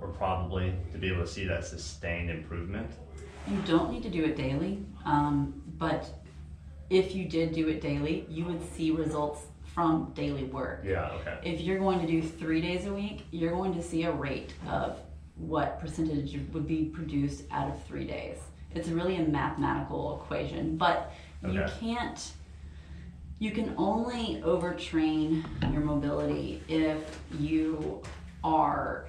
or 0.00 0.08
probably 0.08 0.74
to 0.92 0.98
be 0.98 1.08
able 1.08 1.22
to 1.22 1.28
see 1.28 1.44
that 1.46 1.64
sustained 1.64 2.30
improvement. 2.30 2.90
You 3.46 3.60
don't 3.66 3.90
need 3.90 4.02
to 4.02 4.10
do 4.10 4.24
it 4.24 4.36
daily, 4.36 4.84
um, 5.06 5.62
but 5.78 6.06
if 6.90 7.14
you 7.14 7.26
did 7.26 7.52
do 7.52 7.68
it 7.68 7.80
daily, 7.80 8.26
you 8.28 8.44
would 8.44 8.62
see 8.74 8.90
results 8.90 9.42
from 9.78 10.10
daily 10.12 10.42
work. 10.42 10.82
Yeah. 10.84 11.08
Okay. 11.20 11.38
If 11.44 11.60
you're 11.60 11.78
going 11.78 12.00
to 12.00 12.06
do 12.08 12.20
three 12.20 12.60
days 12.60 12.86
a 12.86 12.92
week, 12.92 13.24
you're 13.30 13.52
going 13.52 13.72
to 13.74 13.82
see 13.82 14.02
a 14.02 14.10
rate 14.10 14.52
of 14.68 14.98
what 15.36 15.78
percentage 15.78 16.36
would 16.52 16.66
be 16.66 16.86
produced 16.86 17.44
out 17.52 17.70
of 17.70 17.80
three 17.84 18.04
days. 18.04 18.38
It's 18.74 18.88
really 18.88 19.18
a 19.18 19.22
mathematical 19.22 20.20
equation, 20.20 20.76
but 20.76 21.12
you 21.46 21.64
can't. 21.78 22.32
You 23.38 23.52
can 23.52 23.72
only 23.78 24.42
overtrain 24.44 25.44
your 25.72 25.82
mobility 25.82 26.60
if 26.66 27.20
you 27.38 28.02
are 28.42 29.06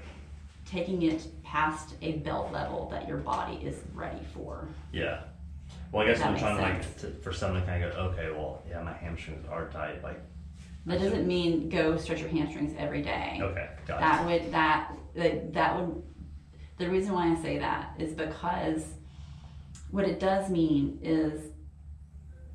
taking 0.70 1.02
it 1.02 1.26
past 1.44 1.96
a 2.04 2.18
belt 2.18 2.52
level 2.52 2.88
that 2.92 3.08
your 3.08 3.18
body 3.18 3.56
is 3.56 3.78
ready 3.96 4.24
for. 4.36 4.68
Yeah. 4.94 5.22
Well, 5.92 6.04
I 6.04 6.12
guess 6.12 6.22
I'm 6.22 6.38
trying 6.38 6.58
to 6.58 6.62
like 6.62 6.84
sense. 6.84 7.02
to, 7.02 7.08
for 7.24 7.34
someone 7.34 7.62
to 7.62 7.66
kind 7.66 7.84
of 7.84 7.92
go, 7.92 8.00
okay, 8.02 8.30
well, 8.30 8.62
yeah, 8.70 8.84
my 8.84 8.94
hamstrings 8.94 9.48
are 9.50 9.68
tight. 9.70 10.04
Like, 10.04 10.22
That 10.86 11.00
doesn't 11.00 11.28
mean 11.28 11.70
go 11.70 11.98
stretch 11.98 12.20
your 12.22 12.30
hamstrings 12.30 12.74
every 12.78 13.02
day. 13.02 13.40
okay, 13.42 13.70
got 13.88 13.98
it. 13.98 14.00
That 14.02 14.26
would 14.26 14.52
that 14.52 14.92
that 15.16 15.54
that 15.54 15.76
would 15.80 16.04
the 16.78 16.90
reason 16.90 17.14
why 17.14 17.32
I 17.32 17.36
say 17.42 17.60
that 17.60 17.94
is 18.00 18.14
because 18.14 18.86
what 19.92 20.06
it 20.06 20.20
does 20.20 20.50
mean 20.50 21.00
is 21.02 21.52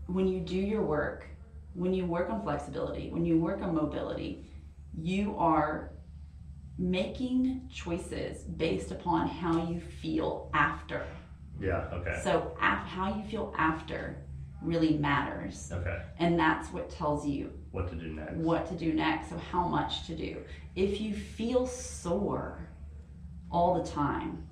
when 0.06 0.26
you 0.26 0.40
do 0.40 0.56
your 0.56 0.82
work, 0.82 1.26
when 1.74 1.92
you 1.92 2.06
work 2.06 2.30
on 2.30 2.42
flexibility, 2.42 3.10
when 3.10 3.24
you 3.24 3.38
work 3.38 3.60
on 3.62 3.74
mobility, 3.74 4.46
you 4.96 5.36
are 5.36 5.90
making 6.78 7.68
choices 7.72 8.42
based 8.44 8.90
upon 8.90 9.28
how 9.28 9.68
you 9.68 9.80
feel 9.80 10.50
after. 10.54 11.04
Yeah. 11.60 11.88
Okay. 11.92 12.20
So 12.24 12.56
af- 12.60 12.86
how 12.86 13.14
you 13.16 13.24
feel 13.24 13.54
after 13.56 14.16
really 14.62 14.96
matters. 14.96 15.70
Okay. 15.72 16.00
And 16.18 16.38
that's 16.38 16.72
what 16.72 16.90
tells 16.90 17.26
you 17.26 17.52
What 17.74 17.88
to 17.88 17.96
do 17.96 18.06
next? 18.06 18.36
what 18.36 18.68
to 18.68 18.74
do 18.74 18.92
next, 18.92 19.30
so 19.30 19.36
how 19.36 19.66
much 19.66 20.06
to 20.06 20.14
do. 20.14 20.36
If 20.76 21.00
you 21.00 21.12
feel 21.12 21.66
sore 21.66 22.68
all 23.50 23.82
the 23.82 23.90
time, 23.90 24.46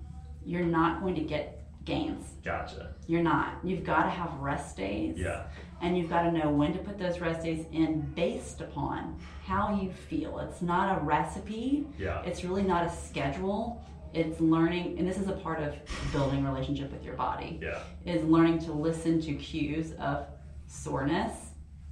you're 0.44 0.64
not 0.64 1.00
going 1.00 1.14
to 1.14 1.20
get 1.20 1.62
gains. 1.84 2.24
Gotcha. 2.44 2.94
You're 3.06 3.22
not. 3.22 3.58
You've 3.62 3.84
got 3.84 4.02
to 4.02 4.10
have 4.10 4.32
rest 4.40 4.76
days. 4.76 5.16
Yeah. 5.18 5.44
And 5.80 5.96
you've 5.96 6.10
got 6.10 6.22
to 6.22 6.32
know 6.32 6.50
when 6.50 6.72
to 6.72 6.80
put 6.80 6.98
those 6.98 7.20
rest 7.20 7.44
days 7.44 7.64
in 7.70 8.00
based 8.16 8.60
upon 8.60 9.20
how 9.44 9.80
you 9.80 9.92
feel. 9.92 10.40
It's 10.40 10.60
not 10.60 10.98
a 10.98 11.04
recipe. 11.04 11.86
Yeah. 12.00 12.22
It's 12.24 12.42
really 12.42 12.62
not 12.62 12.86
a 12.86 12.90
schedule. 12.90 13.84
It's 14.12 14.40
learning, 14.40 14.98
and 14.98 15.06
this 15.06 15.16
is 15.16 15.28
a 15.28 15.32
part 15.32 15.62
of 15.62 15.74
building 16.12 16.44
relationship 16.44 16.90
with 16.92 17.04
your 17.04 17.14
body. 17.14 17.60
Yeah. 17.62 17.78
Is 18.04 18.24
learning 18.24 18.58
to 18.64 18.72
listen 18.72 19.20
to 19.22 19.34
cues 19.34 19.92
of 20.00 20.26
soreness, 20.66 21.32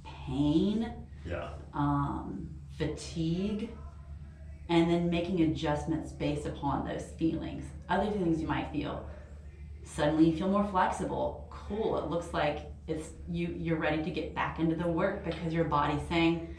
pain, 0.03 0.93
Yeah. 1.25 1.49
um, 1.73 2.49
fatigue, 2.77 3.69
and 4.69 4.89
then 4.89 5.09
making 5.09 5.41
adjustments 5.41 6.11
based 6.11 6.45
upon 6.45 6.85
those 6.87 7.03
feelings. 7.19 7.63
Other 7.89 8.09
feelings 8.11 8.41
you 8.41 8.47
might 8.47 8.71
feel. 8.71 9.05
Suddenly 9.83 10.29
you 10.29 10.37
feel 10.37 10.49
more 10.49 10.65
flexible. 10.67 11.47
Cool. 11.51 11.97
It 11.97 12.09
looks 12.09 12.33
like 12.33 12.71
it's 12.87 13.09
you 13.29 13.47
you're 13.57 13.77
ready 13.77 14.03
to 14.03 14.09
get 14.09 14.33
back 14.33 14.59
into 14.59 14.75
the 14.75 14.87
work 14.87 15.23
because 15.25 15.53
your 15.53 15.65
body's 15.65 16.01
saying 16.09 16.55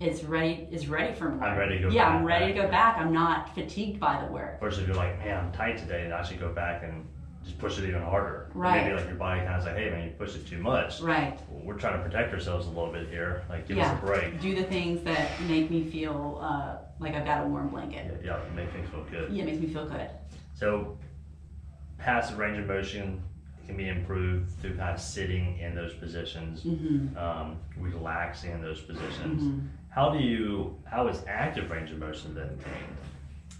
it's 0.00 0.22
ready 0.24 0.68
is 0.70 0.88
ready 0.88 1.14
for 1.14 1.28
more. 1.28 1.44
I'm 1.44 1.58
ready 1.58 1.76
to 1.78 1.84
go 1.84 1.90
Yeah, 1.90 2.06
back, 2.08 2.14
I'm 2.20 2.24
ready 2.24 2.52
to 2.52 2.60
go 2.62 2.68
back. 2.68 2.98
I'm 2.98 3.12
not 3.12 3.54
fatigued 3.54 3.98
by 4.00 4.24
the 4.24 4.32
work. 4.32 4.60
Versus 4.60 4.80
if 4.80 4.86
you're 4.88 4.96
like, 4.96 5.18
man, 5.18 5.44
I'm 5.46 5.52
tight 5.52 5.76
today, 5.78 6.04
and 6.04 6.14
I 6.14 6.22
should 6.22 6.40
go 6.40 6.52
back 6.52 6.82
and 6.84 7.06
just 7.48 7.58
push 7.58 7.78
it 7.78 7.88
even 7.88 8.02
harder. 8.02 8.50
Right. 8.54 8.84
Maybe 8.84 8.94
like 8.96 9.06
your 9.06 9.16
body 9.16 9.40
kind 9.40 9.54
of 9.58 9.64
like, 9.64 9.76
hey 9.76 9.90
man, 9.90 10.04
you 10.04 10.10
push 10.10 10.34
it 10.36 10.46
too 10.46 10.58
much. 10.58 11.00
Right. 11.00 11.38
We're 11.50 11.78
trying 11.78 11.98
to 11.98 12.04
protect 12.04 12.32
ourselves 12.32 12.66
a 12.66 12.68
little 12.68 12.92
bit 12.92 13.08
here. 13.08 13.42
Like, 13.48 13.66
give 13.66 13.78
yeah. 13.78 13.92
us 13.92 14.02
a 14.02 14.06
break. 14.06 14.40
Do 14.40 14.54
the 14.54 14.64
things 14.64 15.02
that 15.04 15.40
make 15.42 15.70
me 15.70 15.84
feel 15.90 16.38
uh, 16.42 16.76
like 17.00 17.14
I've 17.14 17.24
got 17.24 17.44
a 17.44 17.48
warm 17.48 17.68
blanket. 17.68 18.20
Yeah, 18.22 18.38
yeah, 18.38 18.54
make 18.54 18.70
things 18.72 18.88
feel 18.90 19.04
good. 19.10 19.32
Yeah, 19.32 19.42
it 19.44 19.46
makes 19.46 19.58
me 19.58 19.66
feel 19.68 19.86
good. 19.86 20.10
So, 20.54 20.98
passive 21.98 22.38
range 22.38 22.58
of 22.58 22.66
motion 22.66 23.22
can 23.66 23.76
be 23.76 23.88
improved 23.88 24.50
through 24.60 24.76
kind 24.76 24.94
of 24.94 25.00
sitting 25.00 25.58
in 25.58 25.74
those 25.74 25.94
positions, 25.94 26.62
Mm-hmm. 26.62 27.16
um, 27.16 27.56
relaxing 27.78 28.52
in 28.52 28.60
those 28.62 28.80
positions. 28.80 29.62
How 29.90 30.10
do 30.10 30.18
you? 30.18 30.76
How 30.84 31.08
is 31.08 31.22
active 31.26 31.70
range 31.70 31.90
of 31.90 31.98
motion 31.98 32.34
then 32.34 32.48
gained? 32.48 32.96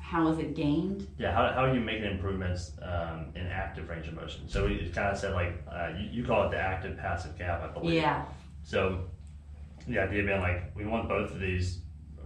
How 0.08 0.26
is 0.28 0.38
it 0.38 0.54
gained? 0.56 1.06
Yeah, 1.18 1.32
how, 1.34 1.52
how 1.52 1.64
are 1.66 1.74
you 1.74 1.80
making 1.80 2.06
improvements 2.10 2.72
um, 2.80 3.26
in 3.34 3.46
active 3.46 3.90
range 3.90 4.08
of 4.08 4.14
motion? 4.14 4.48
So 4.48 4.64
we 4.64 4.88
kind 4.88 5.08
of 5.08 5.18
said 5.18 5.34
like 5.34 5.62
uh, 5.70 5.90
you, 5.98 6.08
you 6.10 6.24
call 6.24 6.46
it 6.46 6.50
the 6.50 6.56
active 6.56 6.96
passive 6.96 7.36
gap, 7.36 7.62
I 7.62 7.66
believe. 7.66 7.92
Yeah. 7.92 8.24
So 8.62 9.02
the 9.86 9.98
idea 9.98 10.24
being 10.24 10.40
like 10.40 10.74
we 10.74 10.86
want 10.86 11.10
both 11.10 11.30
of 11.32 11.40
these 11.40 11.80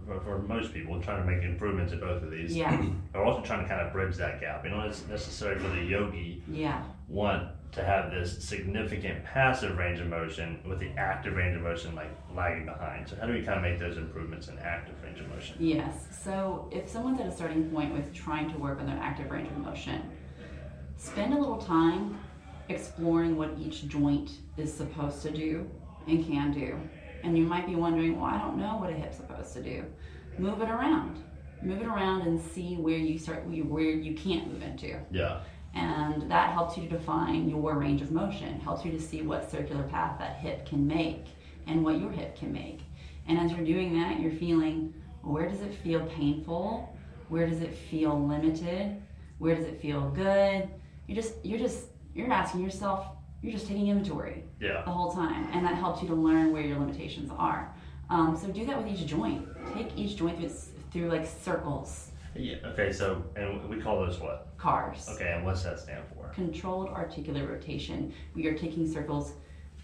for, 0.07 0.21
for 0.21 0.39
most 0.39 0.73
people, 0.73 1.01
trying 1.01 1.25
to 1.25 1.29
make 1.29 1.43
improvements 1.43 1.91
in 1.91 1.99
both 1.99 2.23
of 2.23 2.31
these. 2.31 2.55
Yeah. 2.55 2.81
We're 3.13 3.25
also 3.25 3.41
trying 3.41 3.63
to 3.63 3.67
kind 3.67 3.81
of 3.81 3.91
bridge 3.91 4.15
that 4.15 4.39
gap. 4.39 4.63
You 4.63 4.71
know, 4.71 4.79
it's 4.87 5.05
necessary 5.07 5.59
for 5.59 5.67
the 5.67 5.81
yogi 5.83 6.41
Yeah. 6.49 6.83
want 7.09 7.49
to 7.73 7.83
have 7.83 8.11
this 8.11 8.43
significant 8.43 9.23
passive 9.25 9.77
range 9.77 9.99
of 9.99 10.07
motion 10.07 10.59
with 10.67 10.79
the 10.79 10.89
active 10.97 11.35
range 11.35 11.55
of 11.55 11.63
motion 11.63 11.95
like 11.95 12.11
lagging 12.35 12.65
behind. 12.65 13.09
So 13.09 13.15
how 13.19 13.25
do 13.25 13.33
we 13.33 13.41
kind 13.41 13.57
of 13.57 13.63
make 13.63 13.79
those 13.79 13.97
improvements 13.97 14.47
in 14.47 14.59
active 14.59 14.95
range 15.03 15.19
of 15.19 15.27
motion? 15.29 15.55
Yes. 15.59 16.07
So 16.23 16.69
if 16.71 16.87
someone's 16.87 17.19
at 17.19 17.27
a 17.27 17.31
starting 17.31 17.69
point 17.71 17.93
with 17.93 18.13
trying 18.13 18.51
to 18.51 18.57
work 18.59 18.79
on 18.79 18.85
their 18.85 18.97
active 18.97 19.31
range 19.31 19.49
of 19.49 19.57
motion, 19.57 20.03
spend 20.97 21.33
a 21.33 21.37
little 21.37 21.57
time 21.57 22.19
exploring 22.69 23.35
what 23.35 23.51
each 23.59 23.87
joint 23.87 24.31
is 24.57 24.71
supposed 24.71 25.21
to 25.23 25.31
do 25.31 25.69
and 26.07 26.25
can 26.25 26.51
do. 26.51 26.79
And 27.23 27.37
you 27.37 27.43
might 27.43 27.65
be 27.65 27.75
wondering, 27.75 28.17
well, 28.17 28.25
I 28.25 28.37
don't 28.37 28.57
know 28.57 28.77
what 28.77 28.89
a 28.89 28.93
hip's 28.93 29.17
supposed 29.17 29.53
to 29.53 29.63
do. 29.63 29.85
Move 30.37 30.61
it 30.61 30.69
around. 30.69 31.23
Move 31.61 31.81
it 31.81 31.87
around 31.87 32.21
and 32.23 32.39
see 32.39 32.75
where 32.75 32.97
you 32.97 33.17
start, 33.17 33.45
where 33.45 33.83
you 33.83 34.13
can't 34.13 34.51
move 34.51 34.61
into. 34.61 34.99
Yeah. 35.11 35.39
And 35.73 36.29
that 36.29 36.53
helps 36.53 36.77
you 36.77 36.83
to 36.87 36.89
define 36.97 37.49
your 37.49 37.77
range 37.77 38.01
of 38.01 38.11
motion, 38.11 38.59
helps 38.59 38.85
you 38.85 38.91
to 38.91 38.99
see 39.01 39.21
what 39.23 39.49
circular 39.49 39.83
path 39.83 40.19
that 40.19 40.37
hip 40.37 40.65
can 40.67 40.85
make 40.87 41.25
and 41.67 41.83
what 41.83 41.99
your 41.99 42.11
hip 42.11 42.35
can 42.37 42.51
make. 42.53 42.81
And 43.27 43.39
as 43.39 43.51
you're 43.51 43.65
doing 43.65 43.97
that, 43.99 44.19
you're 44.19 44.31
feeling 44.31 44.93
where 45.21 45.47
does 45.49 45.61
it 45.61 45.73
feel 45.73 46.01
painful? 46.07 46.95
Where 47.29 47.47
does 47.47 47.61
it 47.61 47.73
feel 47.73 48.27
limited? 48.27 49.01
Where 49.39 49.55
does 49.55 49.65
it 49.65 49.81
feel 49.81 50.09
good? 50.11 50.69
You're 51.07 51.15
just 51.15 51.33
you're 51.43 51.59
just 51.59 51.87
you're 52.13 52.31
asking 52.31 52.61
yourself, 52.61 53.07
you're 53.41 53.53
just 53.53 53.67
taking 53.67 53.87
inventory 53.87 54.43
Yeah. 54.59 54.83
the 54.83 54.91
whole 54.91 55.11
time, 55.13 55.47
and 55.51 55.65
that 55.65 55.75
helps 55.75 56.01
you 56.01 56.07
to 56.09 56.13
learn 56.15 56.53
where 56.53 56.61
your 56.61 56.77
limitations 56.77 57.31
are. 57.37 57.73
Um, 58.09 58.37
so 58.37 58.47
do 58.49 58.65
that 58.65 58.77
with 58.77 58.87
each 58.93 59.07
joint. 59.07 59.47
Take 59.73 59.97
each 59.97 60.17
joint 60.17 60.37
through, 60.37 60.51
through 60.91 61.09
like 61.09 61.25
circles, 61.25 62.11
Yeah. 62.35 62.55
Okay. 62.65 62.91
So 62.91 63.23
and 63.35 63.69
we 63.69 63.79
call 63.79 63.99
those 64.05 64.19
what? 64.19 64.47
cars. 64.57 65.07
Okay. 65.09 65.33
And 65.35 65.45
what's 65.45 65.63
that 65.63 65.79
stand 65.79 66.03
for? 66.13 66.29
controlled 66.33 66.89
articular 66.89 67.45
rotation. 67.45 68.13
We 68.33 68.47
are 68.47 68.57
taking 68.57 68.91
circles, 68.91 69.33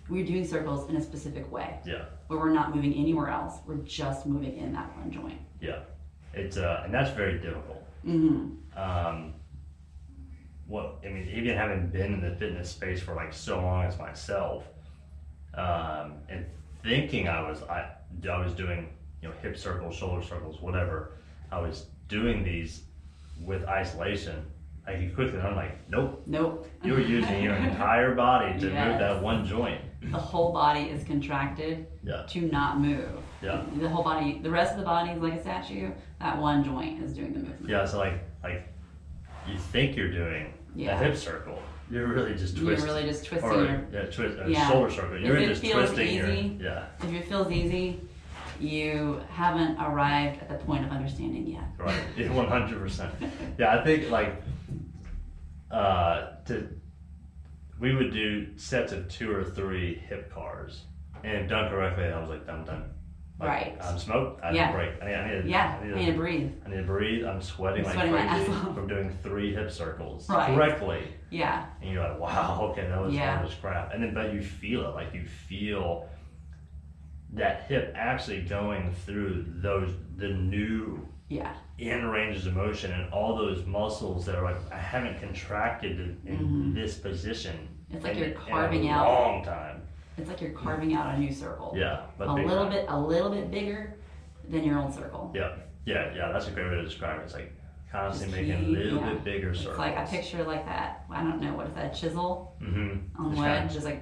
we're 0.10 0.26
doing 0.26 0.46
circles 0.48 0.90
in 0.90 0.96
a 0.96 1.02
specific 1.02 1.52
way 1.52 1.80
Yeah. 1.86 2.06
where 2.28 2.40
we're 2.40 2.54
not 2.54 2.74
moving 2.76 2.94
anywhere 2.96 3.28
else. 3.30 3.60
We're 3.68 3.76
just 3.84 4.26
moving 4.26 4.58
in 4.58 4.74
that 4.74 4.96
one 4.98 5.12
joint. 5.12 5.40
Yeah. 5.62 5.82
It's 6.34 6.58
uh, 6.58 6.82
and 6.86 6.94
that's 6.94 7.12
very 7.12 7.38
difficult. 7.40 7.84
Mm-hmm. 8.06 8.80
um, 8.80 9.34
what 10.68 11.00
I 11.06 11.10
mean, 11.10 11.28
even 11.34 11.56
having 11.58 11.88
been 11.88 12.14
in 12.14 12.22
the 12.22 12.36
fitness 12.36 12.70
space 12.70 13.02
for 13.02 13.14
like 13.16 13.34
so 13.34 13.60
long 13.62 13.84
as 13.86 13.98
myself, 13.98 14.64
um, 15.56 16.14
and 16.30 16.46
thinking 16.84 17.28
I 17.28 17.42
was 17.42 17.64
I, 17.64 17.90
I 18.32 18.38
was 18.44 18.54
doing 18.54 18.90
you 19.22 19.28
know 19.30 19.34
hip 19.42 19.58
circles, 19.58 19.96
shoulder 19.96 20.24
circles, 20.24 20.62
whatever, 20.62 21.14
I 21.52 21.60
was 21.60 21.88
doing 22.10 22.44
these 22.44 22.82
with 23.42 23.64
isolation. 23.66 24.46
I 24.86 24.94
could 24.96 25.16
quickly 25.16 25.40
I'm 25.40 25.56
like, 25.56 25.78
nope, 25.90 26.24
Nope. 26.26 26.68
you're 26.84 27.00
using 27.00 27.42
your 27.44 27.54
entire 27.70 28.16
body 28.16 28.60
to 28.60 28.66
move 28.66 28.74
that 29.00 29.22
one 29.22 29.46
joint. 29.46 29.80
the 30.02 30.18
whole 30.18 30.52
body 30.52 30.82
is 30.82 31.04
contracted 31.06 31.86
Yeah, 32.04 32.24
to 32.30 32.42
not 32.42 32.80
move. 32.82 33.08
yeah, 33.42 33.62
The 33.78 33.88
whole 33.88 34.04
body, 34.04 34.40
the 34.42 34.50
rest 34.50 34.72
of 34.74 34.80
the 34.80 34.86
body 34.86 35.12
is 35.12 35.22
like 35.22 35.34
a 35.34 35.42
statue. 35.42 35.92
That 36.20 36.38
one 36.40 36.64
joint 36.64 37.02
is 37.04 37.14
doing 37.14 37.34
the 37.34 37.40
movement. 37.40 37.70
yeah. 37.70 37.86
So 37.86 38.00
like 38.00 38.16
like 38.44 38.68
you 39.48 39.58
think 39.58 39.96
you're 39.96 40.12
doing 40.12 40.54
Yeah. 40.76 41.00
a 41.00 41.04
hip 41.04 41.16
circle, 41.16 41.62
you're 41.92 42.08
really 42.08 42.34
just 42.34 42.58
twisting. 42.58 42.88
You're 42.88 42.96
really 42.96 43.08
just 43.08 43.26
twisting 43.26 43.50
or 43.52 43.64
your. 43.66 43.86
yeah, 43.94 44.06
twist, 44.06 44.38
Yeah. 44.48 44.70
shoulder 44.70 44.90
circle. 44.92 45.20
You're 45.20 45.38
it 45.38 45.48
just 45.50 45.62
feels 45.62 45.90
twisting 45.92 46.16
your 46.16 46.28
yeah, 46.30 46.86
If 47.04 47.14
it 47.14 47.26
feels 47.26 47.52
easy, 47.52 48.02
you 48.62 49.22
haven't 49.30 49.78
arrived 49.80 50.42
at 50.42 50.50
the 50.50 50.56
point 50.66 50.86
of 50.86 50.92
understanding 50.92 51.48
yet. 51.48 51.64
right, 51.78 52.32
one 52.32 52.48
hundred 52.48 52.80
percent. 52.80 53.14
Yeah, 53.58 53.78
I 53.80 53.84
think 53.84 54.10
like 54.10 54.42
uh, 55.72 56.28
to 56.46 56.68
we 57.80 57.96
would 57.96 58.12
do 58.12 58.58
sets 58.58 58.92
of 58.92 59.08
two 59.08 59.32
or 59.32 59.44
three 59.44 59.96
hip 60.10 60.34
cars, 60.34 60.84
and 61.24 61.48
done 61.48 61.70
correctly, 61.70 62.06
I 62.06 62.20
was 62.20 62.30
like, 62.30 62.46
done, 62.46 62.66
done. 62.66 62.84
Like, 63.40 63.48
Right. 63.50 63.78
I'm 63.82 63.98
smoked. 63.98 64.44
I 64.44 64.52
need 64.52 64.58
Yeah. 64.58 64.70
a 64.72 64.74
break. 64.74 65.02
I 65.02 65.06
need, 65.06 65.14
I 65.16 65.28
need, 65.32 65.46
a, 65.46 65.48
Yeah, 65.48 65.80
I 65.82 65.86
need, 65.88 65.94
I 65.94 66.00
need 66.00 66.06
to 66.08 66.18
breathe. 66.18 66.52
I 66.66 66.70
need 66.72 66.76
to 66.76 66.84
breathe. 66.84 67.26
I'm 67.26 67.42
sweating 67.42 67.86
I'm 67.88 67.96
like 67.96 68.10
sweating 68.10 68.28
crazy 68.28 68.74
from 68.74 68.88
doing 68.90 69.18
three 69.24 69.54
hip 69.54 69.72
circles 69.72 70.28
Right. 70.30 70.54
correctly. 70.54 71.08
Yeah, 71.30 71.68
and 71.82 71.90
you're 71.94 72.04
like, 72.04 72.20
wow, 72.20 72.60
okay, 72.72 72.86
that 72.90 73.02
was 73.02 73.14
Yeah. 73.14 73.38
hard 73.38 73.48
as 73.48 73.54
crap. 73.56 73.94
And 73.94 74.04
then, 74.04 74.14
but 74.14 74.34
you 74.34 74.42
feel 74.42 74.90
it, 74.90 74.94
like 74.96 75.14
you 75.14 75.24
feel 75.26 76.10
that 77.34 77.64
hip 77.68 77.94
actually 77.96 78.42
going 78.42 78.94
through 79.06 79.46
those 79.62 79.92
the 80.18 80.28
new 80.30 81.08
yeah, 81.28 81.54
in 81.78 82.06
ranges 82.08 82.48
of 82.48 82.56
motion 82.56 82.92
and 82.92 83.12
all 83.14 83.36
those 83.36 83.64
muscles 83.66 84.26
that 84.26 84.36
are 84.36 84.44
like 84.44 84.58
I 84.72 84.78
haven't 84.80 85.20
contracted 85.20 86.00
in, 86.26 86.40
Mhm. 86.40 86.74
this 86.74 86.98
position. 86.98 87.68
It's 87.92 88.04
like 88.04 88.14
in, 88.14 88.18
you're 88.20 88.28
in 88.30 88.34
carving 88.36 88.88
a 88.90 88.92
out- 88.94 89.08
a 89.08 89.12
long 89.12 89.44
time. 89.44 89.82
it's 90.18 90.28
like 90.28 90.42
you're 90.42 90.52
carving 90.52 90.94
out 90.96 91.14
a 91.16 91.20
new 91.20 91.32
circle. 91.32 91.74
Yeah, 91.78 92.02
but 92.18 92.28
a 92.30 92.34
little 92.34 92.64
time. 92.64 92.72
bit, 92.72 92.86
a 92.90 93.00
little 93.00 93.30
bit 93.30 93.52
bigger 93.52 93.96
than 94.50 94.64
your 94.64 94.80
old 94.80 94.94
circle. 94.94 95.32
Yeah, 95.36 95.54
yeah, 95.86 96.12
yeah. 96.16 96.32
That's 96.32 96.48
a 96.48 96.52
great 96.52 96.68
way 96.70 96.76
to 96.78 96.84
describe 96.84 97.20
it. 97.20 97.24
It's 97.26 97.34
like 97.36 97.54
constantly 97.92 98.48
Just 98.48 98.60
making 98.60 98.76
a 98.76 98.80
little 98.80 99.00
yeah. 99.00 99.10
bit 99.14 99.24
bigger 99.24 99.50
It's 99.52 99.60
circles. 99.60 99.78
like 99.78 99.98
I 99.98 100.06
picture 100.06 100.44
like 100.44 100.66
that. 100.66 101.06
I 101.12 101.22
don't 101.24 101.40
know 101.42 101.54
what 101.54 101.68
is 101.68 101.74
that 101.76 101.94
chisel 101.94 102.56
Mm-hmm. 102.62 103.22
on 103.24 103.30
Just 103.32 103.40
wood, 103.42 103.48
kinda- 103.58 103.74
just 103.74 103.86
like. 103.86 104.02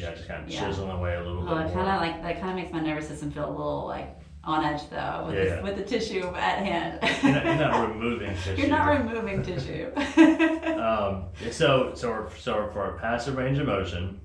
Yeah, 0.00 0.14
just 0.14 0.26
kind 0.28 0.44
of 0.44 0.50
Yeah. 0.50 0.66
chiseling 0.66 0.90
away 0.90 1.14
a 1.16 1.20
little 1.22 1.44
Well, 1.44 1.56
bit 1.56 1.66
it 1.70 1.74
more. 1.74 1.84
kind 1.84 1.88
of 1.96 2.00
like 2.00 2.22
that. 2.22 2.40
Kind 2.40 2.50
of 2.50 2.56
makes 2.56 2.72
my 2.72 2.80
nervous 2.80 3.08
system 3.08 3.30
feel 3.30 3.48
a 3.48 3.50
little 3.50 3.86
like 3.86 4.16
on 4.42 4.64
edge 4.64 4.88
though, 4.88 5.24
with, 5.26 5.34
Yeah, 5.36 5.56
the, 5.56 5.62
with 5.62 5.76
the 5.76 5.82
tissue 5.84 6.26
at 6.34 6.58
hand. 6.64 6.98
you're, 7.22 7.32
not, 7.32 7.44
you're 7.44 7.54
not 7.56 7.88
removing 7.94 8.34
tissue. 8.36 8.54
You're 8.62 8.70
not 8.70 8.98
removing 8.98 9.42
tissue. 9.42 9.90
Um, 10.80 11.26
so, 11.50 11.92
so, 11.94 12.26
so 12.38 12.70
for 12.72 12.80
our 12.82 12.92
passive 12.98 13.36
range 13.36 13.58
of 13.58 13.66
motion, 13.66 14.18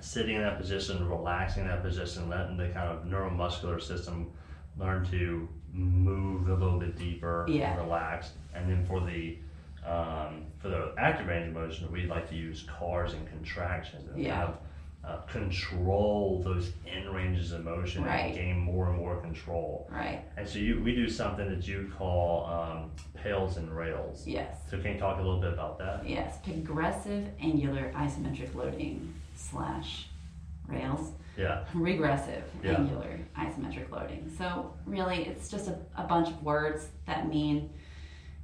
sitting 0.00 0.36
in 0.36 0.42
that 0.42 0.58
position, 0.58 1.08
relaxing 1.08 1.64
in 1.64 1.68
that 1.68 1.82
position, 1.82 2.28
letting 2.28 2.56
the 2.56 2.68
kind 2.68 2.88
of 2.88 3.04
neuromuscular 3.04 3.82
system 3.82 4.30
learn 4.78 5.04
to 5.10 5.48
move 5.72 6.48
a 6.48 6.54
little 6.54 6.78
bit 6.78 6.96
deeper, 6.96 7.46
Yeah. 7.48 7.76
relax, 7.78 8.30
and 8.54 8.70
then 8.70 8.84
for 8.86 9.00
the 9.00 9.38
um, 9.86 10.44
for 10.58 10.68
the 10.68 10.94
active 10.98 11.26
range 11.26 11.48
of 11.48 11.54
motion, 11.54 11.90
we 11.90 12.04
like 12.06 12.28
to 12.30 12.36
use 12.36 12.64
cars 12.78 13.12
and 13.14 13.26
contractions 13.28 14.08
and 14.08 14.22
Yeah. 14.22 14.44
of 14.44 14.58
uh, 15.02 15.16
control 15.22 16.42
those 16.44 16.72
in 16.86 17.08
ranges 17.10 17.52
of 17.52 17.64
motion 17.64 18.04
Right. 18.04 18.26
and 18.26 18.34
gain 18.34 18.58
more 18.58 18.88
and 18.90 18.98
more 18.98 19.16
control. 19.16 19.88
right. 19.90 20.22
And 20.36 20.46
so 20.46 20.58
you, 20.58 20.82
we 20.82 20.94
do 20.94 21.08
something 21.08 21.48
that 21.48 21.66
you 21.66 21.90
call 21.96 22.44
um, 22.46 22.90
PAILs 23.14 23.56
and 23.56 23.74
rails. 23.74 24.26
Yes. 24.26 24.54
So 24.70 24.78
can 24.78 24.92
you 24.92 24.98
talk 24.98 25.18
a 25.18 25.22
little 25.22 25.40
bit 25.40 25.54
about 25.54 25.78
that? 25.78 26.06
Yes. 26.06 26.36
Progressive 26.44 27.28
angular 27.40 27.90
isometric 27.96 28.54
loading 28.54 29.14
slash 29.34 30.06
rails. 30.68 31.12
Yeah. 31.38 31.64
regressive 31.72 32.44
Yeah. 32.62 32.72
angular 32.76 33.18
isometric 33.38 33.90
loading. 33.90 34.30
So 34.36 34.74
really, 34.84 35.26
it's 35.26 35.48
just 35.48 35.68
a, 35.68 35.78
a 35.96 36.02
bunch 36.04 36.28
of 36.28 36.42
words 36.42 36.88
that 37.06 37.26
mean 37.28 37.70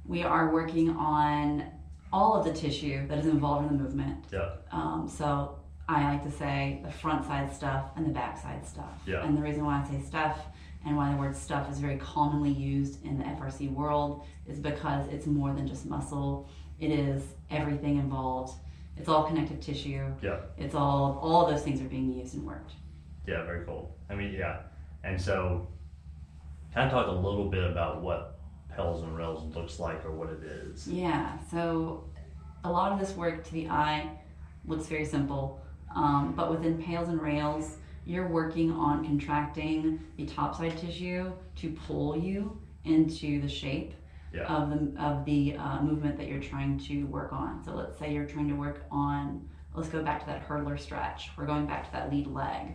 we 0.07 0.23
are 0.23 0.51
working 0.51 0.89
on 0.91 1.63
all 2.11 2.33
of 2.35 2.45
the 2.45 2.53
tissue 2.53 3.05
that 3.07 3.17
is 3.17 3.25
involved 3.25 3.69
in 3.69 3.77
the 3.77 3.83
movement. 3.83 4.25
Yeah. 4.31 4.51
Um, 4.71 5.09
so 5.13 5.57
I 5.89 6.03
like 6.13 6.23
to 6.23 6.31
say 6.31 6.81
the 6.83 6.91
front 6.91 7.25
side 7.25 7.53
stuff 7.53 7.91
and 7.95 8.05
the 8.05 8.11
back 8.11 8.41
side 8.41 8.65
stuff. 8.65 9.01
Yeah. 9.05 9.25
And 9.25 9.37
the 9.37 9.41
reason 9.41 9.65
why 9.65 9.81
I 9.81 9.89
say 9.89 10.01
stuff 10.01 10.39
and 10.85 10.95
why 10.95 11.11
the 11.11 11.17
word 11.17 11.35
stuff 11.35 11.69
is 11.71 11.79
very 11.79 11.97
commonly 11.97 12.51
used 12.51 13.03
in 13.05 13.17
the 13.17 13.23
FRC 13.25 13.71
world 13.73 14.23
is 14.47 14.59
because 14.59 15.07
it's 15.09 15.27
more 15.27 15.53
than 15.53 15.67
just 15.67 15.85
muscle. 15.85 16.49
It 16.79 16.91
is 16.91 17.23
everything 17.49 17.97
involved. 17.97 18.53
It's 18.95 19.09
all 19.09 19.23
connective 19.25 19.59
tissue. 19.59 20.05
Yeah. 20.21 20.39
It's 20.57 20.75
all 20.75 21.19
all 21.21 21.45
of 21.45 21.51
those 21.53 21.63
things 21.63 21.81
are 21.81 21.89
being 21.89 22.11
used 22.13 22.35
and 22.35 22.45
worked. 22.45 22.71
Yeah, 23.27 23.43
very 23.43 23.65
cool. 23.65 23.95
I 24.09 24.15
mean, 24.15 24.33
yeah. 24.33 24.61
And 25.03 25.21
so, 25.21 25.67
kind 26.73 26.87
of 26.87 26.91
talk 26.91 27.07
a 27.07 27.11
little 27.11 27.49
bit 27.49 27.63
about 27.63 28.01
what 28.01 28.36
PAILs 28.77 29.03
and 29.03 29.17
Rails 29.17 29.55
looks 29.55 29.79
like 29.79 30.05
or 30.05 30.11
what 30.11 30.29
it 30.29 30.43
is. 30.43 30.87
Yeah, 30.87 31.37
so 31.51 32.03
a 32.63 32.71
lot 32.71 32.91
of 32.91 32.99
this 32.99 33.15
work 33.15 33.43
to 33.45 33.51
the 33.51 33.67
eye 33.69 34.09
looks 34.65 34.85
very 34.85 35.05
simple, 35.05 35.59
um, 35.95 36.33
but 36.35 36.51
within 36.51 36.81
PAILs 36.81 37.09
and 37.09 37.19
Rails, 37.21 37.77
you're 38.05 38.27
working 38.27 38.71
on 38.71 39.03
contracting 39.03 39.99
the 40.15 40.25
topside 40.27 40.77
tissue 40.77 41.33
to 41.57 41.71
pull 41.87 42.15
you 42.17 42.57
into 42.85 43.41
the 43.41 43.49
shape 43.49 43.93
Yeah. 44.33 44.43
of 44.45 44.69
the, 44.69 45.01
of 45.01 45.25
the 45.25 45.55
uh, 45.57 45.81
movement 45.81 46.17
that 46.19 46.27
you're 46.27 46.39
trying 46.41 46.77
to 46.81 47.03
work 47.07 47.33
on. 47.33 47.63
So 47.65 47.73
let's 47.73 47.97
say 47.97 48.13
you're 48.13 48.25
trying 48.25 48.47
to 48.49 48.55
work 48.55 48.85
on, 48.91 49.49
let's 49.73 49.89
go 49.89 50.03
back 50.03 50.19
to 50.21 50.25
that 50.27 50.47
hurdler 50.47 50.79
stretch. 50.79 51.31
We're 51.35 51.47
going 51.47 51.65
back 51.65 51.85
to 51.87 51.91
that 51.93 52.11
lead 52.13 52.27
leg. 52.27 52.67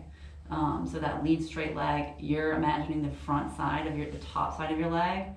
Um, 0.51 0.87
so 0.91 0.99
that 0.99 1.23
lead 1.23 1.41
straight 1.43 1.75
leg, 1.75 2.13
you're 2.19 2.53
imagining 2.53 3.01
the 3.01 3.15
front 3.25 3.55
side 3.55 3.87
of 3.87 3.97
your, 3.97 4.11
the 4.11 4.19
top 4.19 4.55
side 4.57 4.71
of 4.71 4.77
your 4.77 4.89
leg. 4.91 5.27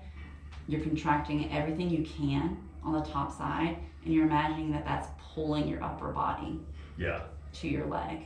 You're 0.67 0.81
contracting 0.81 1.51
everything 1.51 1.89
you 1.89 2.03
can 2.03 2.57
on 2.83 2.93
the 2.93 3.01
top 3.01 3.31
side, 3.31 3.77
and 4.03 4.13
you're 4.13 4.25
imagining 4.25 4.71
that 4.71 4.85
that's 4.85 5.07
pulling 5.33 5.67
your 5.67 5.83
upper 5.83 6.11
body 6.11 6.59
Yeah. 6.97 7.21
to 7.53 7.67
your 7.67 7.85
leg. 7.85 8.23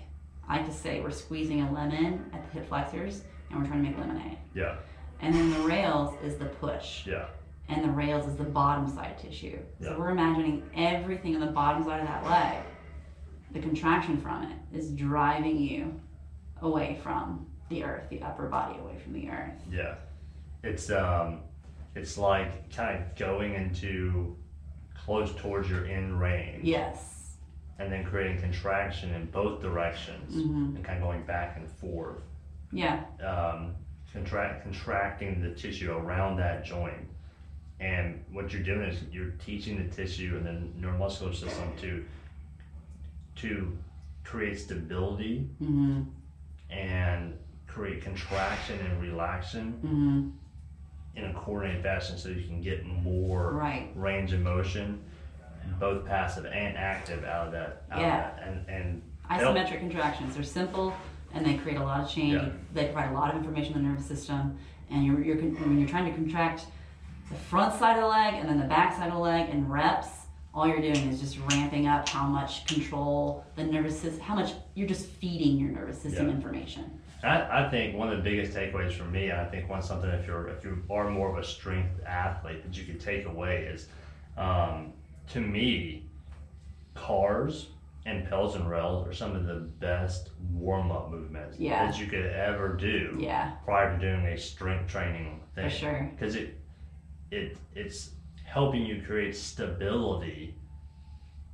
I 0.47 0.57
like 0.57 0.65
to 0.65 0.73
say 0.73 1.01
we're 1.01 1.11
squeezing 1.11 1.61
a 1.61 1.71
lemon 1.71 2.29
at 2.33 2.43
the 2.45 2.59
hip 2.59 2.67
flexors, 2.67 3.23
and 3.49 3.59
we're 3.61 3.67
trying 3.67 3.83
to 3.83 3.89
make 3.89 3.97
lemonade. 3.97 4.37
Yeah. 4.53 4.77
And 5.21 5.33
then 5.35 5.51
the 5.51 5.59
rails 5.61 6.15
is 6.23 6.37
the 6.37 6.45
push 6.45 7.05
Yeah. 7.07 7.27
and 7.69 7.83
the 7.83 7.89
rails 7.91 8.27
is 8.27 8.35
the 8.37 8.43
bottom 8.43 8.87
side 8.87 9.17
tissue. 9.19 9.59
Yeah. 9.79 9.89
So 9.89 9.99
we're 9.99 10.09
imagining 10.09 10.63
everything 10.75 11.35
on 11.35 11.41
the 11.41 11.51
bottom 11.51 11.83
side 11.83 12.01
of 12.01 12.07
that 12.07 12.23
leg, 12.25 12.63
the 13.51 13.59
contraction 13.59 14.17
from 14.17 14.43
it 14.43 14.57
is 14.73 14.91
driving 14.91 15.57
you 15.59 15.99
away 16.61 16.99
from 17.03 17.45
the 17.69 17.83
earth, 17.83 18.09
the 18.09 18.21
upper 18.23 18.47
body 18.47 18.79
away 18.79 18.97
from 18.97 19.13
the 19.13 19.29
earth. 19.29 19.61
Yeah. 19.69 19.95
It's 20.63 20.89
um, 20.91 21.41
it's 21.95 22.17
like 22.17 22.73
kind 22.73 23.01
of 23.01 23.15
going 23.15 23.53
into 23.53 24.37
close 25.05 25.33
towards 25.35 25.69
your 25.69 25.85
end 25.85 26.19
range, 26.19 26.63
Yes. 26.63 27.37
and 27.79 27.91
then 27.91 28.03
creating 28.05 28.39
contraction 28.39 29.13
in 29.13 29.25
both 29.31 29.61
directions, 29.61 30.35
Mhm. 30.35 30.75
and 30.75 30.85
kind 30.85 30.97
of 30.99 31.03
going 31.03 31.23
back 31.23 31.57
and 31.57 31.67
forth. 31.67 32.21
Yeah. 32.73 33.03
um, 33.21 33.75
contract 34.13 34.63
contracting 34.63 35.41
the 35.41 35.51
tissue 35.51 35.91
around 35.91 36.37
that 36.37 36.63
joint. 36.65 37.07
And 37.81 38.23
what 38.31 38.53
you're 38.53 38.63
doing 38.63 38.83
is 38.89 39.03
you're 39.11 39.31
teaching 39.31 39.77
the 39.77 39.93
tissue 39.93 40.37
and 40.37 40.45
the 40.45 40.87
neuromuscular 40.87 41.33
system 41.35 41.71
to 41.81 42.05
to 43.37 43.77
create 44.23 44.57
stability 44.59 45.49
hmm 45.59 46.03
and 46.69 47.37
create 47.67 48.01
contraction 48.01 48.79
and 48.85 49.01
relaxation 49.01 49.71
hmm 49.81 50.29
in 51.15 51.25
a 51.25 51.33
coordinated 51.33 51.83
fashion 51.83 52.17
so 52.17 52.29
you 52.29 52.45
can 52.47 52.61
get 52.61 52.85
more 52.85 53.51
Right. 53.51 53.89
range 53.95 54.31
of 54.33 54.41
motion, 54.41 55.03
both 55.79 56.05
passive 56.05 56.45
and 56.45 56.77
active 56.77 57.23
out 57.23 57.47
of 57.47 57.51
that. 57.53 57.83
Out 57.91 57.99
Yeah. 58.01 58.29
Of 58.29 58.35
that. 58.37 58.47
And 58.47 58.69
and 58.69 59.01
Isometric 59.29 59.79
contractions. 59.79 60.35
They're 60.35 60.43
simple 60.43 60.93
and 61.33 61.45
they 61.45 61.53
create 61.55 61.77
a 61.77 61.83
lot 61.83 62.01
of 62.01 62.09
change. 62.09 62.33
Yeah. 62.33 62.49
They 62.73 62.85
provide 62.85 63.11
a 63.11 63.13
lot 63.13 63.33
of 63.33 63.37
information 63.37 63.75
in 63.77 63.83
the 63.83 63.89
nervous 63.89 64.05
system. 64.05 64.57
And 64.89 65.05
you're, 65.05 65.21
you're 65.23 65.37
when 65.37 65.79
you're 65.79 65.87
trying 65.87 66.05
to 66.05 66.11
contract 66.13 66.65
the 67.29 67.35
front 67.35 67.73
side 67.79 67.95
of 67.95 68.01
the 68.01 68.07
leg 68.09 68.33
and 68.35 68.49
then 68.49 68.59
the 68.59 68.65
back 68.65 68.93
side 68.93 69.07
of 69.07 69.13
the 69.13 69.19
leg 69.19 69.49
in 69.49 69.69
reps, 69.69 70.09
all 70.53 70.67
you're 70.67 70.81
doing 70.81 71.07
is 71.07 71.21
just 71.21 71.37
ramping 71.49 71.87
up 71.87 72.09
how 72.09 72.25
much 72.27 72.65
control 72.67 73.45
the 73.55 73.63
nervous 73.63 73.97
system, 73.97 74.19
how 74.19 74.35
much 74.35 74.51
you're 74.75 74.87
just 74.87 75.05
feeding 75.05 75.57
your 75.57 75.69
nervous 75.71 76.01
system 76.01 76.27
Yeah. 76.27 76.33
information. 76.33 76.99
I, 77.23 77.65
I 77.65 77.69
think 77.69 77.95
one 77.95 78.09
of 78.09 78.17
the 78.17 78.23
biggest 78.23 78.55
takeaways 78.57 78.93
for 78.93 79.03
me, 79.05 79.29
and 79.29 79.39
I 79.39 79.45
think 79.45 79.69
one 79.69 79.81
something 79.81 80.09
if 80.09 80.25
you're 80.25 80.47
if 80.49 80.63
you 80.63 80.81
are 80.89 81.09
more 81.09 81.29
of 81.31 81.37
a 81.37 81.43
strength 81.45 82.01
athlete 82.05 82.63
that 82.63 82.75
you 82.77 82.85
could 82.85 82.99
take 82.99 83.25
away 83.25 83.63
is, 83.65 83.87
um, 84.37 84.93
to 85.29 85.39
me, 85.39 86.05
cars 86.95 87.67
and 88.05 88.27
PAILs 88.27 88.55
and 88.55 88.67
rails 88.69 89.07
are 89.07 89.13
some 89.13 89.35
of 89.35 89.45
the 89.45 89.53
best 89.79 90.31
warm 90.53 90.91
up 90.91 91.11
movements 91.11 91.59
Yeah. 91.59 91.85
that 91.85 91.99
you 91.99 92.07
could 92.07 92.25
ever 92.25 92.69
do 92.69 93.15
Yeah, 93.19 93.51
prior 93.63 93.93
to 93.93 93.99
doing 93.99 94.25
a 94.25 94.37
strength 94.37 94.89
training 94.89 95.39
thing. 95.53 95.69
for 95.69 95.75
sure. 95.75 96.09
Because 96.11 96.35
it 96.35 96.57
it 97.29 97.57
it's 97.75 98.11
helping 98.43 98.85
you 98.85 99.01
create 99.03 99.35
stability 99.35 100.55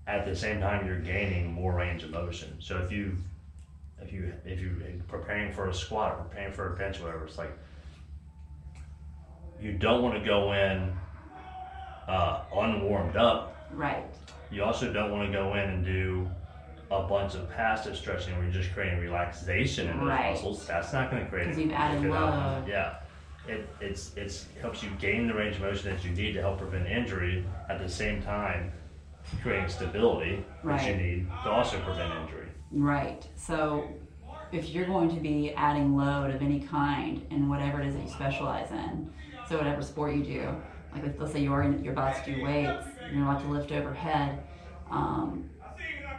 at 0.08 0.26
the 0.26 0.36
same 0.36 0.62
time 0.62 0.88
you're 0.88 1.00
gaining 1.00 1.52
more 1.52 1.74
range 1.76 2.04
of 2.04 2.12
motion. 2.12 2.56
So 2.60 2.78
if 2.78 2.92
you 2.92 3.18
if 4.08 4.14
you 4.14 4.34
if 4.46 4.60
you 4.60 5.02
preparing 5.08 5.52
for 5.52 5.70
a 5.70 5.74
squat 5.74 6.14
or 6.14 6.24
preparing 6.24 6.54
for 6.54 6.74
a 6.74 6.78
bench, 6.78 7.00
whatever, 7.02 7.26
it's 7.26 7.38
like 7.38 7.52
you 9.62 9.74
don't 9.74 10.02
want 10.02 10.16
to 10.18 10.26
go 10.26 10.54
in 10.54 10.94
uh, 12.08 12.44
unwarmed 12.56 13.18
up. 13.18 13.68
Right. 13.74 14.06
You 14.50 14.64
also 14.64 14.94
don't 14.94 15.12
want 15.12 15.30
to 15.32 15.38
go 15.38 15.54
in 15.56 15.60
and 15.70 15.86
do 15.86 16.30
a 16.90 17.04
bunch 17.04 17.36
of 17.36 17.50
passive 17.50 17.98
stretching 17.98 18.34
where 18.36 18.44
you're 18.44 18.54
just 18.54 18.74
creating 18.74 19.00
relaxation 19.00 19.90
in 19.90 19.98
those 20.00 20.08
Right. 20.08 20.32
muscles. 20.32 20.66
That's 20.66 20.94
not 20.94 21.12
going 21.12 21.24
to 21.24 21.30
create 21.30 21.48
'Cause 21.50 21.58
a 21.58 21.62
you've 21.64 21.72
added 21.74 22.10
load. 22.10 22.66
Yeah. 22.68 22.96
It, 23.48 23.68
it's 23.82 24.16
it's 24.16 24.46
helps 24.62 24.84
you 24.84 24.90
gain 25.00 25.28
the 25.28 25.34
range 25.34 25.56
of 25.56 25.62
motion 25.62 25.90
that 25.94 26.04
you 26.04 26.12
need 26.12 26.34
to 26.34 26.42
help 26.42 26.60
prevent 26.60 26.86
injury 26.88 27.46
at 27.70 27.80
the 27.80 27.88
same 27.90 28.22
time 28.22 28.72
creating 29.42 29.70
stability 29.70 30.46
which 30.62 30.82
you 30.84 30.88
Right. 30.92 30.98
need 30.98 31.28
to 31.44 31.50
also 31.50 31.80
prevent 31.82 32.14
injury. 32.14 32.48
Right. 32.72 33.28
So 33.36 33.94
if 34.52 34.70
you're 34.70 34.86
going 34.86 35.14
to 35.14 35.20
be 35.22 35.54
adding 35.54 35.96
load 35.98 36.34
of 36.34 36.42
any 36.42 36.60
kind 36.62 37.26
in 37.30 37.50
whatever 37.50 37.82
it 37.82 37.88
is 37.88 37.96
that 37.96 38.04
you 38.04 38.10
specialize 38.10 38.72
in, 38.72 39.10
so 39.48 39.58
whatever 39.58 39.82
sport 39.82 40.16
you 40.16 40.24
do, 40.24 40.56
like 40.94 41.04
if- 41.06 41.20
let's 41.20 41.34
say 41.34 41.40
you 41.42 41.54
are 41.54 41.64
in, 41.64 41.84
you're 41.84 41.94
about 41.94 42.24
to 42.24 42.34
do 42.36 42.44
weights, 42.44 42.88
you're 43.14 43.24
about 43.24 43.42
to 43.42 43.48
lift 43.48 43.72
overhead. 43.72 44.44
Um, 44.90 45.50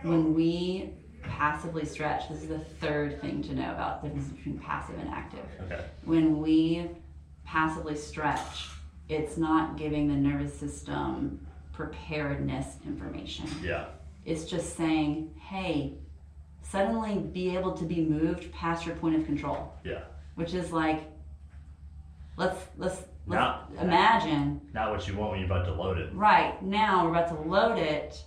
when 0.02 0.34
we 0.34 0.90
passively 1.22 1.84
stretch, 1.84 2.28
this 2.28 2.42
is 2.42 2.48
the 2.48 2.58
third 2.58 3.20
thing 3.20 3.42
to 3.42 3.54
know 3.54 3.72
about 3.72 4.02
the 4.02 4.08
difference 4.08 4.32
between 4.32 4.58
passive 4.58 4.98
and 4.98 5.08
active. 5.10 5.44
Okay. 5.64 5.84
When 6.04 6.40
we 6.40 6.90
passively 7.44 7.96
stretch, 7.96 8.68
it's 9.08 9.36
not 9.38 9.76
giving 9.76 10.08
the 10.08 10.14
nervous 10.14 10.54
system 10.54 11.46
preparedness 11.78 12.66
information 12.84 13.46
Yeah. 13.62 13.84
it's 14.24 14.44
just 14.46 14.76
saying, 14.76 15.32
hey, 15.38 15.94
suddenly 16.62 17.18
be 17.18 17.56
able 17.56 17.72
to 17.74 17.84
be 17.84 18.04
moved 18.04 18.50
past 18.52 18.84
your 18.84 18.96
point 18.96 19.14
of 19.14 19.24
control, 19.24 19.72
Yeah. 19.84 20.02
which 20.34 20.54
is 20.54 20.72
like, 20.72 21.00
let's 22.36 22.58
let's 22.76 22.96
let's 23.28 23.40
Now- 23.40 23.68
imagine 23.80 24.60
Not 24.74 24.90
what 24.90 25.06
you 25.06 25.16
want 25.16 25.30
when 25.32 25.40
you're 25.40 25.48
about 25.52 25.66
to 25.66 25.72
load 25.72 25.98
it. 25.98 26.12
right 26.14 26.60
now 26.62 27.04
we're 27.04 27.10
about 27.10 27.28
to 27.28 27.40
load 27.48 27.78
it. 27.78 28.24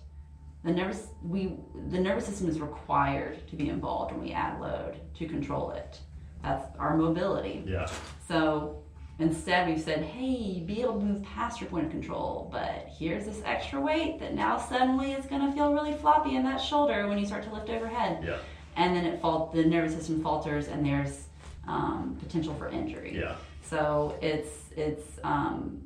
The 0.63 0.71
nervous 0.71 1.09
we 1.21 1.57
the 1.89 1.99
nervous 1.99 2.25
system 2.27 2.47
is 2.47 2.59
required 2.61 3.45
to 3.49 3.55
be 3.57 3.67
involved 3.67 4.13
when 4.13 4.21
we 4.21 4.31
add 4.31 4.61
load 4.61 4.95
to 5.15 5.27
control 5.27 5.71
it. 5.71 5.99
That's 6.41 6.65
our 6.79 6.95
mobility. 6.95 7.63
Yeah. 7.67 7.87
So 8.27 8.80
instead, 9.21 9.67
we've 9.67 9.81
said, 9.81 10.03
hey, 10.03 10.63
be 10.65 10.81
able 10.81 10.99
to 10.99 11.05
move 11.05 11.23
past 11.23 11.61
your 11.61 11.69
point 11.69 11.85
of 11.85 11.91
control, 11.91 12.49
but 12.51 12.87
here's 12.97 13.25
this 13.25 13.41
extra 13.45 13.79
weight 13.79 14.19
that 14.19 14.33
now 14.33 14.57
suddenly 14.57 15.13
is 15.13 15.25
going 15.25 15.45
to 15.45 15.51
feel 15.53 15.73
really 15.73 15.93
floppy 15.93 16.35
in 16.35 16.43
that 16.43 16.57
shoulder 16.57 17.07
when 17.07 17.17
you 17.17 17.25
start 17.25 17.43
to 17.43 17.53
lift 17.53 17.69
overhead. 17.69 18.23
Yeah. 18.23 18.37
And 18.75 18.95
then 18.95 19.05
it 19.05 19.21
fal- 19.21 19.51
the 19.53 19.63
nervous 19.63 19.93
system 19.93 20.21
falters 20.21 20.67
and 20.67 20.85
there's 20.85 21.27
um, 21.67 22.17
potential 22.19 22.53
for 22.55 22.69
injury. 22.69 23.17
Yeah. 23.17 23.35
So 23.61 24.17
it's 24.21 24.49
it's 24.75 25.19
um, 25.23 25.83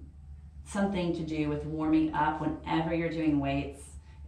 something 0.66 1.14
to 1.16 1.22
do 1.22 1.50
with 1.50 1.66
warming 1.66 2.14
up 2.14 2.42
whenever 2.42 2.94
you're 2.94 3.10
doing 3.10 3.40
weights 3.40 3.82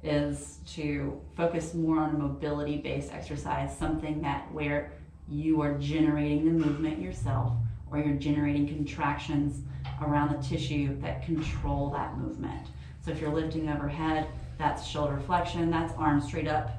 is 0.03 0.59
to 0.73 1.19
focus 1.35 1.73
more 1.73 1.99
on 1.99 2.15
a 2.15 2.17
mobility 2.17 2.77
based 2.77 3.13
exercise, 3.13 3.75
something 3.77 4.21
that 4.21 4.51
where 4.51 4.91
you 5.29 5.61
are 5.61 5.77
generating 5.77 6.45
the 6.45 6.51
movement 6.51 7.01
yourself 7.01 7.53
or 7.91 7.99
you're 7.99 8.15
generating 8.15 8.67
contractions 8.67 9.63
around 10.01 10.35
the 10.35 10.47
tissue 10.47 10.99
that 11.01 11.23
control 11.25 11.89
that 11.91 12.17
movement. 12.17 12.67
So 13.03 13.11
if 13.11 13.19
you're 13.21 13.33
lifting 13.33 13.69
overhead, 13.69 14.27
that's 14.57 14.85
shoulder 14.85 15.19
flexion, 15.25 15.71
that's 15.71 15.93
arm 15.93 16.19
straight 16.21 16.47
up 16.47 16.71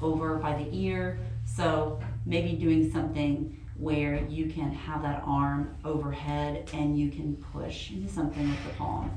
over 0.00 0.36
by 0.36 0.62
the 0.62 0.68
ear. 0.76 1.18
So 1.44 2.00
maybe 2.24 2.52
doing 2.52 2.90
something 2.90 3.60
where 3.76 4.24
you 4.26 4.46
can 4.50 4.72
have 4.72 5.02
that 5.02 5.22
arm 5.26 5.74
overhead 5.84 6.68
and 6.72 6.98
you 6.98 7.10
can 7.10 7.36
push 7.52 7.90
into 7.90 8.08
something 8.08 8.48
with 8.48 8.64
the 8.64 8.70
palm. 8.70 9.10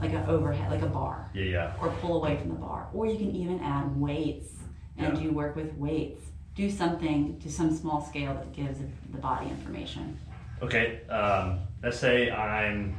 like 0.00 0.12
an 0.14 0.24
overhead, 0.28 0.68
like 0.68 0.82
a 0.82 0.86
bar, 0.86 1.30
Yeah, 1.32 1.44
yeah. 1.44 1.72
or 1.80 1.90
pull 2.00 2.16
away 2.16 2.36
from 2.36 2.48
the 2.48 2.56
bar. 2.56 2.88
Or 2.92 3.06
you 3.06 3.16
can 3.16 3.36
even 3.36 3.60
add 3.60 3.96
weights 4.00 4.52
and 4.98 5.16
Yeah. 5.16 5.22
do 5.24 5.30
work 5.30 5.54
with 5.54 5.72
weights. 5.76 6.24
Do 6.56 6.68
something 6.70 7.38
to 7.38 7.48
some 7.48 7.70
small 7.70 8.00
scale 8.00 8.34
that 8.34 8.52
gives 8.52 8.80
the 9.12 9.18
body 9.18 9.48
information. 9.48 10.18
Okay, 10.62 11.00
um, 11.08 11.60
let's 11.82 11.98
say 11.98 12.30
I'm 12.30 12.96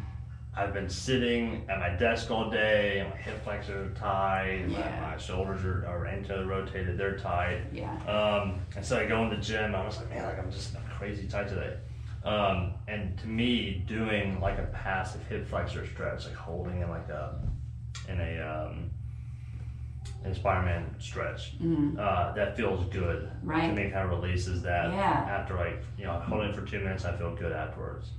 I've 0.55 0.73
been 0.73 0.89
sitting 0.89 1.65
at 1.67 1.79
my 1.79 1.89
desk 1.89 2.29
all 2.29 2.49
day, 2.51 2.99
and 2.99 3.09
my 3.09 3.15
hip 3.15 3.43
flexors 3.43 3.91
are 3.91 3.95
tight, 3.95 4.65
Yeah. 4.67 4.99
my, 5.01 5.11
my 5.13 5.17
shoulders 5.17 5.63
are, 5.65 5.83
are 5.87 6.05
anteriorly 6.05 6.45
rotated, 6.45 6.95
they're 6.95 7.17
tight. 7.17 7.61
Yeah. 7.71 7.91
Um, 8.05 8.59
and 8.75 8.85
so 8.85 8.99
I 8.99 9.07
go 9.07 9.23
in 9.23 9.29
the 9.31 9.37
gym, 9.37 9.73
I 9.73 9.83
was 9.83 9.97
like, 9.97 10.09
man, 10.11 10.23
like 10.25 10.37
I'm 10.37 10.51
just 10.51 10.75
I'm 10.75 10.83
crazy 10.95 11.27
tight 11.27 11.47
today. 11.47 11.77
Um, 12.23 12.73
and 12.87 13.17
to 13.19 13.27
me, 13.27 13.83
doing 13.87 14.39
like 14.39 14.59
a 14.59 14.63
passive 14.67 15.25
hip 15.27 15.47
flexor 15.47 15.87
stretch, 15.87 16.25
like 16.25 16.35
holding 16.35 16.81
in 16.81 16.89
like 16.89 17.09
a 17.09 17.39
in 18.07 18.19
a 18.19 18.41
um, 18.41 18.91
Inspireman 20.25 20.85
stretch, 21.01 21.53
uh, 21.99 22.33
that 22.33 22.55
feels 22.55 22.85
good. 22.93 23.23
Mm-hmm. 23.23 23.47
Right. 23.49 23.67
To 23.67 23.73
me, 23.73 23.89
kind 23.91 24.09
of 24.11 24.21
releases 24.21 24.61
that 24.63 24.91
Yeah. 24.91 25.27
after 25.29 25.55
like 25.55 25.83
you 25.97 26.05
know 26.05 26.19
holding 26.19 26.53
for 26.53 26.61
two 26.65 26.79
minutes, 26.79 27.05
I 27.05 27.15
feel 27.17 27.35
good 27.35 27.51
afterwards. 27.51 28.11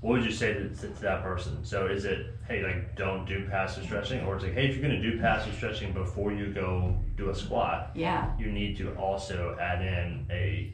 What 0.00 0.12
would 0.12 0.24
you 0.24 0.30
say 0.30 0.52
to, 0.54 0.68
to, 0.68 0.88
to 0.88 1.02
that 1.02 1.22
person? 1.22 1.64
So 1.64 1.86
is 1.86 2.04
it 2.04 2.26
hey 2.48 2.62
like 2.62 2.96
don't 2.96 3.24
do 3.24 3.46
passive 3.48 3.84
stretching, 3.84 4.24
or 4.26 4.34
it's 4.36 4.44
like 4.44 4.54
hey 4.54 4.66
if 4.68 4.74
you're 4.76 4.82
gonna 4.82 5.00
do 5.02 5.20
passive 5.20 5.54
stretching 5.54 5.92
before 5.92 6.32
you 6.32 6.52
go 6.52 6.96
do 7.16 7.30
a 7.30 7.34
squat, 7.34 7.90
Yeah. 7.94 8.30
you 8.38 8.50
need 8.50 8.76
to 8.78 8.92
also 8.96 9.56
add 9.60 9.80
in 9.82 10.26
a 10.30 10.72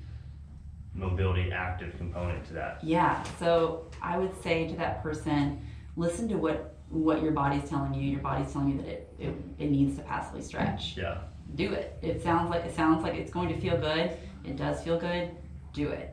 mobility 0.95 1.51
active 1.53 1.97
component 1.99 2.45
to 2.47 2.53
that. 2.55 2.79
Yeah. 2.83 3.23
So 3.39 3.87
I 4.01 4.19
would 4.19 4.41
say 4.43 4.69
to 4.69 4.77
that 4.77 5.03
person, 5.03 5.61
listen 5.97 6.29
to 6.29 6.37
what 6.37 6.74
what 6.95 7.23
your 7.23 7.33
body's 7.33 7.69
telling 7.69 7.95
you. 7.95 8.03
Your 8.11 8.21
body's 8.21 8.53
telling 8.53 8.71
you 8.71 8.79
that 8.79 8.89
it, 8.89 9.15
it, 9.19 9.35
it 9.59 9.71
needs 9.71 9.97
to 9.97 10.03
passively 10.03 10.43
stretch. 10.43 10.97
Yeah, 10.97 11.19
do 11.55 11.73
it. 11.73 11.97
It 12.03 12.23
sounds 12.23 12.51
like 12.51 12.65
it 12.65 12.75
sounds 12.75 13.03
like 13.03 13.15
it's 13.15 13.31
going 13.33 13.49
to 13.49 13.61
feel 13.61 13.77
good. 13.77 14.13
It 14.45 14.57
does 14.57 14.83
feel 14.83 14.99
good. 14.99 15.31
Do 15.73 15.89
it. 15.89 16.11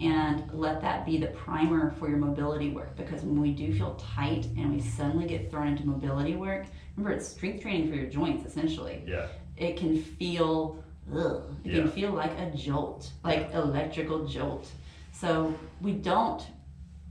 And 0.00 0.50
let 0.52 0.80
that 0.80 1.06
be 1.06 1.18
the 1.18 1.28
primer 1.28 1.92
for 1.92 2.08
your 2.08 2.18
mobility 2.18 2.70
work 2.70 2.96
because 2.96 3.22
when 3.22 3.40
we 3.40 3.52
do 3.52 3.72
feel 3.72 3.94
tight 3.94 4.46
and 4.56 4.72
we 4.74 4.80
suddenly 4.80 5.24
get 5.26 5.50
thrown 5.52 5.68
into 5.68 5.86
mobility 5.86 6.34
work, 6.34 6.66
remember 6.96 7.16
it's 7.16 7.28
strength 7.28 7.62
training 7.62 7.88
for 7.88 7.94
your 7.94 8.10
joints 8.10 8.44
essentially. 8.44 9.04
yeah, 9.06 9.28
It 9.56 9.76
can 9.76 9.96
feel 10.02 10.82
ugh, 11.14 11.44
it 11.64 11.70
Yeah. 11.70 11.82
can 11.82 11.90
feel 11.92 12.10
like 12.10 12.32
a 12.40 12.50
jolt, 12.56 13.12
like 13.22 13.52
electrical 13.54 14.26
jolt. 14.26 14.68
So 15.12 15.54
we 15.80 15.92
don't 15.92 16.44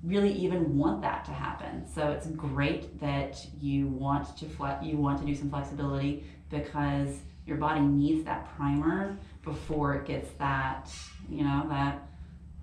really 0.03 0.31
even 0.33 0.77
want 0.77 1.01
that 1.01 1.23
to 1.25 1.31
happen. 1.31 1.85
So 1.87 2.11
it's 2.11 2.27
great 2.27 2.99
that 2.99 3.45
you 3.61 3.87
want 3.87 4.35
to 4.37 4.45
fle- 4.45 4.81
you 4.83 4.97
want 4.97 5.19
to 5.19 5.25
do 5.25 5.33
some 5.35 5.49
flexibility 5.49 6.23
because 6.49 7.19
your 7.45 7.57
body 7.57 7.81
needs 7.81 8.23
that 8.25 8.53
primer 8.55 9.17
before 9.43 9.95
it 9.95 10.05
gets 10.05 10.29
that, 10.39 10.89
you 11.29 11.43
know, 11.43 11.65
that 11.69 12.01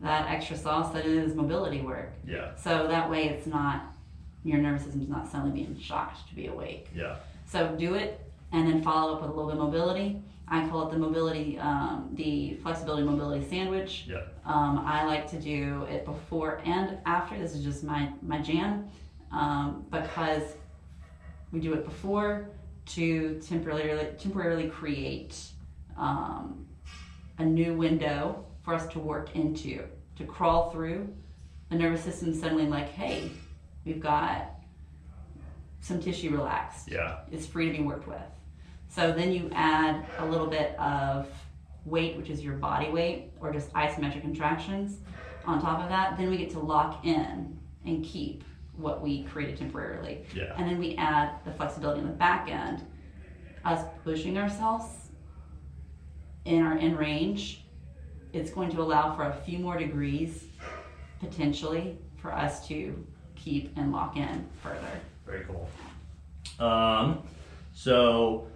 that 0.01 0.31
extra 0.31 0.57
sauce 0.57 0.93
that 0.95 1.05
is 1.05 1.35
mobility 1.35 1.83
work. 1.83 2.11
yeah, 2.27 2.55
So 2.57 2.87
that 2.89 3.11
way 3.11 3.29
it's 3.29 3.47
not 3.47 3.83
your 4.45 4.57
nervous 4.59 4.85
system's 4.85 5.11
not 5.11 5.31
suddenly 5.31 5.53
being 5.53 5.79
shocked 5.79 6.27
to 6.31 6.35
be 6.35 6.47
awake. 6.47 6.89
yeah, 6.97 7.17
So 7.47 7.75
do 7.79 7.95
it 7.95 8.19
and 8.53 8.67
then 8.67 8.83
follow 8.83 9.15
up 9.17 9.21
with 9.21 9.31
a 9.31 9.35
little 9.35 9.51
bit 9.51 9.59
of 9.61 9.65
mobility. 9.67 10.23
I 10.53 10.67
call 10.69 10.89
it 10.89 10.91
the 10.91 10.99
mobility, 10.99 11.59
um, 11.61 12.11
the 12.15 12.55
flexibility 12.63 13.05
mobility 13.05 13.49
sandwich. 13.49 14.07
yeah, 14.09 14.23
Um, 14.45 14.83
I 14.85 15.05
like 15.05 15.31
to 15.31 15.41
do 15.41 15.87
it 15.89 16.05
before 16.05 16.61
and 16.65 16.99
after. 17.07 17.39
This 17.39 17.55
is 17.55 17.63
just 17.63 17.85
my, 17.85 18.13
my 18.21 18.39
jam 18.43 18.89
um, 19.31 19.87
because 19.91 20.43
we 21.53 21.61
do 21.61 21.73
it 21.75 21.85
before 21.85 22.51
to 22.87 23.41
temporarily 23.47 24.09
temporarily 24.19 24.69
create 24.69 25.41
um, 25.97 26.67
a 27.39 27.45
new 27.45 27.75
window 27.75 28.45
for 28.63 28.75
us 28.75 28.89
to 28.89 28.99
work 28.99 29.37
into 29.37 29.85
to 30.17 30.25
crawl 30.25 30.71
through. 30.71 31.09
The 31.71 31.77
nervous 31.77 32.03
system 32.03 32.35
suddenly 32.35 32.67
like, 32.67 32.89
hey, 32.89 33.31
we've 33.85 34.01
got 34.01 34.51
some 35.81 36.01
tissue 36.01 36.31
relaxed 36.31 36.91
yeah, 36.91 37.21
is 37.31 37.47
free 37.47 37.71
to 37.71 37.79
be 37.79 37.85
worked 37.85 38.09
with. 38.09 38.19
So 38.91 39.13
then 39.13 39.33
you 39.33 39.49
add 39.55 40.05
a 40.19 40.27
little 40.27 40.49
bit 40.49 40.79
of 40.79 41.29
weight, 41.85 42.17
which 42.17 42.29
is 42.29 42.43
your 42.43 42.55
body 42.55 42.91
weight, 42.91 43.33
or 43.41 43.53
just 43.53 43.73
isometric 43.73 44.21
contractions 44.21 44.99
on 45.47 45.63
top 45.63 45.81
of 45.81 45.89
that. 45.89 46.19
Then 46.19 46.29
we 46.29 46.37
get 46.37 46.51
to 46.51 46.59
lock 46.59 47.07
in 47.07 47.57
and 47.87 48.05
keep 48.05 48.43
what 48.77 49.01
we 49.01 49.23
created 49.25 49.57
temporarily. 49.57 50.25
Yeah. 50.35 50.55
And 50.57 50.69
then 50.69 50.79
we 50.79 50.97
add 50.97 51.37
the 51.45 51.53
flexibility 51.53 52.01
in 52.01 52.07
the 52.07 52.13
back 52.13 52.51
end, 52.51 52.85
us 53.65 53.85
pushing 54.03 54.37
ourselves 54.37 54.89
in 56.45 56.63
our 56.63 56.77
in 56.77 56.97
range. 56.97 57.65
It's 58.33 58.51
going 58.51 58.71
to 58.71 58.83
allow 58.83 59.15
for 59.15 59.25
a 59.25 59.35
few 59.45 59.59
more 59.61 59.79
degrees 59.79 60.47
potentially 61.21 61.97
for 62.17 62.33
us 62.33 62.67
to 62.69 63.07
keep 63.37 63.73
and 63.77 63.93
lock 63.93 64.17
in 64.17 64.47
further. 64.63 65.01
very 65.25 65.45
cool. 65.45 65.69
Um, 66.59 67.23
so 67.73 68.49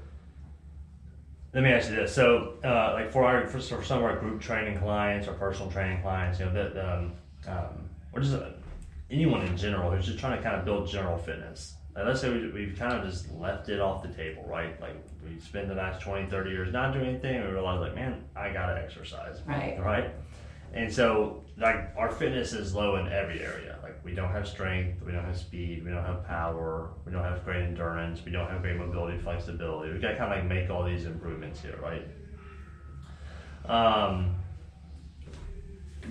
let 1.54 1.62
me 1.62 1.70
ask 1.70 1.88
you 1.88 1.96
this: 1.96 2.12
so, 2.14 2.54
uh, 2.64 2.92
like 2.94 3.12
for 3.12 3.24
our 3.24 3.46
for, 3.46 3.60
for 3.60 3.82
some 3.82 3.98
of 3.98 4.04
our 4.04 4.16
group 4.16 4.40
training 4.40 4.78
clients 4.78 5.28
or 5.28 5.34
personal 5.34 5.70
training 5.70 6.02
clients, 6.02 6.40
you 6.40 6.46
know, 6.46 6.52
that 6.52 6.76
um, 6.76 7.12
um, 7.46 7.88
or 8.12 8.20
just 8.20 8.34
uh, 8.34 8.50
anyone 9.10 9.42
in 9.42 9.56
general 9.56 9.90
who's 9.90 10.06
just 10.06 10.18
trying 10.18 10.36
to 10.36 10.42
kind 10.42 10.56
of 10.56 10.64
build 10.64 10.88
general 10.88 11.16
fitness. 11.16 11.76
Like, 11.94 12.06
let's 12.06 12.20
say 12.20 12.30
we, 12.30 12.50
we've 12.50 12.76
kind 12.76 12.92
of 12.92 13.08
just 13.08 13.30
left 13.32 13.68
it 13.68 13.80
off 13.80 14.02
the 14.02 14.08
table, 14.08 14.44
right? 14.48 14.78
Like 14.80 14.96
we 15.24 15.38
spend 15.38 15.70
the 15.70 15.76
last 15.76 16.02
20, 16.02 16.28
30 16.28 16.50
years 16.50 16.72
not 16.72 16.92
doing 16.92 17.06
anything, 17.06 17.36
and 17.36 17.44
we 17.46 17.52
realize, 17.52 17.80
like, 17.80 17.94
man, 17.94 18.24
I 18.34 18.52
gotta 18.52 18.80
exercise, 18.80 19.40
Right. 19.46 19.78
Right. 19.80 20.10
And 20.72 20.92
so, 20.92 21.44
like, 21.56 21.92
our 21.96 22.10
fitness 22.10 22.52
is 22.52 22.74
low 22.74 22.96
in 22.96 23.06
every 23.06 23.40
area. 23.40 23.78
We 24.04 24.14
don't 24.14 24.30
have 24.30 24.46
strength, 24.46 25.02
we 25.02 25.12
don't 25.12 25.24
have 25.24 25.36
speed, 25.36 25.84
we 25.84 25.90
don't 25.90 26.04
have 26.04 26.26
power, 26.26 26.90
we 27.06 27.12
don't 27.12 27.24
have 27.24 27.44
great 27.44 27.62
endurance, 27.62 28.22
we 28.24 28.30
don't 28.32 28.48
have 28.48 28.60
great 28.60 28.76
mobility, 28.76 29.18
flexibility. 29.18 29.92
We 29.92 29.98
gotta 29.98 30.16
kind 30.16 30.32
of 30.32 30.38
like 30.38 30.46
make 30.46 30.70
all 30.70 30.84
these 30.84 31.06
improvements 31.06 31.62
here, 31.62 31.78
right? 31.82 32.06
Um, 33.66 34.34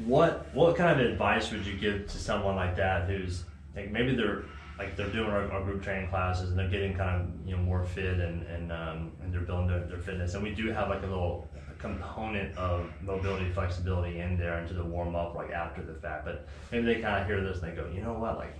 what 0.05 0.47
what 0.53 0.75
kind 0.75 0.99
of 0.99 1.05
advice 1.05 1.51
would 1.51 1.65
you 1.65 1.77
give 1.77 2.07
to 2.07 2.17
someone 2.17 2.55
like 2.55 2.75
that 2.75 3.07
who's 3.07 3.43
like 3.75 3.91
maybe 3.91 4.15
they're 4.15 4.43
like 4.79 4.95
they're 4.95 5.09
doing 5.09 5.29
our, 5.29 5.51
our 5.51 5.63
group 5.63 5.83
training 5.83 6.09
classes 6.09 6.49
and 6.49 6.57
they're 6.57 6.69
getting 6.69 6.95
kind 6.95 7.21
of 7.21 7.47
you 7.47 7.55
know 7.55 7.61
more 7.61 7.83
fit 7.83 8.19
and 8.19 8.43
and 8.47 8.71
um, 8.71 9.11
and 9.21 9.31
they're 9.31 9.41
building 9.41 9.67
their, 9.67 9.85
their 9.85 9.99
fitness 9.99 10.33
and 10.33 10.43
we 10.43 10.53
do 10.53 10.71
have 10.71 10.89
like 10.89 11.03
a 11.03 11.07
little 11.07 11.47
component 11.83 12.57
of 12.57 12.89
mobility 13.01 13.51
flexibility 13.51 14.19
in 14.19 14.37
there 14.37 14.57
into 14.59 14.73
the 14.73 14.83
warm 14.83 15.15
up 15.17 15.35
like 15.35 15.51
after 15.51 15.83
the 15.83 15.93
fact. 15.93 16.23
But 16.23 16.47
maybe 16.71 16.85
they 16.85 17.01
kind 17.01 17.21
of 17.21 17.27
hear 17.27 17.43
this 17.43 17.61
and 17.61 17.71
they 17.71 17.75
go 17.75 17.89
you 17.93 18.01
know 18.01 18.13
what? 18.13 18.37
Like 18.37 18.57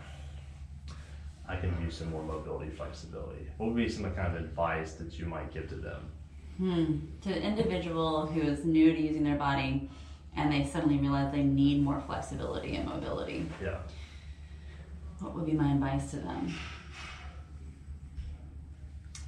I 1.47 1.55
can 1.55 1.74
use 1.82 1.97
some 1.97 2.11
more 2.11 2.21
mobility 2.21 2.69
flexibility. 2.69 3.47
What 3.57 3.67
would 3.67 3.78
be 3.78 3.88
some 3.88 4.03
kind 4.13 4.36
of 4.36 4.43
advice 4.43 4.95
that 4.95 5.17
you 5.17 5.26
might 5.26 5.53
give 5.53 5.69
to 5.69 5.76
them? 5.76 6.01
Hmm. 6.57 6.95
To 7.21 7.34
an 7.34 7.41
individual 7.41 8.28
who 8.28 8.41
is 8.41 8.65
new 8.65 8.93
to 8.93 9.01
using 9.01 9.24
their 9.24 9.38
body 9.38 9.89
and 10.36 10.51
they 10.51 10.65
suddenly 10.65 10.97
realize 10.97 11.32
they 11.32 11.43
need 11.43 11.82
more 11.82 12.01
flexibility 12.05 12.76
and 12.76 12.89
mobility, 12.89 13.49
yeah. 13.63 13.78
What 15.19 15.34
would 15.36 15.45
be 15.45 15.53
my 15.53 15.71
advice 15.71 16.11
to 16.11 16.17
them? 16.17 16.53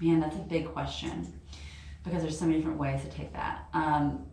Man, 0.01 0.19
that's 0.19 0.35
a 0.35 0.39
big 0.39 0.65
question 0.73 1.34
because 2.05 2.21
there's 2.21 2.37
so 2.37 2.45
many 2.45 2.57
different 2.59 2.77
ways 2.79 3.01
to 3.03 3.09
take 3.09 3.33
that. 3.33 3.65
Um, 3.73 4.25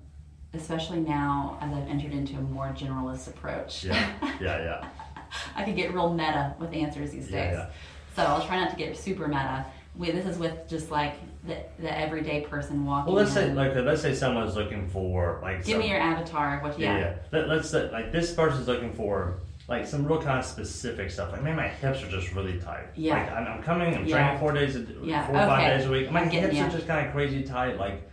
especially 0.55 1.01
now 1.01 1.57
as 1.63 1.73
I've 1.73 1.89
entered 1.89 2.13
into 2.13 2.37
a 2.37 2.41
more 2.43 2.67
generalist 2.77 3.27
approach. 3.29 3.85
yeah 3.85 4.13
yeah 4.41 4.59
yeah 4.63 4.89
I 5.57 5.65
could 5.65 5.77
get 5.77 5.95
real 5.95 6.13
meta 6.13 6.55
with 6.61 6.73
answers 6.75 7.11
these 7.11 7.31
Yeah, 7.31 7.45
days. 7.51 7.59
yeah. 7.59 7.71
So 8.17 8.23
I'll 8.23 8.47
try 8.47 8.57
not 8.61 8.71
to 8.71 8.77
get 8.77 8.97
super 8.99 9.27
meta. 9.27 9.65
We, 9.97 10.11
this 10.11 10.27
is 10.27 10.37
with 10.39 10.69
just 10.69 10.91
like 10.91 11.15
the, 11.47 11.57
the 11.79 11.99
everyday 11.99 12.43
person 12.43 12.85
walking. 12.85 13.13
well 13.15 13.23
let's 13.25 13.35
say 13.35 13.53
like 13.53 13.75
let's 13.75 14.03
say 14.03 14.15
someone's 14.15 14.55
looking 14.57 14.89
for 14.89 15.39
like 15.43 15.59
Give 15.65 15.73
some- 15.75 15.81
me 15.81 15.89
your 15.89 15.99
avatar. 16.01 16.61
What? 16.63 16.79
Yeah, 16.79 16.93
Yeah. 16.97 17.01
yeah. 17.01 17.15
Let, 17.33 17.49
let's 17.49 17.71
say, 17.71 17.91
like 17.91 18.13
this 18.13 18.33
person's 18.35 18.69
looking 18.69 18.93
for 18.93 19.39
like 19.69 19.87
some 19.87 20.07
real 20.07 20.21
kind 20.21 20.39
of 20.39 20.45
specific 20.45 21.11
stuff. 21.11 21.33
Like, 21.33 21.43
man, 21.43 21.57
my 21.57 21.69
hips 21.69 22.03
are 22.03 22.09
just 22.11 22.33
really 22.35 22.59
tight. 22.59 22.87
Yeah. 22.97 23.15
Like, 23.15 23.33
I'm, 23.33 23.47
I'm 23.47 23.63
coming, 23.63 23.95
I'm 23.95 24.05
Yeah. 24.07 24.17
training 24.25 24.41
four 24.41 24.53
days, 24.53 24.77
a, 24.77 24.85
Yeah, 25.03 25.27
four 25.27 25.37
or 25.37 25.47
five 25.47 25.79
days 25.79 25.87
a 25.87 25.91
week. 25.91 26.11
My 26.11 26.25
hips 26.25 26.55
ya. 26.55 26.65
are 26.67 26.71
just 26.71 26.87
kind 26.87 27.07
of 27.07 27.13
crazy 27.13 27.43
tight. 27.43 27.79
Like, 27.79 28.09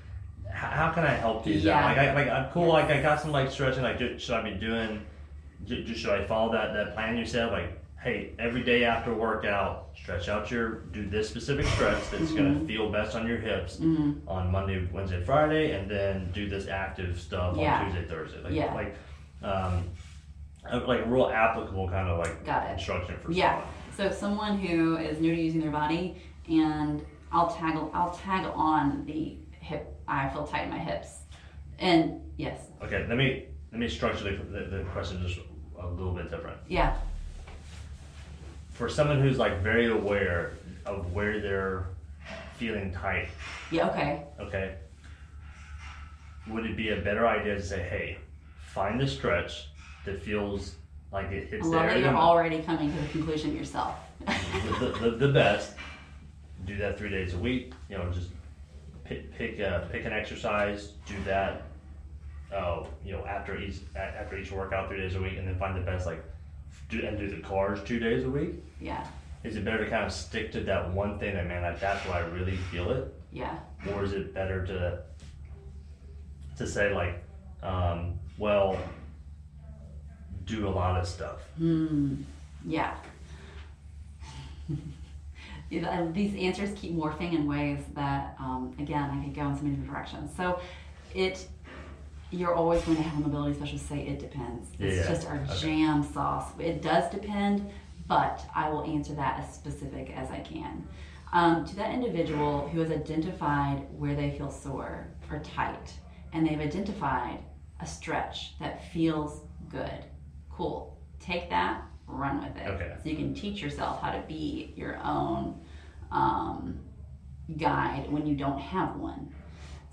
how 0.52 0.91
can 0.91 1.04
I 1.04 1.10
help 1.12 1.43
these 1.43 1.64
Yeah. 1.64 1.78
out? 1.80 1.84
Like, 1.86 1.97
I, 1.97 2.14
like 2.14 2.30
I'm 2.30 2.52
cool. 2.52 2.68
Like, 2.68 2.89
I 2.89 3.02
got 3.02 3.20
some 3.22 3.32
like 3.32 3.50
stretching. 3.52 3.84
Like, 3.84 4.00
should 4.20 4.36
I 4.36 4.41
be 4.43 4.56
doing? 4.56 5.02
do- 5.66 5.84
do- 5.84 5.93
Should 5.93 6.12
I 6.12 6.24
follow 6.26 6.52
that 6.54 6.74
that 6.74 6.93
plan 6.95 7.18
you 7.18 7.26
said? 7.26 7.52
Like, 7.52 7.78
hey, 8.02 8.32
every 8.39 8.64
day 8.64 8.86
after 8.86 9.14
workout, 9.14 9.89
stretch 9.95 10.30
out 10.30 10.50
your 10.50 10.70
do 10.93 11.06
this 11.10 11.28
specific 11.30 11.66
stretch 11.66 12.00
that's 12.12 12.32
Mm-hmm. 12.32 12.36
gonna 12.38 12.60
feel 12.66 12.89
best 12.91 13.14
on 13.16 13.28
your 13.28 13.38
hips 13.38 13.80
on 13.82 14.50
Monday, 14.52 14.88
Wednesday, 14.93 15.22
Friday, 15.24 15.72
and 15.78 15.89
then 15.91 16.30
do 16.34 16.47
this 16.47 16.68
active 16.68 17.20
stuff 17.20 17.58
Yeah. 17.58 17.80
on 17.82 17.86
Tuesday, 17.91 18.08
Thursday. 18.08 18.41
Like, 18.41 18.54
Yeah. 18.54 18.74
like, 18.74 18.95
um, 19.43 19.84
uh, 20.72 20.82
like 20.88 21.03
real 21.07 21.28
applicable 21.28 21.88
kind 21.89 22.07
of 22.07 22.20
like 22.20 22.45
Got 22.45 22.70
it. 22.70 22.74
instruction 22.74 23.16
for 23.24 23.32
Yeah. 23.32 23.55
someone. 23.62 23.70
So 23.95 24.12
someone 24.12 24.57
who 24.60 24.97
is 24.97 25.20
new 25.20 25.36
to 25.36 25.41
using 25.41 25.62
their 25.62 25.72
body, 25.72 26.22
and 26.49 27.05
I'll 27.32 27.49
tag 27.49 27.78
I'll 27.93 28.12
tag 28.12 28.45
on 28.55 29.05
the 29.05 29.38
hip. 29.51 29.95
I 30.07 30.30
feel 30.30 30.45
tight 30.47 30.64
in 30.64 30.70
my 30.72 30.80
hips, 30.80 31.20
and 31.78 32.22
yes, 32.38 32.60
Okay, 32.82 33.05
let 33.07 33.18
me 33.18 33.45
let 33.72 33.80
me 33.80 33.88
structure 33.88 34.24
the, 34.24 34.43
the, 34.43 34.78
the 34.78 34.84
question 34.86 35.22
just 35.22 35.39
a 35.80 35.86
little 35.88 36.14
bit 36.14 36.30
different. 36.32 36.57
yeah, 36.68 36.95
For 38.72 38.89
someone 38.89 39.22
who's 39.22 39.38
like 39.38 39.62
very 39.62 39.88
aware 39.91 40.53
of 40.86 41.14
where 41.14 41.39
they're 41.39 41.86
feeling 42.57 42.91
tight, 42.91 43.28
yeah, 43.72 43.89
okay, 43.89 44.24
okay, 44.39 44.76
would 46.47 46.66
it 46.66 46.76
be 46.76 46.89
a 46.89 46.97
better 47.01 47.28
idea 47.28 47.55
to 47.55 47.62
say, 47.62 47.84
hey, 47.84 48.18
find 48.66 48.99
the 48.99 49.07
stretch 49.07 49.69
that 50.06 50.22
feels 50.24 50.76
like 51.12 51.28
it 51.32 51.47
I 51.47 51.50
hits 51.50 51.64
the 51.64 51.70
love 51.76 51.88
that 51.88 52.00
you're 52.00 52.16
already 52.16 52.62
coming 52.62 52.91
to 52.93 53.02
the 53.02 53.08
conclusion 53.08 53.56
yourself. 53.56 53.95
the, 54.26 54.97
the, 55.02 55.12
the 55.12 55.28
best. 55.30 55.74
Do 56.66 56.76
that 56.78 56.97
three 56.97 57.10
days 57.10 57.34
a 57.34 57.38
week. 57.38 57.74
You 57.89 57.97
know, 57.97 58.10
just 58.12 58.30
pick 59.06 59.34
pick 59.38 59.60
uh, 59.60 59.80
pick 59.91 60.06
an 60.06 60.14
exercise. 60.14 60.93
Do 61.06 61.16
that. 61.26 61.64
Oh, 62.54 62.88
you 63.06 63.14
know, 63.14 63.26
after 63.26 63.58
each 63.60 63.78
after 63.95 64.38
each 64.38 64.52
workout, 64.52 64.89
three 64.89 64.97
days 64.97 65.16
a 65.16 65.22
week, 65.22 65.38
and 65.38 65.47
then 65.47 65.56
find 65.58 65.76
the 65.76 65.82
best 65.82 66.06
like 66.06 66.24
do 66.89 67.06
and 67.06 67.18
do 67.18 67.30
the 67.30 67.41
cars 67.41 67.80
two 67.84 68.00
days 68.00 68.24
a 68.24 68.30
week. 68.30 68.56
yeah, 68.82 69.06
Is 69.43 69.56
it 69.56 69.64
better 69.64 69.84
to 69.84 69.89
kind 69.89 70.04
of 70.06 70.12
stick 70.12 70.52
to 70.54 70.62
that 70.62 70.91
one 70.91 71.20
thing 71.20 71.36
that 71.36 71.47
man, 71.47 71.62
like, 71.62 71.80
that's 71.80 72.04
where 72.08 72.16
I 72.16 72.20
really 72.22 72.56
feel 72.56 72.91
it, 72.91 73.14
yeah, 73.32 73.58
or 73.93 74.04
is 74.04 74.14
it 74.14 74.34
better 74.34 74.66
to 74.66 75.00
to 76.58 76.68
say 76.68 76.93
like, 76.93 77.24
um, 77.64 78.20
well, 78.38 78.78
do 80.50 80.68
a 80.68 80.70
lot 80.70 81.00
of 81.00 81.08
stuff? 81.08 81.39
yeah. 82.66 82.95
You 85.70 85.82
know, 85.82 85.89
and 85.89 86.16
These 86.16 86.34
answers 86.36 86.72
keep 86.76 86.95
morphing 86.95 87.34
in 87.36 87.47
ways 87.47 87.78
that, 87.93 88.36
um, 88.39 88.74
again, 88.80 89.08
I 89.12 89.24
could 89.24 89.36
go 89.36 89.47
in 89.47 89.56
so 89.56 89.62
many 89.62 89.76
different 89.76 89.91
directions. 89.91 90.32
So, 90.36 90.60
it, 91.14 91.47
you're 92.32 92.56
always 92.56 92.82
going 92.86 92.97
to 92.97 93.04
have 93.04 93.20
a 93.20 93.28
mobility 93.28 93.54
specialist 93.54 93.88
say 93.88 94.00
it 94.08 94.18
depends. 94.20 94.68
It's 94.80 94.95
Yeah, 94.97 95.08
just 95.08 95.28
our 95.28 95.38
okay. 95.38 95.58
jam 95.60 96.02
sauce. 96.04 96.47
It 96.58 96.82
does 96.82 97.12
depend, 97.12 97.70
but 98.08 98.41
I 98.56 98.68
will 98.70 98.84
answer 98.84 99.14
that 99.14 99.39
as 99.41 99.54
specific 99.54 100.10
as 100.18 100.32
I 100.32 100.39
can. 100.39 100.88
Um, 101.34 101.66
to 101.68 101.76
that 101.76 101.93
individual 101.93 102.68
who 102.70 102.80
has 102.80 102.89
identified 102.89 103.86
where 103.95 104.16
they 104.16 104.32
feel 104.32 104.50
sore 104.50 105.06
or 105.30 105.38
tight, 105.39 105.93
and 106.34 106.47
they've 106.47 106.60
identified 106.60 107.38
a 107.80 107.86
stretch 107.86 108.58
that 108.58 108.91
feels 108.91 109.41
good, 109.70 110.04
cool. 110.60 110.97
Take 111.22 111.49
that, 111.49 111.84
run 112.05 112.43
with 112.43 112.55
it. 112.57 112.68
Okay. 112.68 112.93
So 113.01 113.10
you 113.10 113.16
can 113.16 113.34
teach 113.34 113.62
yourself 113.62 114.01
how 114.01 114.12
to 114.12 114.22
be 114.28 114.74
your 114.76 114.99
own 115.03 115.60
um, 116.12 116.80
guide 117.57 118.07
when 118.12 118.28
you 118.28 118.36
don't 118.36 118.60
have 118.60 118.97
one. 118.97 119.34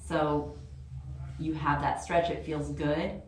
So 0.04 0.58
you 1.38 1.54
have 1.54 1.80
that 1.82 2.02
stretch, 2.02 2.30
it 2.30 2.44
feels 2.44 2.70
good. 2.72 3.22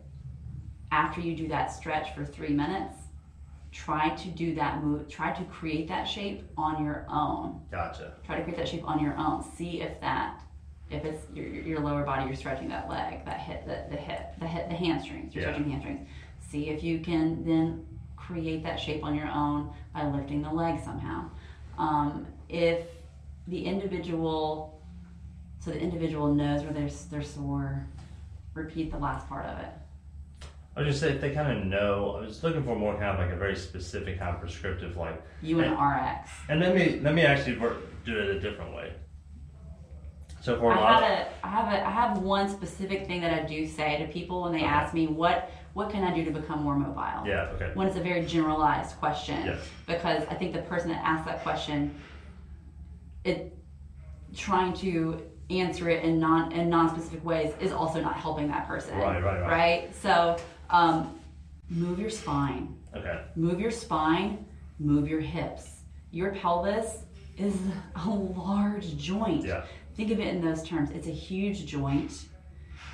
After 0.91 1.21
you 1.21 1.33
do 1.35 1.47
that 1.47 1.67
stretch 1.71 2.13
for 2.13 2.25
three 2.25 2.49
minutes, 2.53 2.97
try 3.71 4.09
to 4.15 4.27
do 4.29 4.53
that 4.55 4.83
move, 4.83 5.07
try 5.07 5.31
to 5.31 5.43
create 5.45 5.87
that 5.87 6.03
shape 6.05 6.43
on 6.57 6.83
your 6.83 7.05
own. 7.09 7.61
Gotcha. 7.71 8.15
Try 8.25 8.35
to 8.37 8.43
create 8.43 8.57
that 8.57 8.67
shape 8.67 8.83
on 8.85 9.01
your 9.01 9.15
own. 9.17 9.43
See 9.55 9.81
if 9.81 10.01
that, 10.01 10.41
if 10.89 11.05
it's 11.05 11.23
your, 11.33 11.45
your 11.47 11.79
lower 11.79 12.03
body, 12.03 12.25
you're 12.25 12.35
stretching 12.35 12.67
that 12.69 12.89
leg, 12.89 13.23
that 13.25 13.39
hip, 13.39 13.65
the, 13.65 13.85
the 13.95 14.01
hip, 14.01 14.33
the 14.39 14.47
hip, 14.47 14.67
the 14.67 14.75
hamstrings, 14.75 15.33
you're 15.33 15.43
Yeah. 15.43 15.49
stretching 15.51 15.65
the 15.65 15.71
hamstrings. 15.71 16.09
See 16.49 16.69
if 16.69 16.83
you 16.83 16.99
can 16.99 17.43
then 17.45 17.85
create 18.15 18.63
that 18.63 18.79
shape 18.79 19.03
on 19.03 19.13
your 19.15 19.27
own 19.27 19.71
by 19.93 20.07
lifting 20.07 20.41
the 20.41 20.49
leg 20.51 20.79
somehow. 20.83 21.29
Um, 21.77 22.25
if 22.49 22.85
the 23.47 23.63
individual, 23.65 24.81
so 25.59 25.69
the 25.71 25.79
individual 25.79 26.33
knows 26.33 26.63
where 26.63 26.73
they're, 26.73 26.89
they're 27.11 27.21
sore, 27.21 27.85
repeat 28.55 28.91
the 28.91 28.97
last 28.97 29.27
part 29.29 29.45
of 29.45 29.59
it. 29.59 29.69
I 30.75 30.83
just 30.83 30.99
say 30.99 31.09
if 31.11 31.21
they 31.21 31.31
kind 31.31 31.55
of 31.57 31.65
know. 31.65 32.17
I 32.17 32.21
was 32.21 32.43
looking 32.43 32.63
for 32.63 32.75
more 32.75 32.93
kind 32.93 33.05
of 33.09 33.19
like 33.19 33.31
a 33.31 33.35
very 33.37 33.55
specific 33.55 34.17
kind 34.17 34.33
of 34.33 34.39
prescriptive 34.41 34.97
like. 34.97 35.21
You 35.41 35.59
and 35.59 35.73
And- 35.73 35.79
RX. 35.79 36.29
And 36.47 36.59
let 36.61 36.73
me 36.75 36.99
let 37.01 37.13
me 37.13 37.21
actually 37.23 37.55
do 38.05 38.17
it 38.17 38.29
a 38.37 38.39
different 38.39 38.73
way. 38.75 38.93
So 40.41 40.57
for 40.57 40.71
a 40.71 40.79
I 40.79 40.79
lot 40.79 41.03
of, 41.03 41.09
a, 41.09 41.27
I 41.45 41.49
have 41.49 41.73
a, 41.73 41.85
I 41.87 41.91
have 41.91 42.17
one 42.19 42.47
specific 42.47 43.07
thing 43.07 43.19
that 43.21 43.33
I 43.33 43.45
do 43.45 43.67
say 43.67 43.97
to 43.97 44.07
people 44.11 44.43
when 44.43 44.53
they 44.53 44.59
Okay. 44.59 44.67
ask 44.67 44.93
me 44.93 45.05
what, 45.07 45.51
what 45.79 45.89
can 45.89 46.03
I 46.03 46.13
do 46.13 46.25
to 46.25 46.31
become 46.31 46.61
more 46.61 46.75
mobile? 46.75 47.25
yeah, 47.25 47.47
okay, 47.53 47.71
When 47.73 47.87
it's 47.87 47.95
a 47.95 48.01
very 48.01 48.25
generalized 48.25 48.97
question, 48.97 49.45
Yes. 49.45 49.61
because 49.87 50.23
I 50.29 50.33
think 50.35 50.53
the 50.53 50.61
person 50.63 50.89
that 50.89 51.01
asked 51.05 51.25
that 51.25 51.41
question, 51.41 51.95
it 53.23 53.55
trying 54.35 54.73
to 54.73 55.21
answer 55.49 55.89
it 55.89 56.03
in 56.03 56.19
non 56.19 56.51
in 56.51 56.69
non-specific 56.69 57.23
ways 57.23 57.53
is 57.61 57.71
also 57.71 58.01
not 58.01 58.15
helping 58.17 58.47
that 58.49 58.67
person. 58.67 58.97
Right, 58.97 59.23
right, 59.23 59.41
right. 59.41 59.49
Right. 59.49 59.95
So, 59.95 60.35
um, 60.69 61.17
move 61.69 61.97
your 61.97 62.09
spine. 62.09 62.75
okay, 62.95 63.21
Move 63.37 63.59
your 63.61 63.71
spine, 63.71 64.45
move 64.79 65.07
your 65.07 65.21
hips. 65.21 65.65
Your 66.11 66.31
pelvis 66.35 67.05
is 67.37 67.55
a 67.95 68.09
large 68.09 68.97
joint. 68.97 69.45
Yeah. 69.45 69.63
Think 69.95 70.11
of 70.11 70.19
it 70.19 70.27
in 70.27 70.41
those 70.43 70.61
terms. 70.63 70.91
It's 70.91 71.07
a 71.07 71.17
huge 71.29 71.65
joint. 71.65 72.25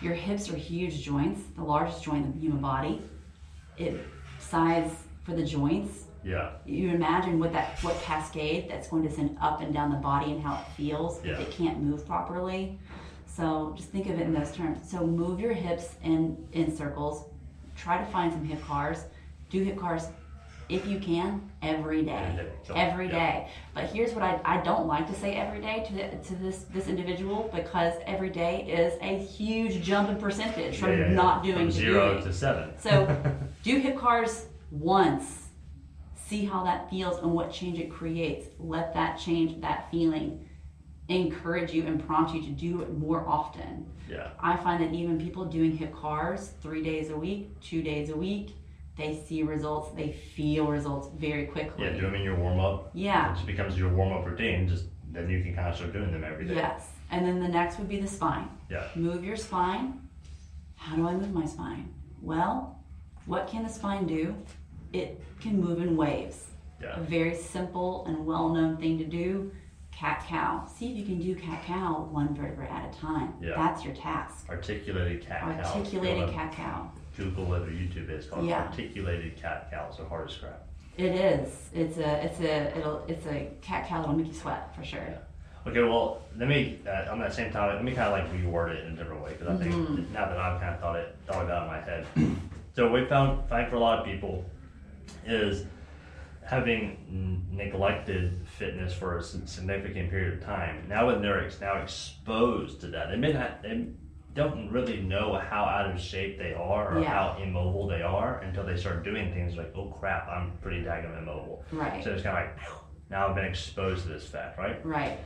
Your 0.01 0.13
hips 0.13 0.49
are 0.51 0.55
huge 0.57 1.01
joints, 1.01 1.41
the 1.55 1.63
largest 1.63 2.03
joint 2.03 2.25
in 2.25 2.33
the 2.33 2.39
human 2.39 2.59
body. 2.61 3.01
It 3.77 4.05
size 4.39 4.91
for 5.23 5.33
the 5.35 5.43
joints. 5.43 6.05
yeah, 6.23 6.51
You 6.65 6.89
imagine 6.91 7.39
what 7.39 7.51
that 7.53 7.79
what 7.83 7.99
cascade 8.01 8.69
that's 8.69 8.87
going 8.87 9.03
to 9.03 9.11
send 9.11 9.37
up 9.41 9.61
and 9.61 9.73
down 9.73 9.91
the 9.91 9.97
body 9.97 10.31
and 10.31 10.41
how 10.41 10.55
it 10.61 10.65
feels 10.77 11.23
Yeah. 11.23 11.33
if 11.33 11.39
it 11.41 11.51
can't 11.51 11.81
move 11.81 12.05
properly. 12.05 12.79
So 13.25 13.73
just 13.75 13.89
think 13.89 14.05
of 14.07 14.19
it 14.19 14.23
in 14.23 14.33
those 14.33 14.51
terms. 14.51 14.89
So 14.89 15.05
move 15.05 15.39
your 15.39 15.53
hips 15.53 15.95
in 16.03 16.47
in 16.53 16.75
circles. 16.75 17.25
Try 17.75 17.97
to 17.97 18.05
find 18.05 18.31
some 18.31 18.45
hip 18.45 18.61
cars. 18.63 19.05
Do 19.49 19.63
hip 19.63 19.77
cars 19.77 20.07
if 20.69 20.85
you 20.87 20.99
can 20.99 21.49
every 21.61 22.03
day. 22.03 22.11
Every 22.31 22.43
day. 22.43 22.51
So, 22.63 22.73
Every 22.73 23.07
yeah. 23.07 23.11
day. 23.13 23.47
But 23.73 23.85
here's 23.85 24.13
what 24.13 24.23
I, 24.23 24.39
I 24.43 24.61
don't 24.61 24.87
like 24.87 25.07
to 25.07 25.13
say 25.13 25.35
every 25.35 25.61
day 25.61 25.83
to, 25.87 25.93
the, 25.93 26.27
to 26.27 26.35
this 26.35 26.65
this 26.73 26.87
individual 26.87 27.49
because 27.53 27.93
every 28.05 28.29
day 28.29 28.65
is 28.67 28.93
a 29.01 29.17
huge 29.23 29.81
jump 29.83 30.09
in 30.09 30.17
percentage 30.17 30.77
from 30.79 30.91
Yeah, 30.91 30.97
yeah, 30.97 31.07
yeah. 31.09 31.13
not 31.13 31.43
doing 31.43 31.55
From 31.57 31.71
zero 31.71 32.11
doing. 32.13 32.23
to 32.23 32.33
seven. 32.33 32.69
So 32.79 33.05
do 33.63 33.77
hip 33.79 33.97
cars 33.97 34.45
once. 34.71 35.41
See 36.27 36.45
how 36.45 36.63
that 36.63 36.89
feels 36.89 37.19
and 37.21 37.31
what 37.31 37.51
change 37.51 37.77
it 37.79 37.91
creates. 37.91 38.47
Let 38.57 38.93
that 38.95 39.19
change, 39.19 39.61
that 39.61 39.91
feeling, 39.91 40.49
encourage 41.09 41.71
you 41.71 41.85
and 41.85 42.03
prompt 42.03 42.33
you 42.33 42.41
to 42.41 42.49
do 42.49 42.81
it 42.81 42.97
more 42.97 43.27
often. 43.27 43.85
yeah, 44.09 44.29
I 44.39 44.55
find 44.57 44.81
that 44.83 44.91
even 44.91 45.19
people 45.19 45.45
doing 45.45 45.77
hip 45.77 45.93
cars 45.93 46.53
three 46.61 46.81
days 46.81 47.11
a 47.11 47.15
week, 47.15 47.59
two 47.61 47.83
days 47.83 48.09
a 48.09 48.15
week, 48.17 48.55
they 48.97 49.21
see 49.27 49.43
results, 49.43 49.91
they 49.95 50.11
feel 50.13 50.67
results 50.67 51.09
very 51.17 51.45
quickly. 51.47 51.85
yeah. 51.85 51.93
Do 51.93 52.01
them 52.01 52.15
in 52.15 52.21
your 52.21 52.35
warm 52.35 52.59
up. 52.59 52.91
Yeah. 52.93 53.31
It 53.31 53.35
just 53.35 53.45
becomes 53.45 53.77
your 53.77 53.89
warm 53.93 54.13
up 54.13 54.25
routine. 54.25 54.67
Just 54.67 54.85
then 55.11 55.29
you 55.29 55.41
can 55.43 55.53
kind 55.55 55.69
of 55.69 55.75
start 55.75 55.93
doing 55.93 56.11
them 56.11 56.23
every 56.23 56.45
day. 56.45 56.55
Yes. 56.55 56.89
And 57.11 57.25
then 57.25 57.39
the 57.39 57.47
next 57.47 57.77
would 57.77 57.89
be 57.89 57.99
the 57.99 58.07
spine. 58.07 58.49
Yeah. 58.69 58.87
Move 58.95 59.23
your 59.23 59.35
spine. 59.35 60.01
How 60.75 60.95
do 60.95 61.07
I 61.07 61.13
move 61.13 61.33
my 61.33 61.45
spine? 61.45 61.93
Well, 62.21 62.79
what 63.25 63.47
can 63.47 63.63
the 63.63 63.69
spine 63.69 64.07
do? 64.07 64.35
It 64.93 65.21
can 65.39 65.59
move 65.59 65.81
in 65.81 65.97
waves. 65.97 66.45
Yeah. 66.81 66.99
A 66.99 67.01
very 67.01 67.35
simple 67.35 68.05
and 68.07 68.25
well 68.25 68.49
known 68.49 68.77
thing 68.77 68.97
to 68.97 69.05
do 69.05 69.51
cat 69.91 70.25
cow. 70.27 70.67
See 70.77 70.91
if 70.91 70.97
you 70.97 71.05
can 71.05 71.19
do 71.19 71.35
cat 71.35 71.63
cow 71.65 72.07
one 72.11 72.35
vertebra 72.35 72.69
at 72.69 72.93
a 72.93 72.99
time. 72.99 73.33
Yeah. 73.41 73.55
That's 73.55 73.83
your 73.83 73.95
task. 73.95 74.49
Articulated 74.49 75.25
cat 75.25 75.41
cow. 75.41 75.73
Articulated 75.79 76.29
cat 76.31 76.53
cow. 76.53 76.91
Google 77.17 77.53
it 77.55 77.63
or 77.63 77.71
YouTube 77.71 78.09
it. 78.09 78.11
It's 78.11 78.27
called 78.27 78.45
Yeah. 78.45 78.63
articulated 78.63 79.35
cat 79.37 79.69
cow. 79.71 79.89
So 79.91 80.05
hard 80.05 80.29
to 80.29 80.33
scrap. 80.33 80.67
It 80.97 81.13
is. 81.15 81.69
It's 81.73 81.97
a. 81.97 82.23
It's 82.25 82.39
a. 82.39 82.77
It'll. 82.77 83.03
It's 83.07 83.25
a 83.27 83.51
cat 83.61 83.87
cow 83.87 84.01
that'll 84.01 84.15
make 84.15 84.27
you 84.27 84.33
sweat 84.33 84.73
for 84.75 84.83
sure. 84.83 85.07
Okay, 85.67 85.81
well, 85.81 86.21
let 86.37 86.47
me 86.47 86.79
uh, 86.87 87.11
on 87.11 87.19
that 87.19 87.33
same 87.33 87.51
topic. 87.51 87.75
Let 87.75 87.83
me 87.83 87.91
kind 87.93 88.07
of 88.07 88.31
like 88.31 88.31
reword 88.41 88.69
it 88.75 88.85
in 88.85 88.93
a 88.93 88.95
different 88.95 89.23
way 89.23 89.31
because 89.33 89.47
I 89.47 89.57
think 89.63 89.73
Mm-hmm. 89.75 90.13
now 90.13 90.25
that 90.29 90.37
I've 90.37 90.61
kind 90.61 90.75
of 90.75 90.79
thought 90.79 90.95
it, 90.97 91.15
thought 91.27 91.43
about 91.43 91.63
it 91.63 91.65
in 91.65 91.71
my 91.71 91.81
head. 91.81 92.37
so 92.75 92.83
what 92.89 93.01
we 93.01 93.07
found 93.07 93.49
find 93.49 93.67
for 93.69 93.75
a 93.75 93.79
lot 93.79 93.99
of 93.99 94.05
people 94.05 94.45
is 95.25 95.65
having 96.45 96.97
n- 97.09 97.45
neglected 97.51 98.39
fitness 98.57 98.93
for 98.93 99.17
a 99.17 99.19
s- 99.19 99.35
significant 99.45 100.11
period 100.11 100.35
of 100.35 100.43
time. 100.45 100.85
Now 100.87 101.07
when 101.07 101.21
they're 101.21 101.43
ex- 101.43 101.59
now 101.59 101.77
exposed 101.81 102.81
to 102.81 102.87
that, 102.87 103.09
they 103.09 103.17
may 103.17 103.33
not. 103.33 103.63
They 103.63 103.87
don't 104.35 104.69
really 104.69 105.01
know 105.01 105.33
how 105.49 105.63
out 105.63 105.89
of 105.89 105.99
shape 105.99 106.37
they 106.37 106.53
are 106.53 106.93
or 106.95 106.99
Yeah. 107.01 107.09
how 107.09 107.41
immobile 107.41 107.87
they 107.87 108.01
are 108.03 108.39
until 108.39 108.65
they 108.65 108.75
start 108.77 109.03
doing 109.03 109.33
things 109.33 109.55
like, 109.55 109.73
oh 109.75 109.87
crap, 109.87 110.27
I'm 110.27 110.51
pretty 110.61 110.81
daggum 110.83 111.17
immobile. 111.17 111.63
Right. 111.71 112.03
So 112.03 112.11
it's 112.11 112.21
kind 112.21 112.37
of 112.37 112.43
like, 112.43 112.59
now 113.09 113.27
I've 113.29 113.35
been 113.35 113.45
exposed 113.45 114.03
to 114.03 114.09
this 114.09 114.27
fact, 114.27 114.59
right? 114.59 114.85
Right. 114.85 115.17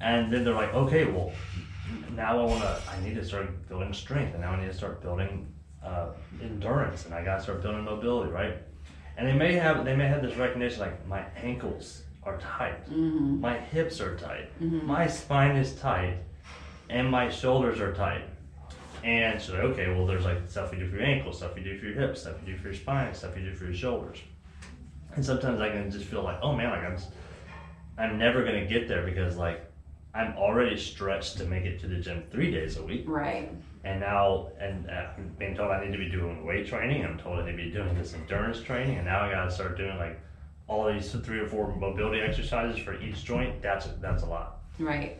And 0.00 0.32
then 0.32 0.44
they're 0.44 0.54
like, 0.54 0.72
okay, 0.74 1.04
well, 1.04 1.30
now 2.16 2.40
I 2.40 2.44
want 2.44 2.62
to, 2.62 2.82
I 2.90 3.00
need 3.04 3.14
to 3.16 3.24
start 3.24 3.68
building 3.68 3.92
strength, 3.92 4.32
and 4.32 4.40
now 4.42 4.52
I 4.52 4.60
need 4.60 4.66
to 4.72 4.74
start 4.74 5.02
building 5.02 5.46
uh, 5.84 6.08
endurance, 6.42 7.04
and 7.06 7.14
I 7.14 7.22
got 7.24 7.36
to 7.36 7.42
start 7.42 7.62
building 7.62 7.84
mobility, 7.84 8.30
right? 8.32 8.56
and 9.18 9.28
they 9.28 9.34
may 9.34 9.52
have 9.52 9.84
they 9.84 9.94
may 9.94 10.08
have 10.08 10.22
this 10.22 10.34
recognition 10.38 10.80
like 10.80 11.06
my 11.06 11.22
ankles 11.36 12.04
are 12.22 12.38
tight, 12.38 12.80
Mm-hmm. 12.88 13.40
my 13.42 13.58
hips 13.58 14.00
are 14.00 14.16
tight, 14.16 14.48
my 14.60 15.06
spine 15.06 15.54
is 15.56 15.74
tight, 15.74 16.16
and 16.92 17.10
my 17.10 17.28
shoulders 17.30 17.80
are 17.80 17.92
tight. 17.92 18.24
And 19.04 19.40
she's 19.40 19.50
like 19.50 19.60
okay, 19.64 19.88
well 19.88 20.06
there's 20.06 20.24
like 20.24 20.38
stuff 20.48 20.72
you 20.72 20.78
do 20.78 20.88
for 20.88 20.96
your 20.96 21.04
ankles, 21.04 21.38
stuff 21.38 21.56
you 21.56 21.64
do 21.64 21.76
for 21.78 21.86
your 21.86 21.94
hips, 22.00 22.20
stuff 22.20 22.36
you 22.46 22.52
do 22.54 22.58
for 22.58 22.68
your 22.68 22.74
spine, 22.76 23.12
stuff 23.14 23.36
you 23.36 23.42
do 23.44 23.54
for 23.54 23.64
your 23.64 23.74
shoulders. 23.74 24.18
And 25.16 25.24
sometimes 25.24 25.60
I 25.60 25.70
can 25.70 25.90
just 25.90 26.04
feel 26.06 26.22
like, 26.22 26.38
oh 26.42 26.54
man, 26.54 26.70
like 26.70 26.84
I'm 26.84 26.96
I'm 27.98 28.18
never 28.18 28.44
gonna 28.44 28.66
get 28.66 28.86
there 28.88 29.04
because 29.04 29.36
like 29.36 29.64
I'm 30.14 30.36
already 30.36 30.76
stretched 30.76 31.38
to 31.38 31.44
make 31.46 31.64
it 31.64 31.80
to 31.80 31.88
the 31.88 31.96
gym 31.96 32.22
three 32.30 32.50
days 32.50 32.76
a 32.76 32.82
week 32.84 33.04
Right. 33.06 33.50
and 33.82 33.98
now 34.00 34.48
and 34.60 34.88
uh, 34.88 35.06
I'm 35.16 35.34
being 35.38 35.54
told 35.56 35.70
I 35.72 35.84
need 35.84 35.92
to 35.92 35.98
be 35.98 36.08
doing 36.08 36.44
weight 36.46 36.66
training. 36.68 37.04
I'm 37.04 37.18
told 37.18 37.38
I 37.40 37.46
need 37.46 37.56
to 37.56 37.56
be 37.64 37.70
doing 37.70 37.94
this 37.98 38.14
endurance 38.14 38.60
training, 38.62 38.96
and 38.98 39.06
now 39.06 39.22
I 39.22 39.30
got 39.32 39.44
to 39.46 39.50
start 39.50 39.76
doing 39.76 39.96
like 39.98 40.20
all 40.68 40.90
these 40.92 41.10
three 41.10 41.40
or 41.40 41.46
four 41.48 41.74
mobility 41.74 42.20
exercises 42.20 42.78
for 42.82 43.00
each 43.02 43.24
joint. 43.24 43.60
That's 43.62 43.86
that's 44.00 44.22
a 44.22 44.26
lot. 44.26 44.60
Right. 44.78 45.18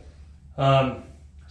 Um, 0.57 1.03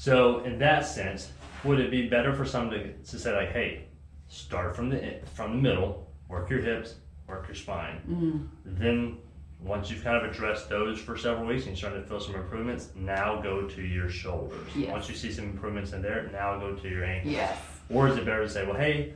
so 0.02 0.40
in 0.40 0.58
that 0.58 0.84
sense, 0.84 1.30
would 1.62 1.78
it 1.78 1.88
be 1.88 2.08
better 2.08 2.32
for 2.32 2.44
someone 2.44 2.74
to, 2.76 2.92
to 2.92 3.18
say 3.20 3.32
like, 3.36 3.52
hey, 3.52 3.84
start 4.26 4.74
from 4.74 4.88
the 4.88 5.20
from 5.34 5.52
the 5.52 5.62
middle, 5.62 6.10
work 6.28 6.50
your 6.50 6.60
hips, 6.60 6.96
work 7.28 7.46
your 7.46 7.54
spine, 7.54 8.00
Mm-hmm. 8.10 8.82
then 8.82 9.18
once 9.60 9.92
you've 9.92 10.02
kind 10.02 10.16
of 10.16 10.28
addressed 10.28 10.68
those 10.68 10.98
for 10.98 11.16
several 11.16 11.46
weeks 11.46 11.66
and 11.66 11.70
you're 11.70 11.76
starting 11.76 12.02
to 12.02 12.08
feel 12.08 12.18
some 12.18 12.34
improvements, 12.34 12.88
now 12.96 13.40
go 13.40 13.62
to 13.68 13.80
your 13.80 14.08
shoulders. 14.08 14.66
Yes. 14.74 14.90
Once 14.90 15.08
you 15.08 15.14
see 15.14 15.30
some 15.30 15.44
improvements 15.44 15.92
in 15.92 16.02
there, 16.02 16.28
now 16.32 16.58
go 16.58 16.74
to 16.74 16.88
your 16.88 17.04
ankles. 17.04 17.32
Yes. 17.32 17.56
Or 17.88 18.08
is 18.08 18.16
it 18.16 18.24
better 18.24 18.42
to 18.42 18.48
say, 18.50 18.66
well, 18.66 18.74
hey, 18.76 19.14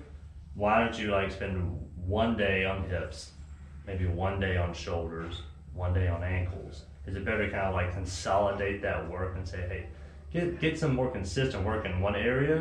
why 0.55 0.78
don't 0.84 0.97
you 0.97 1.11
like 1.11 1.32
spend 1.32 1.76
one 2.07 2.37
day 2.37 2.64
on 2.64 2.89
hips, 2.89 3.32
maybe 3.89 4.07
one 4.07 4.39
day 4.39 4.57
on 4.57 4.72
shoulders, 4.72 5.43
one 5.74 5.93
day 5.93 6.07
on 6.07 6.22
ankles? 6.22 6.84
Is 7.09 7.16
it 7.16 7.24
better 7.24 7.47
to 7.47 7.51
kind 7.51 7.66
of 7.66 7.74
like 7.74 7.93
consolidate 7.93 8.82
that 8.82 9.11
work 9.11 9.34
and 9.34 9.49
say, 9.49 9.62
hey, 9.68 9.87
get 10.33 10.61
get 10.61 10.79
some 10.79 10.95
more 10.95 11.11
consistent 11.11 11.64
work 11.64 11.85
in 11.87 12.01
one 12.01 12.14
area, 12.16 12.57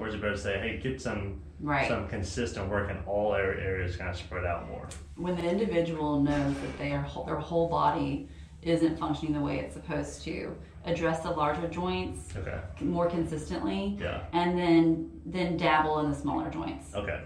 or 0.00 0.08
is 0.08 0.14
it 0.14 0.20
better 0.20 0.32
to 0.32 0.38
say, 0.38 0.58
hey, 0.58 0.80
get 0.82 1.00
some 1.00 1.40
Mm-hmm. 1.62 1.68
Right. 1.70 1.86
some 1.86 2.08
consistent 2.08 2.68
work 2.68 2.90
in 2.90 2.96
all 3.06 3.34
areas, 3.36 3.94
kind 3.96 4.10
of 4.10 4.16
spread 4.16 4.44
out 4.44 4.68
more? 4.68 4.88
when 5.14 5.36
the 5.36 5.48
individual 5.48 6.20
knows 6.20 6.54
that 6.56 6.76
they 6.78 6.90
are 6.90 7.06
their 7.24 7.36
whole 7.36 7.68
body 7.68 8.28
isn't 8.62 8.98
functioning 8.98 9.32
the 9.32 9.40
way 9.40 9.60
it's 9.60 9.74
supposed 9.74 10.22
to, 10.24 10.56
address 10.86 11.20
the 11.20 11.30
larger 11.30 11.68
joints 11.68 12.34
Okay. 12.36 12.58
more 12.80 13.08
consistently, 13.08 13.96
Yeah. 14.00 14.24
and 14.32 14.58
then 14.58 15.08
then 15.24 15.56
dabble 15.56 16.00
in 16.00 16.10
the 16.10 16.16
smaller 16.16 16.50
joints. 16.50 16.92
Okay. 16.96 17.20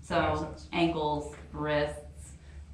So 0.00 0.54
ankles, 0.72 1.34
wrists, 1.52 2.00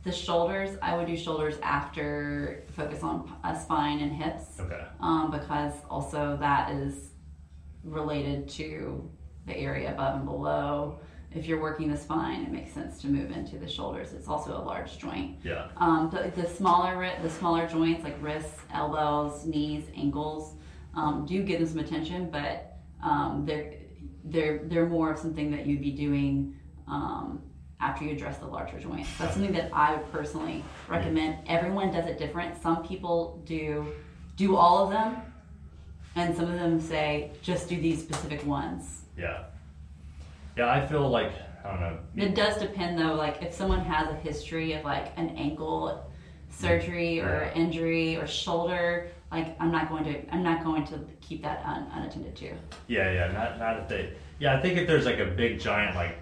the 0.05 0.13
shoulders. 0.13 0.77
I 0.83 0.97
would 0.97 1.07
do 1.07 1.17
shoulders 1.17 1.57
after 1.63 2.65
focus 2.77 3.03
on 3.03 3.33
uh, 3.43 3.55
spine 3.59 4.01
and 4.01 4.13
hips, 4.13 4.61
Okay. 4.61 4.85
um, 5.01 5.31
because 5.31 5.73
also 5.91 6.37
that 6.41 6.71
is 6.73 7.11
related 7.83 8.49
to 8.49 9.11
the 9.47 9.57
area 9.57 9.93
above 9.93 10.17
and 10.17 10.25
below. 10.25 11.01
If 11.35 11.47
you're 11.47 11.61
working 11.61 11.91
the 11.91 11.97
spine, 11.97 12.43
it 12.43 12.53
makes 12.53 12.73
sense 12.73 13.01
to 13.01 13.09
move 13.09 13.33
into 13.33 13.59
the 13.59 13.69
shoulders. 13.69 14.13
It's 14.13 14.29
also 14.29 14.57
a 14.57 14.63
large 14.63 14.99
joint. 14.99 15.39
Yeah. 15.43 15.67
Um, 15.79 16.09
the, 16.13 16.31
the 16.41 16.49
smaller 16.49 17.11
the 17.23 17.31
smaller 17.31 17.67
joints 17.67 18.05
like 18.05 18.17
wrists, 18.23 18.61
elbows, 18.73 19.45
knees, 19.45 19.85
ankles, 19.97 20.55
um, 20.95 21.27
do 21.27 21.43
give 21.43 21.59
them 21.59 21.69
some 21.69 21.79
attention, 21.81 22.31
but 22.31 22.77
um, 23.03 23.45
they're 23.45 23.75
they're 24.25 24.59
they're 24.65 24.87
more 24.89 25.11
of 25.13 25.19
something 25.19 25.51
that 25.51 25.67
you'd 25.67 25.81
be 25.83 25.91
doing 25.91 26.55
um, 26.87 27.43
after 27.81 28.05
you 28.05 28.13
address 28.13 28.39
the 28.39 28.47
larger 28.47 28.79
joints. 28.79 29.09
That's 29.19 29.35
something 29.35 29.53
that 29.53 29.71
I 29.73 29.95
would 29.95 30.11
personally 30.11 30.65
recommend. 30.89 31.39
Everyone 31.47 31.91
does 31.91 32.07
it 32.07 32.19
different. 32.19 32.61
Some 32.61 32.85
people 32.87 33.43
do 33.45 33.87
do 34.37 34.57
all 34.57 34.85
of 34.85 34.91
them, 34.91 35.17
and 36.17 36.35
some 36.37 36.51
of 36.51 36.59
them 36.59 36.81
say 36.81 37.33
just 37.43 37.69
do 37.69 37.81
these 37.81 38.03
specific 38.03 38.45
ones. 38.47 39.03
Yeah. 39.19 39.45
Yeah. 40.57 40.71
I 40.71 40.87
feel 40.87 41.09
like 41.09 41.33
I 41.65 41.71
don't 41.71 41.81
know. 41.81 41.99
It 42.17 42.35
does 42.35 42.59
depend 42.59 42.99
though, 42.99 43.15
like 43.15 43.43
if 43.43 43.55
someone 43.55 43.81
has 43.81 44.09
a 44.09 44.15
history 44.15 44.75
of 44.75 44.85
like 44.85 45.13
an 45.17 45.31
ankle 45.31 46.05
surgery 46.51 47.21
or 47.21 47.51
injury 47.55 48.17
or 48.17 48.27
shoulder, 48.27 49.09
like 49.31 49.57
I'm 49.61 49.73
not 49.73 49.89
going 49.89 50.05
to 50.05 50.35
I'm 50.35 50.43
not 50.43 50.63
going 50.63 50.87
to 50.87 51.01
keep 51.21 51.43
that 51.43 51.65
un, 51.65 51.91
unattended 51.93 52.37
to. 52.37 52.53
Yeah, 52.87 53.11
yeah, 53.13 53.33
not 53.33 53.59
not 53.59 53.79
if 53.79 53.89
they. 53.89 54.13
Yeah, 54.39 54.57
I 54.57 54.61
think 54.61 54.79
if 54.79 54.87
there's 54.87 55.07
like 55.07 55.19
a 55.19 55.27
big 55.27 55.61
giant 55.61 55.97
like 55.97 56.19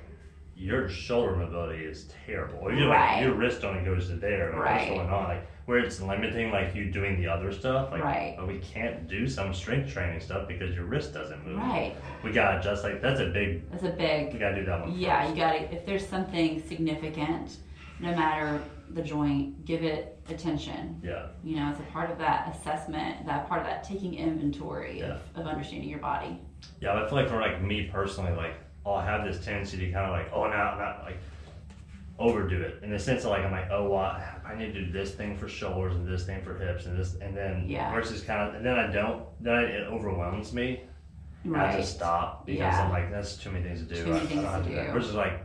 your 0.63 0.89
shoulder 0.89 1.35
mobility 1.35 1.85
is 1.85 2.09
terrible, 2.27 2.59
or 2.63 2.73
you're 2.73 2.89
Right. 2.89 3.17
like 3.17 3.25
your 3.25 3.35
wrist 3.35 3.65
only 3.65 3.83
goes 3.85 4.09
to 4.09 4.15
there, 4.17 4.51
like 4.53 4.61
Right. 4.65 4.75
what's 4.91 5.01
going 5.01 5.11
on? 5.11 5.25
Like 5.29 5.47
where 5.67 5.79
it's 5.79 6.01
limiting 6.01 6.51
like 6.51 6.75
you 6.75 6.91
doing 6.91 7.21
the 7.21 7.29
other 7.29 7.53
stuff. 7.53 7.91
Like 7.93 8.03
Right. 8.05 8.37
oh, 8.39 8.47
we 8.47 8.59
can't 8.59 9.09
do 9.09 9.27
some 9.27 9.53
strength 9.55 9.93
training 9.93 10.21
stuff 10.21 10.47
because 10.49 10.75
your 10.75 10.85
wrist 10.85 11.13
doesn't 11.15 11.45
move. 11.47 11.59
Right. 11.59 11.95
We 12.23 12.33
gotta 12.33 12.61
just 12.63 12.85
like 12.85 13.01
that's 13.03 13.21
a 13.21 13.27
big. 13.27 13.69
That's 13.71 13.83
a 13.85 13.91
big 13.91 14.33
We 14.33 14.39
gotta 14.39 14.55
do 14.57 14.65
that 14.67 14.81
one. 14.83 14.93
yeah, 14.97 15.23
first. 15.23 15.31
you 15.37 15.43
gotta 15.43 15.75
if 15.75 15.85
there's 15.85 16.07
something 16.07 16.63
significant, 16.69 17.57
no 18.01 18.11
matter 18.15 18.61
the 18.91 19.03
joint, 19.03 19.65
give 19.65 19.83
it 19.83 20.19
attention. 20.29 21.01
Yeah. 21.03 21.27
You 21.43 21.57
know, 21.57 21.71
it's 21.71 21.81
a 21.81 21.85
part 21.93 22.11
of 22.11 22.19
that 22.19 22.55
assessment, 22.55 23.25
that 23.27 23.49
part 23.49 23.61
of 23.63 23.67
that 23.67 23.83
taking 23.85 24.15
inventory 24.15 24.99
Yeah. 25.01 25.19
of, 25.35 25.41
of 25.43 25.47
understanding 25.47 25.89
your 25.89 25.99
body. 26.01 26.39
Yeah, 26.81 26.93
but 26.95 27.05
I 27.05 27.09
feel 27.09 27.19
like 27.19 27.29
for 27.29 27.41
like 27.41 27.63
me 27.63 27.89
personally, 27.93 28.33
like 28.37 28.55
I'll 28.85 29.01
have 29.01 29.25
this 29.25 29.45
tendency 29.45 29.77
to 29.79 29.93
kind 29.93 30.07
of 30.07 30.11
like, 30.13 30.31
oh, 30.33 30.47
now 30.49 30.77
not 30.79 31.05
like 31.05 31.19
overdo 32.19 32.61
it 32.61 32.81
in 32.83 32.91
the 32.91 32.99
sense 32.99 33.25
of 33.25 33.31
like 33.31 33.45
I'm 33.45 33.53
like, 33.53 33.71
oh, 33.71 33.89
well, 33.89 34.01
I 34.45 34.55
need 34.57 34.73
to 34.75 34.85
do 34.85 34.93
this 34.93 35.13
thing 35.15 35.37
for 35.37 35.49
shoulders 35.49 35.95
and 35.95 36.07
this 36.07 36.25
thing 36.25 36.43
for 36.43 36.57
hips 36.59 36.87
and 36.87 36.99
this, 36.99 37.15
and 37.21 37.37
then 37.37 37.67
Yeah. 37.69 37.93
versus 37.93 38.23
kind 38.23 38.49
of, 38.49 38.55
and 38.55 38.65
then 38.67 38.79
I 38.79 38.91
don't, 38.93 39.25
then 39.41 39.55
I, 39.55 39.63
it 39.63 39.87
overwhelms 39.87 40.53
me. 40.53 40.83
And 41.45 41.57
I 41.57 41.67
Right. 41.67 41.77
just 41.79 41.95
stop 41.97 42.47
because 42.47 42.59
Yeah. 42.61 42.85
I'm 42.85 42.91
like, 42.91 43.11
that's 43.11 43.37
too 43.37 43.51
many 43.51 43.65
things 43.65 43.81
to 43.81 43.87
do. 43.95 44.05
Too 44.05 44.11
many 44.11 44.21
I, 44.21 44.23
I 44.23 44.27
things 44.27 44.43
don't 44.43 44.53
have 44.53 44.63
to 44.65 44.69
to 44.69 44.75
do 44.75 44.83
that. 44.83 44.93
Versus 44.93 45.15
like, 45.15 45.43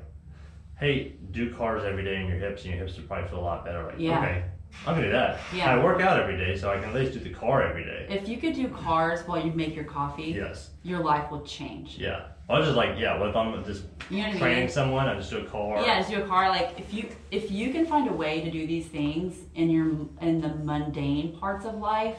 hey, 0.79 1.13
do 1.31 1.53
CARs 1.55 1.83
every 1.83 2.03
day 2.03 2.17
in 2.21 2.27
your 2.27 2.37
hips, 2.37 2.63
and 2.63 2.73
your 2.73 2.83
hips 2.85 2.97
would 2.97 3.07
probably 3.07 3.29
feel 3.29 3.39
a 3.39 3.41
lot 3.41 3.65
better. 3.65 3.83
Like, 3.83 3.95
Yeah. 3.97 4.19
okay, 4.19 4.43
I'm 4.85 4.93
gonna 4.95 5.07
do 5.07 5.11
that. 5.11 5.39
Yeah. 5.55 5.73
I 5.75 5.83
work 5.83 6.01
out 6.01 6.19
every 6.19 6.37
day, 6.37 6.55
so 6.55 6.69
I 6.71 6.75
can 6.75 6.89
at 6.89 6.93
least 6.95 7.13
do 7.13 7.19
the 7.19 7.31
CAR 7.31 7.63
every 7.63 7.83
day. 7.83 8.05
If 8.09 8.27
you 8.27 8.37
could 8.37 8.53
do 8.53 8.67
CARs 8.67 9.21
while 9.27 9.43
you 9.43 9.51
make 9.53 9.75
your 9.75 9.85
coffee, 9.85 10.33
Yes. 10.37 10.71
your 10.83 10.99
life 11.03 11.31
will 11.31 11.41
change. 11.41 11.97
Yeah. 11.97 12.25
I 12.49 12.59
was 12.59 12.67
just 12.67 12.77
like, 12.77 12.97
yeah. 12.97 13.19
What 13.19 13.29
if 13.29 13.35
I'm 13.35 13.63
just 13.65 13.83
You 14.09 14.19
know 14.19 14.27
what 14.27 14.35
I 14.35 14.39
training 14.39 14.59
mean? 14.65 14.69
someone? 14.69 15.07
I 15.07 15.15
just 15.15 15.29
do 15.29 15.39
a 15.39 15.45
CAR. 15.45 15.81
Yeah, 15.81 15.99
just 15.99 16.09
do 16.09 16.21
a 16.21 16.27
CAR. 16.27 16.49
Like 16.49 16.79
if 16.79 16.93
you 16.93 17.09
if 17.29 17.51
you 17.51 17.71
can 17.73 17.85
find 17.85 18.09
a 18.09 18.13
way 18.13 18.41
to 18.41 18.49
do 18.49 18.65
these 18.65 18.87
things 18.87 19.35
in 19.55 19.69
your 19.69 19.87
in 20.21 20.39
the 20.41 20.49
mundane 20.49 21.37
parts 21.37 21.65
of 21.65 21.75
life, 21.75 22.17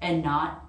and 0.00 0.22
not 0.22 0.64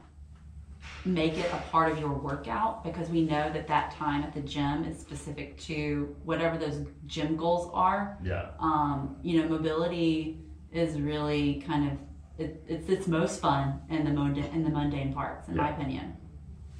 make 1.06 1.38
it 1.38 1.50
a 1.54 1.58
part 1.72 1.92
of 1.92 2.00
your 2.00 2.12
workout, 2.12 2.84
because 2.84 3.10
we 3.10 3.22
know 3.22 3.52
that 3.54 3.68
that 3.68 3.92
time 3.92 4.24
at 4.24 4.34
the 4.34 4.42
gym 4.42 4.84
is 4.86 5.00
specific 5.00 5.58
to 5.58 6.16
whatever 6.24 6.58
those 6.58 6.86
gym 7.06 7.36
goals 7.36 7.70
are. 7.74 8.18
Yeah. 8.24 8.50
Um, 8.60 9.18
you 9.22 9.42
know, 9.42 9.48
mobility 9.50 10.40
is 10.72 11.00
really 11.00 11.64
kind 11.66 11.92
of 11.92 11.98
it, 12.40 12.64
it's 12.68 12.90
its 12.90 13.08
most 13.08 13.40
fun 13.40 13.82
in 13.90 14.04
the 14.04 14.12
mundane 14.12 14.46
in 14.46 14.64
the 14.64 14.70
mundane 14.72 15.14
parts, 15.14 15.48
in 15.48 15.58
my 15.58 15.70
opinion. 15.70 16.16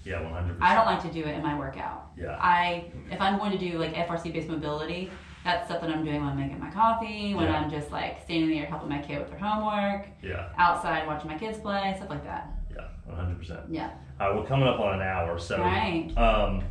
Yeah, 0.06 0.22
one 0.22 0.34
hundred 0.34 0.58
I 0.62 0.74
don't 0.76 0.86
like 0.86 1.02
to 1.04 1.12
do 1.12 1.24
it 1.28 1.36
in 1.36 1.42
my 1.44 1.58
workout. 1.58 2.12
Yeah. 2.18 2.38
I 2.40 2.92
if 3.12 3.20
I'm 3.22 3.38
going 3.38 3.52
to 3.52 3.58
do 3.58 3.78
like 3.78 3.94
FRC 3.94 4.32
based 4.34 4.48
mobility, 4.50 5.12
that's 5.44 5.68
stuff 5.68 5.82
that 5.82 5.90
I'm 5.90 6.04
doing 6.04 6.22
when 6.22 6.30
I'm 6.30 6.38
making 6.40 6.60
my 6.60 6.70
coffee, 6.72 7.34
when 7.36 7.46
Yeah. 7.46 7.60
I'm 7.60 7.70
just 7.70 7.92
like 7.92 8.22
standing 8.24 8.50
there 8.50 8.66
helping 8.66 8.90
my 8.90 9.00
kid 9.00 9.20
with 9.20 9.30
their 9.30 9.40
homework, 9.40 10.08
Yeah, 10.24 10.50
outside 10.58 11.06
watching 11.08 11.30
my 11.30 11.38
kids 11.38 11.58
play, 11.60 11.94
stuff 11.98 12.10
like 12.10 12.24
that. 12.24 12.50
yeah, 12.74 12.88
one 13.06 13.18
hundred 13.18 13.38
percent. 13.40 13.62
Yeah. 13.70 13.92
All 14.20 14.30
right, 14.32 14.38
we're 14.40 14.46
coming 14.48 14.68
up 14.68 14.80
on 14.80 14.96
an 14.96 15.02
hour, 15.02 15.38
so 15.40 15.60
Right. 15.62 16.12
um, 16.18 16.64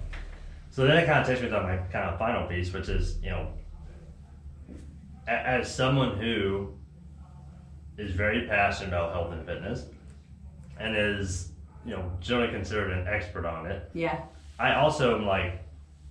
so 0.70 0.86
then 0.86 0.96
it 0.98 1.06
kind 1.06 1.20
of 1.20 1.26
takes 1.26 1.40
me 1.40 1.48
to 1.48 1.62
my 1.62 1.76
kind 1.92 2.08
of 2.10 2.18
final 2.18 2.46
piece, 2.46 2.72
which 2.72 2.88
is 2.88 3.18
you 3.22 3.30
know, 3.30 3.48
as 5.26 5.72
someone 5.74 6.16
who 6.18 6.72
is 7.98 8.12
very 8.12 8.46
passionate 8.46 8.88
about 8.88 9.12
health 9.12 9.32
and 9.32 9.44
fitness, 9.44 9.86
and 10.78 10.96
is 10.96 11.52
you 11.88 11.96
know 11.96 12.12
generally 12.20 12.52
considered 12.52 12.90
an 12.92 13.08
expert 13.08 13.46
on 13.46 13.66
it, 13.66 13.90
Yeah. 13.94 14.20
I 14.58 14.74
also 14.74 15.16
am 15.16 15.26
like. 15.26 15.64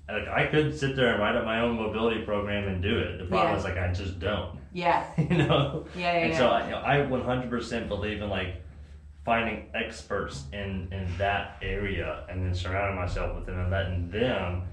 Like 0.10 0.30
I 0.30 0.46
could 0.46 0.74
sit 0.80 0.96
there 0.96 1.12
and 1.12 1.20
write 1.22 1.36
up 1.36 1.44
my 1.44 1.60
own 1.60 1.76
mobility 1.76 2.22
program 2.22 2.70
and 2.70 2.82
do 2.82 2.98
it. 2.98 3.18
The 3.18 3.26
problem 3.26 3.52
Yeah. 3.52 3.58
is 3.58 3.64
like 3.66 3.78
I 3.78 3.92
just 3.92 4.20
don't. 4.20 4.58
Yeah. 4.72 5.06
you 5.18 5.36
know. 5.38 5.86
Yeah. 5.98 6.14
Yeah. 6.14 6.20
and 6.20 6.32
yeah. 6.32 6.38
so 6.38 6.48
I, 6.48 6.64
you 6.64 6.72
know, 6.72 6.82
I 6.82 6.96
100% 7.00 7.88
believe 7.90 8.22
in 8.22 8.30
like 8.30 8.64
finding 9.26 9.66
experts 9.74 10.46
in 10.54 10.88
in 10.94 11.06
that 11.18 11.58
area 11.62 12.24
and 12.30 12.42
then 12.46 12.56
surrounding 12.56 12.96
myself 12.96 13.36
with 13.36 13.46
them 13.46 13.60
and 13.60 13.70
letting 13.70 14.10
them 14.10 14.64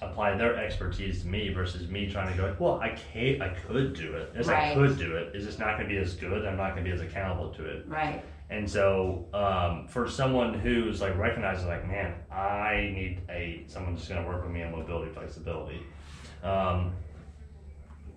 apply 0.00 0.36
their 0.36 0.54
expertise 0.56 1.22
to 1.22 1.26
me 1.26 1.48
versus 1.52 1.88
me 1.88 2.08
trying 2.08 2.30
to 2.30 2.36
go 2.36 2.46
like, 2.46 2.60
well 2.60 2.78
I 2.80 2.90
can't 3.12 3.42
I 3.42 3.48
could 3.48 3.94
do 3.94 4.14
it 4.14 4.32
yes 4.36 4.46
I 4.46 4.74
could 4.74 4.96
do 4.96 5.16
it 5.16 5.34
it's 5.34 5.44
just 5.44 5.58
not 5.58 5.76
going 5.76 5.88
to 5.88 5.92
be 5.92 6.00
as 6.00 6.14
good 6.14 6.46
I'm 6.46 6.56
not 6.56 6.74
going 6.74 6.84
to 6.84 6.90
be 6.90 6.94
as 6.94 7.00
accountable 7.00 7.50
to 7.54 7.64
it 7.64 7.84
right. 7.88 8.22
And 8.54 8.70
so 8.70 9.26
um, 9.34 9.86
for 9.88 10.08
someone 10.08 10.54
who's 10.54 11.00
like 11.00 11.16
recognizing 11.16 11.66
like 11.66 11.86
man 11.88 12.14
I 12.30 12.92
need 12.94 13.20
a 13.28 13.64
someone 13.66 13.94
who's 13.96 14.06
going 14.08 14.22
to 14.22 14.28
work 14.28 14.42
with 14.44 14.52
me 14.52 14.62
on 14.62 14.70
mobility 14.72 15.10
flexibility 15.12 15.80
um, 16.42 16.92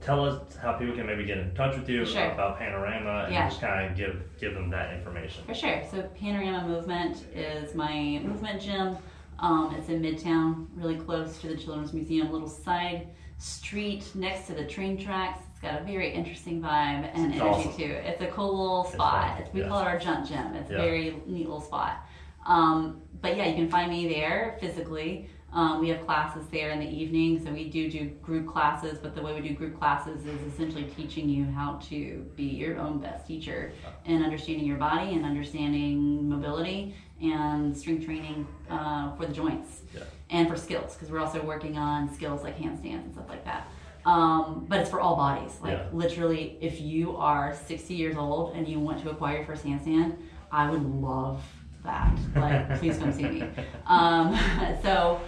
tell 0.02 0.24
us 0.26 0.56
how 0.58 0.74
people 0.74 0.96
can 0.96 1.08
maybe 1.08 1.26
get 1.26 1.38
in 1.40 1.54
touch 1.56 1.76
with 1.78 1.90
you 1.90 2.06
Sure. 2.06 2.32
about 2.32 2.60
Panorama 2.60 3.24
and 3.26 3.34
Yeah. 3.34 3.50
just 3.50 3.62
kind 3.62 3.90
of 3.90 3.98
give 3.98 4.22
give 4.40 4.54
them 4.54 4.70
that 4.70 4.94
information. 4.94 5.44
For 5.46 5.56
sure. 5.56 5.82
So 5.90 6.04
Panorama 6.20 6.68
Movement 6.68 7.26
is 7.34 7.74
my 7.74 8.20
movement 8.24 8.62
gym. 8.62 8.96
Um, 9.40 9.74
it's 9.78 9.90
in 9.90 10.02
Midtown, 10.02 10.68
really 10.76 10.98
close 10.98 11.40
to 11.42 11.48
the 11.48 11.56
Children's 11.58 11.94
Museum, 11.94 12.32
little 12.32 12.50
side 12.50 13.08
street 13.40 14.04
next 14.16 14.48
to 14.48 14.54
the 14.54 14.66
train 14.66 14.98
tracks. 14.98 15.42
It's 15.58 15.64
got 15.64 15.82
a 15.82 15.84
very 15.84 16.12
interesting 16.14 16.62
vibe 16.62 17.10
and 17.16 17.34
It's 17.34 17.42
energy 17.42 17.68
awesome. 17.70 17.74
too. 17.74 17.84
It's 18.06 18.22
a 18.22 18.28
cool 18.28 18.52
little 18.56 18.84
spot. 18.84 19.40
It's, 19.42 19.52
we 19.52 19.62
yeah. 19.62 19.70
call 19.70 19.80
it 19.80 19.88
our 19.88 19.98
junk 19.98 20.28
gym. 20.28 20.54
It's 20.54 20.70
Yeah. 20.70 20.78
a 20.78 20.82
very 20.82 21.20
neat 21.26 21.46
little 21.48 21.62
spot. 21.62 22.06
Um, 22.46 23.02
but 23.22 23.36
yeah, 23.36 23.48
you 23.48 23.56
can 23.56 23.68
find 23.68 23.90
me 23.92 24.08
there 24.08 24.56
physically. 24.62 25.30
Um, 25.52 25.80
we 25.80 25.90
have 25.90 26.06
classes 26.06 26.46
there 26.52 26.70
in 26.70 26.80
the 26.80 26.86
evening, 26.88 27.44
so 27.44 27.52
we 27.52 27.70
do 27.72 27.90
do 27.90 28.06
group 28.22 28.46
classes. 28.48 29.00
But 29.00 29.16
the 29.16 29.22
way 29.24 29.34
we 29.34 29.48
do 29.48 29.56
group 29.56 29.80
classes 29.80 30.28
is 30.28 30.40
essentially 30.54 30.84
teaching 30.96 31.28
you 31.28 31.46
how 31.46 31.80
to 31.90 32.24
be 32.36 32.44
your 32.44 32.78
own 32.78 33.00
best 33.00 33.26
teacher 33.26 33.72
and 34.06 34.24
understanding 34.24 34.64
your 34.66 34.78
body 34.78 35.14
and 35.16 35.26
understanding 35.26 36.30
mobility 36.30 36.94
and 37.20 37.76
strength 37.76 38.06
training 38.06 38.48
uh, 38.70 39.16
for 39.16 39.26
the 39.26 39.34
joints 39.34 39.82
Yeah. 39.96 40.04
and 40.30 40.48
for 40.48 40.56
skills 40.56 40.94
because 40.94 41.10
we're 41.10 41.20
also 41.20 41.42
working 41.42 41.80
on 41.80 42.14
skills 42.14 42.44
like 42.44 42.60
handstands 42.60 43.06
and 43.06 43.14
stuff 43.14 43.28
like 43.28 43.44
that. 43.46 43.68
Um, 44.08 44.66
but 44.70 44.80
it's 44.80 44.90
for 44.90 45.02
all 45.02 45.18
bodies. 45.18 45.60
Like 45.62 45.74
Yeah. 45.74 45.90
literally, 45.92 46.58
if 46.62 46.80
you 46.80 47.18
are 47.18 47.54
60 47.54 47.94
years 47.94 48.16
old 48.16 48.56
and 48.56 48.66
you 48.66 48.80
want 48.80 49.02
to 49.04 49.10
acquire 49.10 49.38
your 49.38 49.46
first 49.46 49.66
handstand, 49.66 50.16
I 50.50 50.70
would 50.70 50.86
love 51.02 51.44
that. 51.84 52.18
Like, 52.34 52.62
please 52.80 52.98
come 52.98 53.12
see 53.12 53.24
me. 53.24 53.50
Um, 53.86 54.34
so 54.82 55.20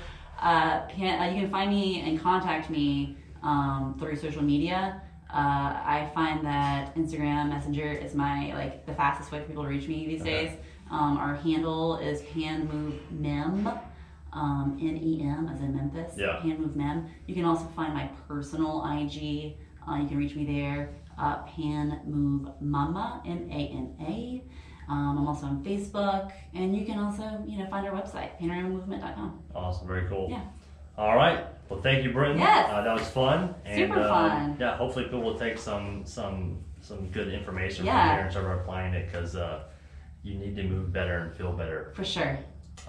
uh, 0.41 0.85
can, 0.87 1.21
uh, 1.21 1.33
you 1.33 1.41
can 1.41 1.51
find 1.51 1.69
me 1.69 2.01
and 2.09 2.21
contact 2.21 2.69
me 2.69 3.17
um, 3.43 3.97
through 3.99 4.15
social 4.15 4.43
media. 4.43 5.01
Uh, 5.29 5.75
I 5.97 6.09
find 6.15 6.45
that 6.45 6.95
Instagram 6.95 7.49
Messenger 7.49 7.91
is 7.91 8.15
my 8.15 8.53
like 8.53 8.85
the 8.85 8.93
fastest 8.93 9.31
way 9.31 9.41
for 9.41 9.45
people 9.45 9.63
to 9.63 9.69
reach 9.69 9.87
me 9.89 10.07
these 10.07 10.21
Okay. 10.21 10.45
days. 10.45 10.57
Um, 10.89 11.17
our 11.17 11.35
handle 11.35 11.97
is 11.97 12.21
panmovemem, 12.21 13.77
um, 14.33 14.77
N-E-M 14.81 15.49
as 15.53 15.59
in 15.61 15.75
Memphis. 15.75 16.13
Yeah. 16.17 16.39
Pan 16.41 16.59
Move 16.61 16.75
Mem. 16.75 17.07
You 17.27 17.35
can 17.35 17.45
also 17.45 17.65
find 17.75 17.93
my 17.93 18.09
personal 18.27 18.83
IG. 18.85 19.55
Uh, 19.87 19.95
you 19.95 20.07
can 20.07 20.17
reach 20.17 20.35
me 20.35 20.45
there. 20.45 20.89
Uh, 21.17 21.43
panmovemana, 21.45 23.21
M-A-N-A. 23.27 24.43
Um, 24.89 25.17
I'm 25.19 25.27
also 25.27 25.45
on 25.45 25.63
Facebook, 25.63 26.31
and 26.53 26.75
you 26.75 26.85
can 26.85 26.97
also, 26.97 27.43
you 27.45 27.59
know, 27.59 27.67
find 27.69 27.85
our 27.87 27.93
website, 27.93 28.39
panoramamovement.com. 28.39 29.39
Awesome, 29.53 29.87
very 29.87 30.07
cool. 30.07 30.27
Yeah. 30.29 30.41
All 30.97 31.15
right. 31.15 31.45
Well, 31.69 31.81
thank 31.81 32.03
you, 32.03 32.11
Britton. 32.11 32.39
Yes. 32.39 32.69
Uh, 32.71 32.81
that 32.83 32.93
was 32.93 33.07
fun. 33.09 33.53
Super 33.65 33.93
and, 33.93 33.93
um, 33.93 34.09
fun. 34.09 34.57
Yeah. 34.59 34.75
Hopefully, 34.77 35.05
people 35.05 35.21
will 35.21 35.37
take 35.37 35.57
some 35.59 36.03
some 36.05 36.57
some 36.81 37.07
good 37.09 37.27
information 37.31 37.85
Yeah. 37.85 38.07
from 38.07 38.15
here 38.15 38.23
and 38.25 38.31
start 38.31 38.59
applying 38.59 38.93
it 38.93 39.11
because 39.11 39.35
uh, 39.35 39.63
you 40.23 40.35
need 40.35 40.55
to 40.55 40.63
move 40.63 40.91
better 40.91 41.19
and 41.19 41.35
feel 41.35 41.51
better. 41.51 41.91
For 41.95 42.03
sure. 42.03 42.39